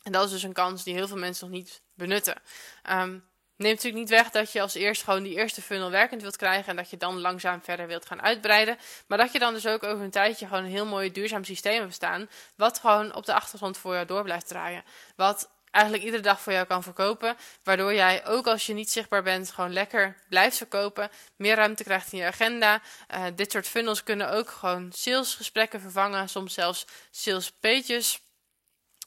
En 0.02 0.12
dat 0.12 0.24
is 0.24 0.30
dus 0.30 0.42
een 0.42 0.52
kans 0.52 0.84
die 0.84 0.94
heel 0.94 1.08
veel 1.08 1.16
mensen 1.16 1.48
nog 1.48 1.56
niet 1.56 1.82
benutten. 1.94 2.42
Um, 2.90 3.28
Neemt 3.56 3.74
natuurlijk 3.74 4.02
niet 4.02 4.18
weg 4.18 4.30
dat 4.30 4.52
je 4.52 4.60
als 4.60 4.74
eerst 4.74 5.02
gewoon 5.02 5.22
die 5.22 5.36
eerste 5.36 5.62
funnel 5.62 5.90
werkend 5.90 6.22
wilt 6.22 6.36
krijgen 6.36 6.68
en 6.68 6.76
dat 6.76 6.90
je 6.90 6.96
dan 6.96 7.20
langzaam 7.20 7.62
verder 7.62 7.86
wilt 7.86 8.06
gaan 8.06 8.22
uitbreiden. 8.22 8.78
Maar 9.06 9.18
dat 9.18 9.32
je 9.32 9.38
dan 9.38 9.54
dus 9.54 9.66
ook 9.66 9.82
over 9.82 10.04
een 10.04 10.10
tijdje 10.10 10.46
gewoon 10.46 10.64
een 10.64 10.70
heel 10.70 10.86
mooi 10.86 11.12
duurzaam 11.12 11.44
systeem 11.44 11.80
hebt 11.80 11.94
staan, 11.94 12.28
wat 12.56 12.78
gewoon 12.78 13.14
op 13.14 13.26
de 13.26 13.34
achtergrond 13.34 13.78
voor 13.78 13.94
jou 13.94 14.06
door 14.06 14.22
blijft 14.22 14.48
draaien. 14.48 14.84
Wat 15.14 15.50
eigenlijk 15.76 16.04
iedere 16.04 16.22
dag 16.22 16.40
voor 16.40 16.52
jou 16.52 16.66
kan 16.66 16.82
verkopen, 16.82 17.36
waardoor 17.62 17.94
jij 17.94 18.26
ook 18.26 18.46
als 18.46 18.66
je 18.66 18.72
niet 18.72 18.90
zichtbaar 18.90 19.22
bent 19.22 19.50
gewoon 19.50 19.72
lekker 19.72 20.16
blijft 20.28 20.56
verkopen, 20.56 21.10
meer 21.36 21.54
ruimte 21.54 21.84
krijgt 21.84 22.12
in 22.12 22.18
je 22.18 22.24
agenda. 22.24 22.82
Uh, 23.14 23.24
dit 23.34 23.52
soort 23.52 23.68
funnels 23.68 24.02
kunnen 24.02 24.30
ook 24.30 24.50
gewoon 24.50 24.92
salesgesprekken 24.92 25.80
vervangen, 25.80 26.28
soms 26.28 26.54
zelfs 26.54 26.86
sales 27.10 27.50
pages. 27.50 28.20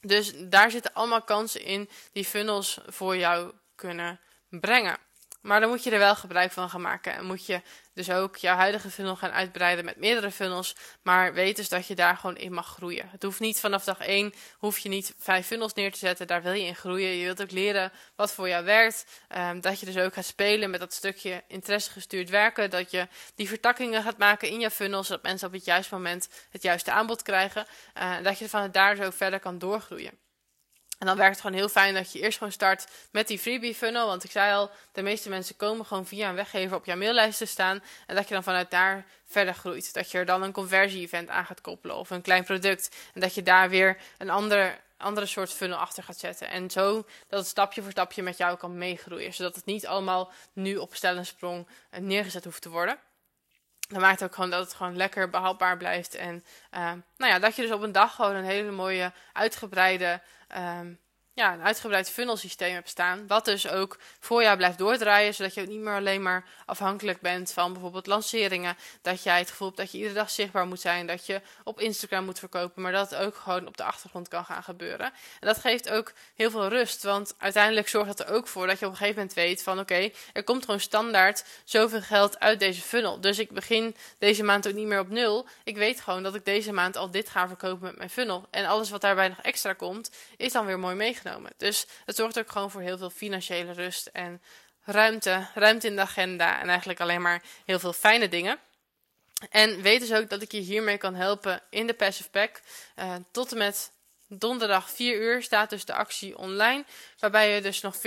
Dus 0.00 0.32
daar 0.36 0.70
zitten 0.70 0.94
allemaal 0.94 1.22
kansen 1.22 1.62
in 1.62 1.88
die 2.12 2.24
funnels 2.24 2.78
voor 2.86 3.16
jou 3.16 3.52
kunnen 3.74 4.20
brengen. 4.48 4.98
Maar 5.40 5.60
dan 5.60 5.68
moet 5.68 5.84
je 5.84 5.90
er 5.90 5.98
wel 5.98 6.16
gebruik 6.16 6.52
van 6.52 6.70
gaan 6.70 6.80
maken. 6.80 7.14
En 7.14 7.24
moet 7.24 7.46
je 7.46 7.62
dus 7.94 8.10
ook 8.10 8.36
jouw 8.36 8.56
huidige 8.56 8.90
funnel 8.90 9.16
gaan 9.16 9.30
uitbreiden 9.30 9.84
met 9.84 9.96
meerdere 9.96 10.30
funnels. 10.30 10.76
Maar 11.02 11.34
weet 11.34 11.56
dus 11.56 11.68
dat 11.68 11.86
je 11.86 11.94
daar 11.94 12.16
gewoon 12.16 12.36
in 12.36 12.52
mag 12.52 12.66
groeien. 12.66 13.08
Het 13.10 13.22
hoeft 13.22 13.40
niet 13.40 13.60
vanaf 13.60 13.84
dag 13.84 13.98
1, 13.98 14.32
hoef 14.58 14.78
je 14.78 14.88
niet 14.88 15.14
vijf 15.18 15.46
funnels 15.46 15.74
neer 15.74 15.92
te 15.92 15.98
zetten. 15.98 16.26
Daar 16.26 16.42
wil 16.42 16.52
je 16.52 16.64
in 16.64 16.74
groeien. 16.74 17.16
Je 17.16 17.24
wilt 17.24 17.42
ook 17.42 17.50
leren 17.50 17.92
wat 18.16 18.32
voor 18.32 18.48
jou 18.48 18.64
werkt. 18.64 19.06
Um, 19.36 19.60
dat 19.60 19.80
je 19.80 19.86
dus 19.86 19.96
ook 19.96 20.14
gaat 20.14 20.24
spelen 20.24 20.70
met 20.70 20.80
dat 20.80 20.92
stukje 20.92 21.42
interesse 21.48 21.90
gestuurd 21.90 22.30
werken. 22.30 22.70
Dat 22.70 22.90
je 22.90 23.08
die 23.34 23.48
vertakkingen 23.48 24.02
gaat 24.02 24.18
maken 24.18 24.48
in 24.48 24.60
je 24.60 24.70
funnel. 24.70 25.04
Zodat 25.04 25.22
mensen 25.22 25.46
op 25.46 25.52
het 25.52 25.64
juiste 25.64 25.94
moment 25.94 26.28
het 26.50 26.62
juiste 26.62 26.90
aanbod 26.92 27.22
krijgen. 27.22 27.66
Uh, 27.98 28.22
dat 28.22 28.38
je 28.38 28.48
van 28.48 28.70
daar 28.70 28.96
zo 28.96 29.10
verder 29.10 29.40
kan 29.40 29.58
doorgroeien. 29.58 30.18
En 31.00 31.06
dan 31.06 31.16
werkt 31.16 31.32
het 31.32 31.40
gewoon 31.40 31.56
heel 31.56 31.68
fijn 31.68 31.94
dat 31.94 32.12
je 32.12 32.20
eerst 32.20 32.38
gewoon 32.38 32.52
start 32.52 32.86
met 33.10 33.28
die 33.28 33.38
freebie 33.38 33.74
funnel. 33.74 34.06
Want 34.06 34.24
ik 34.24 34.30
zei 34.30 34.54
al, 34.54 34.70
de 34.92 35.02
meeste 35.02 35.28
mensen 35.28 35.56
komen 35.56 35.86
gewoon 35.86 36.06
via 36.06 36.28
een 36.28 36.34
weggever 36.34 36.76
op 36.76 36.84
jouw 36.84 36.96
maillijst 36.96 37.38
te 37.38 37.46
staan. 37.46 37.82
En 38.06 38.14
dat 38.14 38.28
je 38.28 38.34
dan 38.34 38.42
vanuit 38.42 38.70
daar 38.70 39.06
verder 39.24 39.54
groeit. 39.54 39.92
Dat 39.92 40.10
je 40.10 40.18
er 40.18 40.24
dan 40.24 40.42
een 40.42 40.52
conversie-event 40.52 41.28
aan 41.28 41.44
gaat 41.44 41.60
koppelen 41.60 41.96
of 41.96 42.10
een 42.10 42.22
klein 42.22 42.44
product. 42.44 42.96
En 43.14 43.20
dat 43.20 43.34
je 43.34 43.42
daar 43.42 43.68
weer 43.68 43.96
een 44.18 44.30
andere, 44.30 44.78
andere 44.96 45.26
soort 45.26 45.52
funnel 45.52 45.78
achter 45.78 46.02
gaat 46.02 46.18
zetten. 46.18 46.48
En 46.50 46.70
zo 46.70 47.06
dat 47.28 47.38
het 47.38 47.48
stapje 47.48 47.82
voor 47.82 47.90
stapje 47.90 48.22
met 48.22 48.36
jou 48.36 48.56
kan 48.56 48.78
meegroeien. 48.78 49.34
Zodat 49.34 49.54
het 49.54 49.64
niet 49.64 49.86
allemaal 49.86 50.32
nu 50.52 50.76
op 50.76 50.94
stel 50.94 51.24
sprong 51.24 51.66
neergezet 51.90 52.44
hoeft 52.44 52.62
te 52.62 52.68
worden. 52.68 52.98
Dat 53.90 54.00
maakt 54.00 54.22
ook 54.24 54.34
gewoon 54.34 54.50
dat 54.50 54.64
het 54.64 54.74
gewoon 54.74 54.96
lekker 54.96 55.30
behapbaar 55.30 55.76
blijft. 55.76 56.14
En 56.14 56.44
uh, 56.74 56.92
nou 57.16 57.32
ja, 57.32 57.38
dat 57.38 57.56
je 57.56 57.62
dus 57.62 57.70
op 57.70 57.82
een 57.82 57.92
dag 57.92 58.14
gewoon 58.14 58.34
een 58.34 58.44
hele 58.44 58.70
mooie 58.70 59.12
uitgebreide 59.32 60.20
um, 60.78 60.98
ja, 61.40 61.52
een 61.52 61.62
uitgebreid 61.62 62.10
funnelsysteem 62.10 62.74
hebt 62.74 62.88
staan. 62.88 63.26
Wat 63.26 63.44
dus 63.44 63.68
ook 63.68 63.98
voor 64.20 64.42
jou 64.42 64.56
blijft 64.56 64.78
doordraaien. 64.78 65.34
Zodat 65.34 65.54
je 65.54 65.60
niet 65.60 65.80
meer 65.80 65.94
alleen 65.94 66.22
maar 66.22 66.44
afhankelijk 66.66 67.20
bent 67.20 67.52
van 67.52 67.72
bijvoorbeeld 67.72 68.06
lanceringen. 68.06 68.76
Dat 69.02 69.22
jij 69.22 69.38
het 69.38 69.50
gevoel 69.50 69.66
hebt 69.66 69.80
dat 69.80 69.90
je 69.92 69.98
iedere 69.98 70.14
dag 70.14 70.30
zichtbaar 70.30 70.66
moet 70.66 70.80
zijn. 70.80 71.06
Dat 71.06 71.26
je 71.26 71.40
op 71.64 71.80
Instagram 71.80 72.24
moet 72.24 72.38
verkopen. 72.38 72.82
Maar 72.82 72.92
dat 72.92 73.10
het 73.10 73.20
ook 73.20 73.36
gewoon 73.36 73.66
op 73.66 73.76
de 73.76 73.82
achtergrond 73.82 74.28
kan 74.28 74.44
gaan 74.44 74.62
gebeuren. 74.62 75.06
En 75.40 75.46
dat 75.46 75.58
geeft 75.58 75.90
ook 75.90 76.12
heel 76.34 76.50
veel 76.50 76.68
rust. 76.68 77.02
Want 77.02 77.34
uiteindelijk 77.38 77.88
zorgt 77.88 78.16
dat 78.16 78.28
er 78.28 78.34
ook 78.34 78.48
voor 78.48 78.66
dat 78.66 78.78
je 78.78 78.84
op 78.84 78.90
een 78.90 78.96
gegeven 78.96 79.18
moment 79.18 79.36
weet 79.36 79.62
van 79.62 79.78
oké, 79.78 80.10
er 80.32 80.44
komt 80.44 80.64
gewoon 80.64 80.80
standaard 80.80 81.44
zoveel 81.64 82.02
geld 82.02 82.40
uit 82.40 82.58
deze 82.58 82.80
funnel. 82.80 83.20
Dus 83.20 83.38
ik 83.38 83.50
begin 83.50 83.96
deze 84.18 84.42
maand 84.42 84.68
ook 84.68 84.74
niet 84.74 84.86
meer 84.86 85.00
op 85.00 85.08
nul. 85.08 85.46
Ik 85.64 85.76
weet 85.76 86.00
gewoon 86.00 86.22
dat 86.22 86.34
ik 86.34 86.44
deze 86.44 86.72
maand 86.72 86.96
al 86.96 87.10
dit 87.10 87.28
ga 87.28 87.48
verkopen 87.48 87.86
met 87.86 87.96
mijn 87.96 88.10
funnel. 88.10 88.46
En 88.50 88.66
alles 88.66 88.90
wat 88.90 89.00
daarbij 89.00 89.28
nog 89.28 89.40
extra 89.42 89.72
komt, 89.72 90.10
is 90.36 90.52
dan 90.52 90.66
weer 90.66 90.78
mooi 90.78 90.94
meegenomen. 90.94 91.28
Dus 91.56 91.86
het 92.04 92.16
zorgt 92.16 92.38
ook 92.38 92.50
gewoon 92.50 92.70
voor 92.70 92.80
heel 92.80 92.98
veel 92.98 93.10
financiële 93.10 93.72
rust 93.72 94.06
en 94.06 94.42
ruimte, 94.84 95.46
ruimte 95.54 95.86
in 95.86 95.96
de 95.96 96.02
agenda 96.02 96.60
en 96.60 96.68
eigenlijk 96.68 97.00
alleen 97.00 97.22
maar 97.22 97.42
heel 97.64 97.78
veel 97.78 97.92
fijne 97.92 98.28
dingen. 98.28 98.58
En 99.50 99.82
weet 99.82 100.00
dus 100.00 100.12
ook 100.12 100.30
dat 100.30 100.42
ik 100.42 100.52
je 100.52 100.58
hiermee 100.58 100.98
kan 100.98 101.14
helpen 101.14 101.62
in 101.70 101.86
de 101.86 101.94
Passive 101.94 102.30
Pack. 102.30 102.60
Uh, 102.96 103.14
tot 103.30 103.52
en 103.52 103.58
met 103.58 103.92
donderdag 104.28 104.90
4 104.90 105.20
uur 105.20 105.42
staat 105.42 105.70
dus 105.70 105.84
de 105.84 105.94
actie 105.94 106.38
online. 106.38 106.84
Waarbij 107.18 107.54
je 107.54 107.60
dus 107.60 107.80
nog 107.80 107.96
40% 107.96 108.00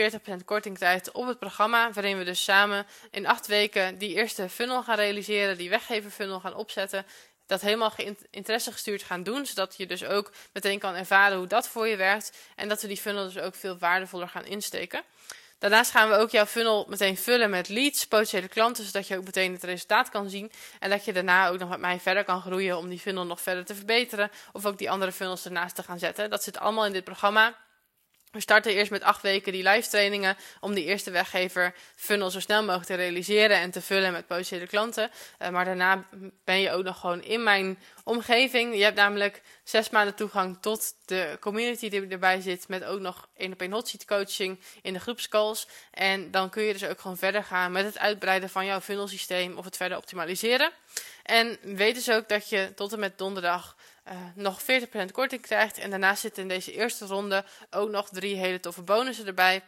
korting 0.45 0.77
krijgt 0.77 1.11
op 1.11 1.27
het 1.27 1.39
programma. 1.39 1.91
Waarin 1.91 2.17
we 2.17 2.23
dus 2.23 2.43
samen 2.43 2.85
in 3.11 3.27
8 3.27 3.47
weken 3.47 3.97
die 3.97 4.15
eerste 4.15 4.49
funnel 4.49 4.83
gaan 4.83 4.95
realiseren. 4.95 5.57
Die 5.57 5.69
weggever 5.69 6.11
funnel 6.11 6.39
gaan 6.39 6.55
opzetten 6.55 7.05
dat 7.45 7.61
helemaal 7.61 7.93
interesse 8.29 8.71
gestuurd 8.71 9.03
gaan 9.03 9.23
doen. 9.23 9.45
Zodat 9.45 9.77
je 9.77 9.85
dus 9.85 10.03
ook 10.03 10.31
meteen 10.53 10.79
kan 10.79 10.95
ervaren 10.95 11.37
hoe 11.37 11.47
dat 11.47 11.67
voor 11.67 11.87
je 11.87 11.95
werkt. 11.95 12.37
En 12.55 12.67
dat 12.69 12.81
we 12.81 12.87
die 12.87 12.97
funnel 12.97 13.23
dus 13.23 13.37
ook 13.37 13.55
veel 13.55 13.77
waardevoller 13.77 14.27
gaan 14.27 14.45
insteken. 14.45 15.03
Daarnaast 15.63 15.91
gaan 15.91 16.09
we 16.09 16.15
ook 16.15 16.29
jouw 16.29 16.45
funnel 16.45 16.85
meteen 16.89 17.17
vullen 17.17 17.49
met 17.49 17.69
leads, 17.69 18.07
potentiële 18.07 18.47
klanten, 18.47 18.83
zodat 18.83 19.07
je 19.07 19.17
ook 19.17 19.23
meteen 19.23 19.53
het 19.53 19.63
resultaat 19.63 20.09
kan 20.09 20.29
zien. 20.29 20.51
En 20.79 20.89
dat 20.89 21.05
je 21.05 21.13
daarna 21.13 21.47
ook 21.47 21.59
nog 21.59 21.69
met 21.69 21.79
mij 21.79 21.99
verder 21.99 22.23
kan 22.23 22.41
groeien 22.41 22.77
om 22.77 22.89
die 22.89 22.99
funnel 22.99 23.25
nog 23.25 23.41
verder 23.41 23.65
te 23.65 23.75
verbeteren. 23.75 24.31
Of 24.51 24.65
ook 24.65 24.77
die 24.77 24.91
andere 24.91 25.11
funnels 25.11 25.45
ernaast 25.45 25.75
te 25.75 25.83
gaan 25.83 25.99
zetten. 25.99 26.29
Dat 26.29 26.43
zit 26.43 26.57
allemaal 26.57 26.85
in 26.85 26.93
dit 26.93 27.03
programma. 27.03 27.55
We 28.33 28.39
starten 28.39 28.71
eerst 28.73 28.91
met 28.91 29.03
acht 29.03 29.21
weken 29.21 29.51
die 29.51 29.69
live 29.69 29.89
trainingen 29.89 30.37
om 30.59 30.73
die 30.73 30.83
eerste 30.83 31.11
weggever 31.11 31.73
funnel 31.95 32.29
zo 32.29 32.39
snel 32.39 32.61
mogelijk 32.61 32.85
te 32.85 32.95
realiseren 32.95 33.57
en 33.57 33.71
te 33.71 33.81
vullen 33.81 34.11
met 34.11 34.27
potentiële 34.27 34.67
klanten. 34.67 35.11
Uh, 35.41 35.49
maar 35.49 35.65
daarna 35.65 36.05
ben 36.43 36.59
je 36.59 36.71
ook 36.71 36.83
nog 36.83 36.99
gewoon 36.99 37.23
in 37.23 37.43
mijn 37.43 37.79
omgeving. 38.03 38.75
Je 38.75 38.83
hebt 38.83 38.95
namelijk 38.95 39.41
zes 39.63 39.89
maanden 39.89 40.15
toegang 40.15 40.57
tot 40.61 40.95
de 41.05 41.37
community 41.39 41.89
die 41.89 42.07
erbij 42.07 42.41
zit, 42.41 42.67
met 42.67 42.83
ook 42.83 42.99
nog 42.99 43.27
één 43.37 43.53
op 43.53 43.61
één 43.61 43.71
hot 43.71 43.87
seat 43.87 44.05
coaching 44.05 44.59
in 44.81 44.93
de 44.93 44.99
groepscalls. 44.99 45.67
En 45.91 46.31
dan 46.31 46.49
kun 46.49 46.63
je 46.63 46.73
dus 46.73 46.85
ook 46.85 46.99
gewoon 46.99 47.17
verder 47.17 47.43
gaan 47.43 47.71
met 47.71 47.85
het 47.85 47.97
uitbreiden 47.97 48.49
van 48.49 48.65
jouw 48.65 48.81
funnelsysteem 48.81 49.57
of 49.57 49.65
het 49.65 49.77
verder 49.77 49.97
optimaliseren. 49.97 50.71
En 51.23 51.57
weet 51.61 51.95
dus 51.95 52.11
ook 52.11 52.29
dat 52.29 52.49
je 52.49 52.71
tot 52.75 52.93
en 52.93 52.99
met 52.99 53.17
donderdag 53.17 53.75
uh, 54.07 54.13
nog 54.35 54.61
40% 54.61 54.65
korting 55.11 55.41
krijgt. 55.41 55.77
En 55.77 55.89
daarnaast 55.89 56.21
zitten 56.21 56.41
in 56.41 56.49
deze 56.49 56.73
eerste 56.73 57.05
ronde 57.05 57.45
ook 57.69 57.89
nog 57.89 58.09
drie 58.09 58.35
hele 58.35 58.59
toffe 58.59 58.81
bonussen 58.81 59.27
erbij. 59.27 59.63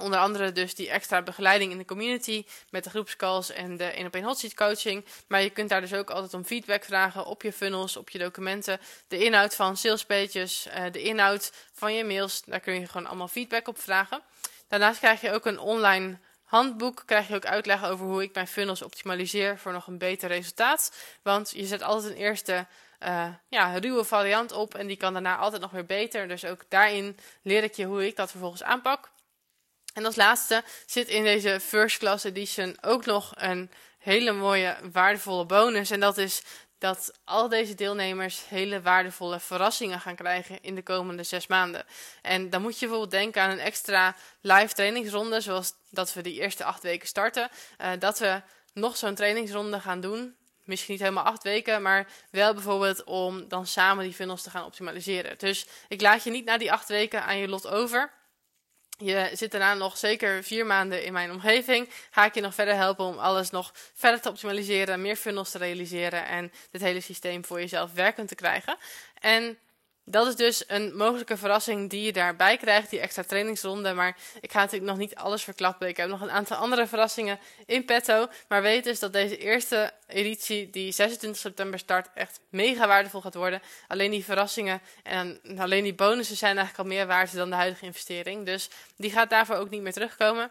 Onder 0.00 0.18
andere 0.18 0.52
dus 0.52 0.74
die 0.74 0.90
extra 0.90 1.22
begeleiding 1.22 1.72
in 1.72 1.78
de 1.78 1.84
community 1.84 2.44
met 2.70 2.84
de 2.84 2.90
groepscalls 2.90 3.50
en 3.50 3.76
de 3.76 3.84
1 3.84 4.06
op 4.06 4.14
1 4.14 4.24
hot 4.24 4.38
seat 4.38 4.54
coaching. 4.54 5.04
Maar 5.28 5.42
je 5.42 5.50
kunt 5.50 5.68
daar 5.68 5.80
dus 5.80 5.94
ook 5.94 6.10
altijd 6.10 6.34
om 6.34 6.44
feedback 6.44 6.84
vragen 6.84 7.26
op 7.26 7.42
je 7.42 7.52
funnels, 7.52 7.96
op 7.96 8.10
je 8.10 8.18
documenten. 8.18 8.80
De 9.08 9.24
inhoud 9.24 9.54
van 9.54 9.76
salespages, 9.76 10.66
uh, 10.66 10.84
de 10.92 11.02
inhoud 11.02 11.52
van 11.72 11.94
je 11.94 12.04
mails, 12.04 12.42
daar 12.44 12.60
kun 12.60 12.80
je 12.80 12.86
gewoon 12.86 13.06
allemaal 13.06 13.28
feedback 13.28 13.68
op 13.68 13.80
vragen. 13.80 14.22
Daarnaast 14.68 14.98
krijg 14.98 15.20
je 15.20 15.32
ook 15.32 15.46
een 15.46 15.58
online 15.58 16.18
handboek, 16.44 17.02
krijg 17.06 17.28
je 17.28 17.34
ook 17.34 17.46
uitleg 17.46 17.84
over 17.84 18.06
hoe 18.06 18.22
ik 18.22 18.34
mijn 18.34 18.46
funnels 18.46 18.82
optimaliseer 18.82 19.58
voor 19.58 19.72
nog 19.72 19.86
een 19.86 19.98
beter 19.98 20.28
resultaat. 20.28 20.92
Want 21.22 21.52
je 21.54 21.66
zet 21.66 21.82
altijd 21.82 22.12
een 22.12 22.18
eerste 22.18 22.66
uh, 23.00 23.28
ja, 23.48 23.78
ruwe 23.78 24.04
variant 24.04 24.52
op 24.52 24.74
en 24.74 24.86
die 24.86 24.96
kan 24.96 25.12
daarna 25.12 25.36
altijd 25.36 25.62
nog 25.62 25.70
weer 25.70 25.86
beter. 25.86 26.28
Dus 26.28 26.44
ook 26.44 26.64
daarin 26.68 27.18
leer 27.42 27.62
ik 27.62 27.74
je 27.74 27.84
hoe 27.84 28.06
ik 28.06 28.16
dat 28.16 28.30
vervolgens 28.30 28.62
aanpak. 28.62 29.10
En 29.94 30.04
als 30.04 30.16
laatste 30.16 30.62
zit 30.86 31.08
in 31.08 31.24
deze 31.24 31.60
First 31.60 31.98
Class 31.98 32.24
Edition 32.24 32.76
ook 32.80 33.04
nog 33.04 33.32
een 33.36 33.70
hele 33.98 34.32
mooie, 34.32 34.76
waardevolle 34.92 35.46
bonus. 35.46 35.90
En 35.90 36.00
dat 36.00 36.18
is 36.18 36.42
dat 36.78 37.12
al 37.24 37.48
deze 37.48 37.74
deelnemers 37.74 38.48
hele 38.48 38.82
waardevolle 38.82 39.40
verrassingen 39.40 40.00
gaan 40.00 40.14
krijgen 40.14 40.62
in 40.62 40.74
de 40.74 40.82
komende 40.82 41.22
zes 41.22 41.46
maanden. 41.46 41.84
En 42.22 42.50
dan 42.50 42.62
moet 42.62 42.78
je 42.78 42.86
bijvoorbeeld 42.86 43.10
denken 43.10 43.42
aan 43.42 43.50
een 43.50 43.58
extra 43.58 44.16
live 44.40 44.74
trainingsronde, 44.74 45.40
zoals 45.40 45.74
dat 45.90 46.12
we 46.12 46.22
die 46.22 46.40
eerste 46.40 46.64
acht 46.64 46.82
weken 46.82 47.08
starten. 47.08 47.48
Uh, 47.80 47.90
dat 47.98 48.18
we 48.18 48.42
nog 48.72 48.96
zo'n 48.96 49.14
trainingsronde 49.14 49.80
gaan 49.80 50.00
doen 50.00 50.36
misschien 50.66 50.92
niet 50.92 51.02
helemaal 51.02 51.24
acht 51.24 51.42
weken, 51.42 51.82
maar 51.82 52.06
wel 52.30 52.54
bijvoorbeeld 52.54 53.04
om 53.04 53.48
dan 53.48 53.66
samen 53.66 54.04
die 54.04 54.14
funnels 54.14 54.42
te 54.42 54.50
gaan 54.50 54.64
optimaliseren. 54.64 55.38
Dus 55.38 55.66
ik 55.88 56.00
laat 56.00 56.24
je 56.24 56.30
niet 56.30 56.44
na 56.44 56.58
die 56.58 56.72
acht 56.72 56.88
weken 56.88 57.24
aan 57.24 57.38
je 57.38 57.48
lot 57.48 57.66
over. 57.66 58.10
Je 58.98 59.30
zit 59.32 59.50
daarna 59.50 59.74
nog 59.74 59.98
zeker 59.98 60.42
vier 60.44 60.66
maanden 60.66 61.04
in 61.04 61.12
mijn 61.12 61.30
omgeving. 61.30 61.90
Ga 62.10 62.24
ik 62.24 62.34
je 62.34 62.40
nog 62.40 62.54
verder 62.54 62.74
helpen 62.74 63.04
om 63.04 63.18
alles 63.18 63.50
nog 63.50 63.72
verder 63.94 64.20
te 64.20 64.28
optimaliseren, 64.28 65.02
meer 65.02 65.16
funnels 65.16 65.50
te 65.50 65.58
realiseren 65.58 66.26
en 66.26 66.52
dit 66.70 66.80
hele 66.80 67.00
systeem 67.00 67.44
voor 67.44 67.60
jezelf 67.60 67.92
werkend 67.92 68.28
te 68.28 68.34
krijgen. 68.34 68.76
En 69.20 69.58
dat 70.08 70.26
is 70.26 70.36
dus 70.36 70.64
een 70.66 70.96
mogelijke 70.96 71.36
verrassing 71.36 71.90
die 71.90 72.02
je 72.02 72.12
daarbij 72.12 72.56
krijgt, 72.56 72.90
die 72.90 73.00
extra 73.00 73.22
trainingsronde. 73.22 73.92
Maar 73.92 74.16
ik 74.40 74.52
ga 74.52 74.58
natuurlijk 74.60 74.90
nog 74.90 74.98
niet 74.98 75.14
alles 75.14 75.42
verklappen. 75.42 75.88
Ik 75.88 75.96
heb 75.96 76.08
nog 76.08 76.20
een 76.20 76.30
aantal 76.30 76.56
andere 76.56 76.86
verrassingen 76.86 77.38
in 77.66 77.84
petto. 77.84 78.28
Maar 78.48 78.62
weet 78.62 78.84
dus 78.84 78.98
dat 78.98 79.12
deze 79.12 79.38
eerste 79.38 79.92
editie, 80.06 80.70
die 80.70 80.92
26 80.92 81.40
september 81.40 81.78
start, 81.78 82.08
echt 82.14 82.40
mega 82.48 82.86
waardevol 82.86 83.20
gaat 83.20 83.34
worden. 83.34 83.62
Alleen 83.88 84.10
die 84.10 84.24
verrassingen 84.24 84.80
en 85.02 85.40
alleen 85.58 85.82
die 85.82 85.94
bonussen 85.94 86.36
zijn 86.36 86.56
eigenlijk 86.56 86.88
al 86.88 86.96
meer 86.96 87.06
waard 87.06 87.34
dan 87.34 87.50
de 87.50 87.56
huidige 87.56 87.84
investering. 87.84 88.46
Dus 88.46 88.70
die 88.96 89.10
gaat 89.10 89.30
daarvoor 89.30 89.56
ook 89.56 89.70
niet 89.70 89.82
meer 89.82 89.92
terugkomen. 89.92 90.50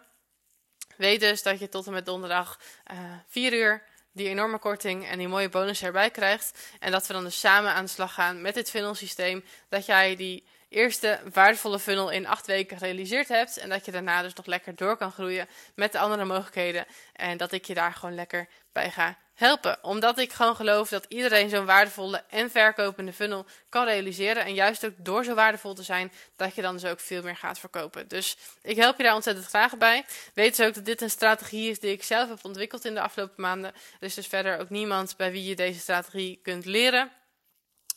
Weet 0.95 1.19
dus 1.19 1.43
dat 1.43 1.59
je 1.59 1.69
tot 1.69 1.85
en 1.85 1.93
met 1.93 2.05
donderdag 2.05 2.59
uh, 2.91 2.97
eh, 2.97 3.11
4 3.27 3.53
uur 3.53 3.83
die 4.15 4.27
enorme 4.27 4.57
korting 4.57 5.07
en 5.07 5.17
die 5.17 5.27
mooie 5.27 5.49
bonus 5.49 5.83
erbij 5.83 6.09
krijgt. 6.09 6.73
En 6.79 6.91
dat 6.91 7.07
we 7.07 7.13
dan 7.13 7.23
dus 7.23 7.39
samen 7.39 7.71
aan 7.71 7.85
de 7.85 7.91
slag 7.91 8.13
gaan 8.13 8.41
met 8.41 8.53
dit 8.53 8.69
funnel 8.69 8.95
systeem. 8.95 9.43
Dat 9.69 9.85
jij 9.85 10.15
die 10.15 10.43
eerste 10.69 11.19
waardevolle 11.33 11.79
funnel 11.79 12.09
in 12.09 12.27
acht 12.27 12.45
weken 12.45 12.77
gerealiseerd 12.77 13.27
hebt. 13.27 13.57
En 13.57 13.69
dat 13.69 13.85
je 13.85 13.91
daarna 13.91 14.21
dus 14.21 14.33
nog 14.33 14.45
lekker 14.45 14.75
door 14.75 14.97
kan 14.97 15.11
groeien 15.11 15.47
met 15.75 15.91
de 15.91 15.99
andere 15.99 16.25
mogelijkheden. 16.25 16.85
En 17.13 17.37
dat 17.37 17.51
ik 17.51 17.65
je 17.65 17.73
daar 17.73 17.93
gewoon 17.93 18.15
lekker 18.15 18.47
bij 18.71 18.91
ga 18.91 19.17
helpen. 19.35 19.77
Omdat 19.81 20.17
ik 20.17 20.33
gewoon 20.33 20.55
geloof 20.55 20.89
dat 20.89 21.05
iedereen 21.07 21.49
zo'n 21.49 21.65
waardevolle 21.65 22.23
en 22.29 22.51
verkopende 22.51 23.13
funnel 23.13 23.45
kan 23.69 23.85
realiseren. 23.85 24.45
En 24.45 24.53
juist 24.53 24.85
ook 24.85 24.93
door 24.97 25.23
zo 25.23 25.33
waardevol 25.33 25.73
te 25.73 25.83
zijn, 25.83 26.11
dat 26.35 26.55
je 26.55 26.61
dan 26.61 26.73
dus 26.73 26.85
ook 26.85 26.99
veel 26.99 27.21
meer 27.21 27.35
gaat 27.35 27.59
verkopen. 27.59 28.07
Dus 28.07 28.37
ik 28.61 28.75
help 28.75 28.97
je 28.97 29.03
daar 29.03 29.15
ontzettend 29.15 29.47
graag 29.47 29.77
bij. 29.77 30.05
Weet 30.33 30.57
dus 30.57 30.67
ook 30.67 30.73
dat 30.73 30.85
dit 30.85 31.01
een 31.01 31.09
strategie 31.09 31.69
is 31.69 31.79
die 31.79 31.91
ik 31.91 32.03
zelf 32.03 32.29
heb 32.29 32.45
ontwikkeld 32.45 32.85
in 32.85 32.93
de 32.93 33.01
afgelopen 33.01 33.41
maanden. 33.41 33.73
Er 33.73 34.07
is 34.07 34.13
dus 34.13 34.27
verder 34.27 34.59
ook 34.59 34.69
niemand 34.69 35.17
bij 35.17 35.31
wie 35.31 35.43
je 35.43 35.55
deze 35.55 35.79
strategie 35.79 36.39
kunt 36.43 36.65
leren. 36.65 37.11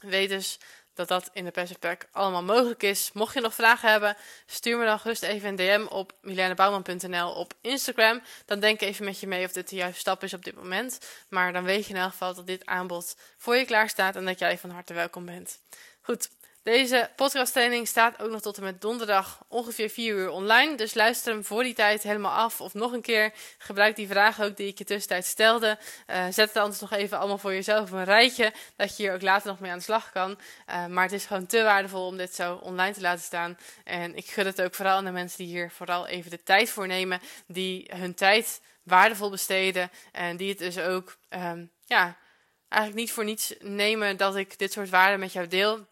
Weet 0.01 0.28
dus 0.28 0.59
dat 0.99 1.09
dat 1.09 1.31
in 1.33 1.45
de 1.45 1.77
Pack 1.79 2.07
allemaal 2.13 2.43
mogelijk 2.43 2.83
is. 2.83 3.11
Mocht 3.13 3.35
je 3.35 3.41
nog 3.41 3.55
vragen 3.55 3.91
hebben, 3.91 4.17
stuur 4.47 4.79
me 4.79 4.85
dan 4.85 4.99
gerust 4.99 5.23
even 5.23 5.49
een 5.49 5.57
DM 5.57 5.87
op 5.89 6.13
milenebouwman.nl 6.23 7.31
op 7.31 7.55
Instagram. 7.61 8.23
Dan 8.45 8.61
denk 8.61 8.81
even 8.81 9.05
met 9.05 9.21
je 9.21 9.27
mee 9.27 9.45
of 9.45 9.53
dit 9.53 9.69
de 9.69 9.77
juiste 9.77 10.01
stap 10.01 10.23
is 10.23 10.35
op 10.35 10.45
dit 10.45 10.55
moment. 10.55 10.99
Maar 11.29 11.53
dan 11.53 11.65
weet 11.65 11.87
je 11.87 11.95
in 11.95 12.01
elk 12.01 12.11
geval 12.11 12.35
dat 12.35 12.47
dit 12.47 12.67
aanbod 12.67 13.17
voor 13.37 13.57
je 13.57 13.65
klaar 13.65 13.89
staat 13.89 14.17
en 14.17 14.25
dat 14.25 14.39
jij 14.39 14.59
van 14.59 14.71
harte 14.71 14.95
welkom 14.95 15.25
bent. 15.25 15.59
Goed, 16.03 16.29
deze 16.69 17.11
podcasttraining 17.16 17.89
staat 17.89 18.23
ook 18.23 18.31
nog 18.31 18.41
tot 18.41 18.57
en 18.57 18.62
met 18.62 18.81
donderdag 18.81 19.45
ongeveer 19.49 19.89
4 19.89 20.14
uur 20.14 20.31
online. 20.31 20.75
Dus 20.75 20.95
luister 20.95 21.33
hem 21.33 21.45
voor 21.45 21.62
die 21.62 21.75
tijd 21.75 22.03
helemaal 22.03 22.33
af. 22.33 22.61
Of 22.61 22.75
nog 22.75 22.93
een 22.93 23.01
keer 23.01 23.33
gebruik 23.59 23.97
die 23.97 24.09
vragen 24.09 24.45
ook 24.45 24.57
die 24.57 24.66
ik 24.66 24.79
je 24.79 24.85
tussentijd 24.85 25.25
stelde. 25.25 25.79
Uh, 26.07 26.25
zet 26.25 26.49
het 26.49 26.57
anders 26.57 26.81
nog 26.81 26.93
even 26.93 27.19
allemaal 27.19 27.39
voor 27.39 27.53
jezelf 27.53 27.91
een 27.91 28.05
rijtje. 28.05 28.53
Dat 28.77 28.97
je 28.97 29.03
hier 29.03 29.14
ook 29.14 29.23
later 29.23 29.49
nog 29.49 29.61
mee 29.61 29.71
aan 29.71 29.79
de 29.79 29.85
slag 29.85 30.12
kan. 30.12 30.31
Uh, 30.71 30.87
maar 30.87 31.05
het 31.05 31.12
is 31.12 31.25
gewoon 31.25 31.47
te 31.47 31.62
waardevol 31.62 32.07
om 32.07 32.16
dit 32.16 32.35
zo 32.35 32.55
online 32.55 32.95
te 32.95 33.01
laten 33.01 33.25
staan. 33.25 33.59
En 33.85 34.16
ik 34.16 34.27
gun 34.27 34.47
het 34.47 34.62
ook 34.62 34.75
vooral 34.75 34.97
aan 34.97 35.05
de 35.05 35.11
mensen 35.11 35.39
die 35.39 35.47
hier 35.47 35.71
vooral 35.71 36.07
even 36.07 36.31
de 36.31 36.43
tijd 36.43 36.71
voor 36.71 36.87
nemen. 36.87 37.21
Die 37.47 37.91
hun 37.95 38.14
tijd 38.14 38.61
waardevol 38.83 39.31
besteden. 39.31 39.91
En 40.12 40.37
die 40.37 40.49
het 40.49 40.59
dus 40.59 40.79
ook, 40.79 41.16
um, 41.29 41.71
ja, 41.85 42.16
eigenlijk 42.69 43.03
niet 43.03 43.12
voor 43.12 43.25
niets 43.25 43.55
nemen 43.61 44.16
dat 44.16 44.37
ik 44.37 44.59
dit 44.59 44.73
soort 44.73 44.89
waarden 44.89 45.21
met 45.21 45.33
jou 45.33 45.47
deel. 45.47 45.87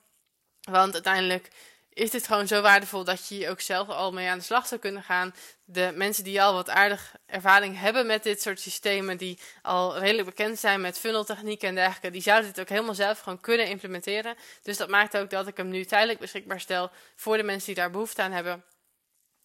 Want 0.71 0.95
uiteindelijk 0.95 1.51
is 1.93 2.11
dit 2.11 2.27
gewoon 2.27 2.47
zo 2.47 2.61
waardevol 2.61 3.05
dat 3.05 3.29
je 3.29 3.49
ook 3.49 3.61
zelf 3.61 3.89
al 3.89 4.13
mee 4.13 4.29
aan 4.29 4.39
de 4.39 4.45
slag 4.45 4.67
zou 4.67 4.81
kunnen 4.81 5.03
gaan. 5.03 5.35
De 5.65 5.93
mensen 5.95 6.25
die 6.25 6.43
al 6.43 6.55
wat 6.55 6.71
aardig 6.71 7.15
ervaring 7.27 7.79
hebben 7.79 8.07
met 8.07 8.23
dit 8.23 8.43
soort 8.43 8.61
systemen, 8.61 9.17
die 9.17 9.39
al 9.63 9.99
redelijk 9.99 10.27
bekend 10.27 10.59
zijn 10.59 10.81
met 10.81 10.99
funneltechnieken 10.99 11.69
en 11.69 11.75
dergelijke, 11.75 12.11
die 12.11 12.23
zouden 12.23 12.53
dit 12.53 12.61
ook 12.61 12.69
helemaal 12.69 12.95
zelf 12.95 13.21
gewoon 13.21 13.41
kunnen 13.41 13.69
implementeren. 13.69 14.37
Dus 14.63 14.77
dat 14.77 14.89
maakt 14.89 15.17
ook 15.17 15.31
dat 15.31 15.47
ik 15.47 15.57
hem 15.57 15.69
nu 15.69 15.85
tijdelijk 15.85 16.19
beschikbaar 16.19 16.61
stel 16.61 16.91
voor 17.15 17.37
de 17.37 17.43
mensen 17.43 17.67
die 17.67 17.75
daar 17.75 17.91
behoefte 17.91 18.23
aan 18.23 18.33
hebben. 18.33 18.65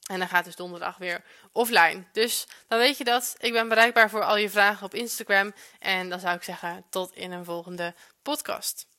En 0.10 0.20
dan 0.20 0.28
gaat 0.28 0.46
dus 0.46 0.56
donderdag 0.56 0.98
weer 0.98 1.24
offline. 1.52 2.04
Dus 2.12 2.48
dan 2.68 2.80
weet 2.80 2.98
je 2.98 3.04
dat. 3.04 3.36
Ik 3.40 3.54
ben 3.54 3.68
bereikbaar 3.68 4.10
voor 4.10 4.24
al 4.24 4.38
je 4.38 4.50
vragen 4.50 4.86
op 4.86 4.94
Instagram. 4.94 5.54
En 5.80 6.10
dan 6.10 6.20
zou 6.20 6.36
ik 6.36 6.44
zeggen 6.44 6.86
tot 6.90 7.16
in 7.16 7.32
een 7.32 7.46
volgende 7.46 7.96
podcast. 8.22 8.91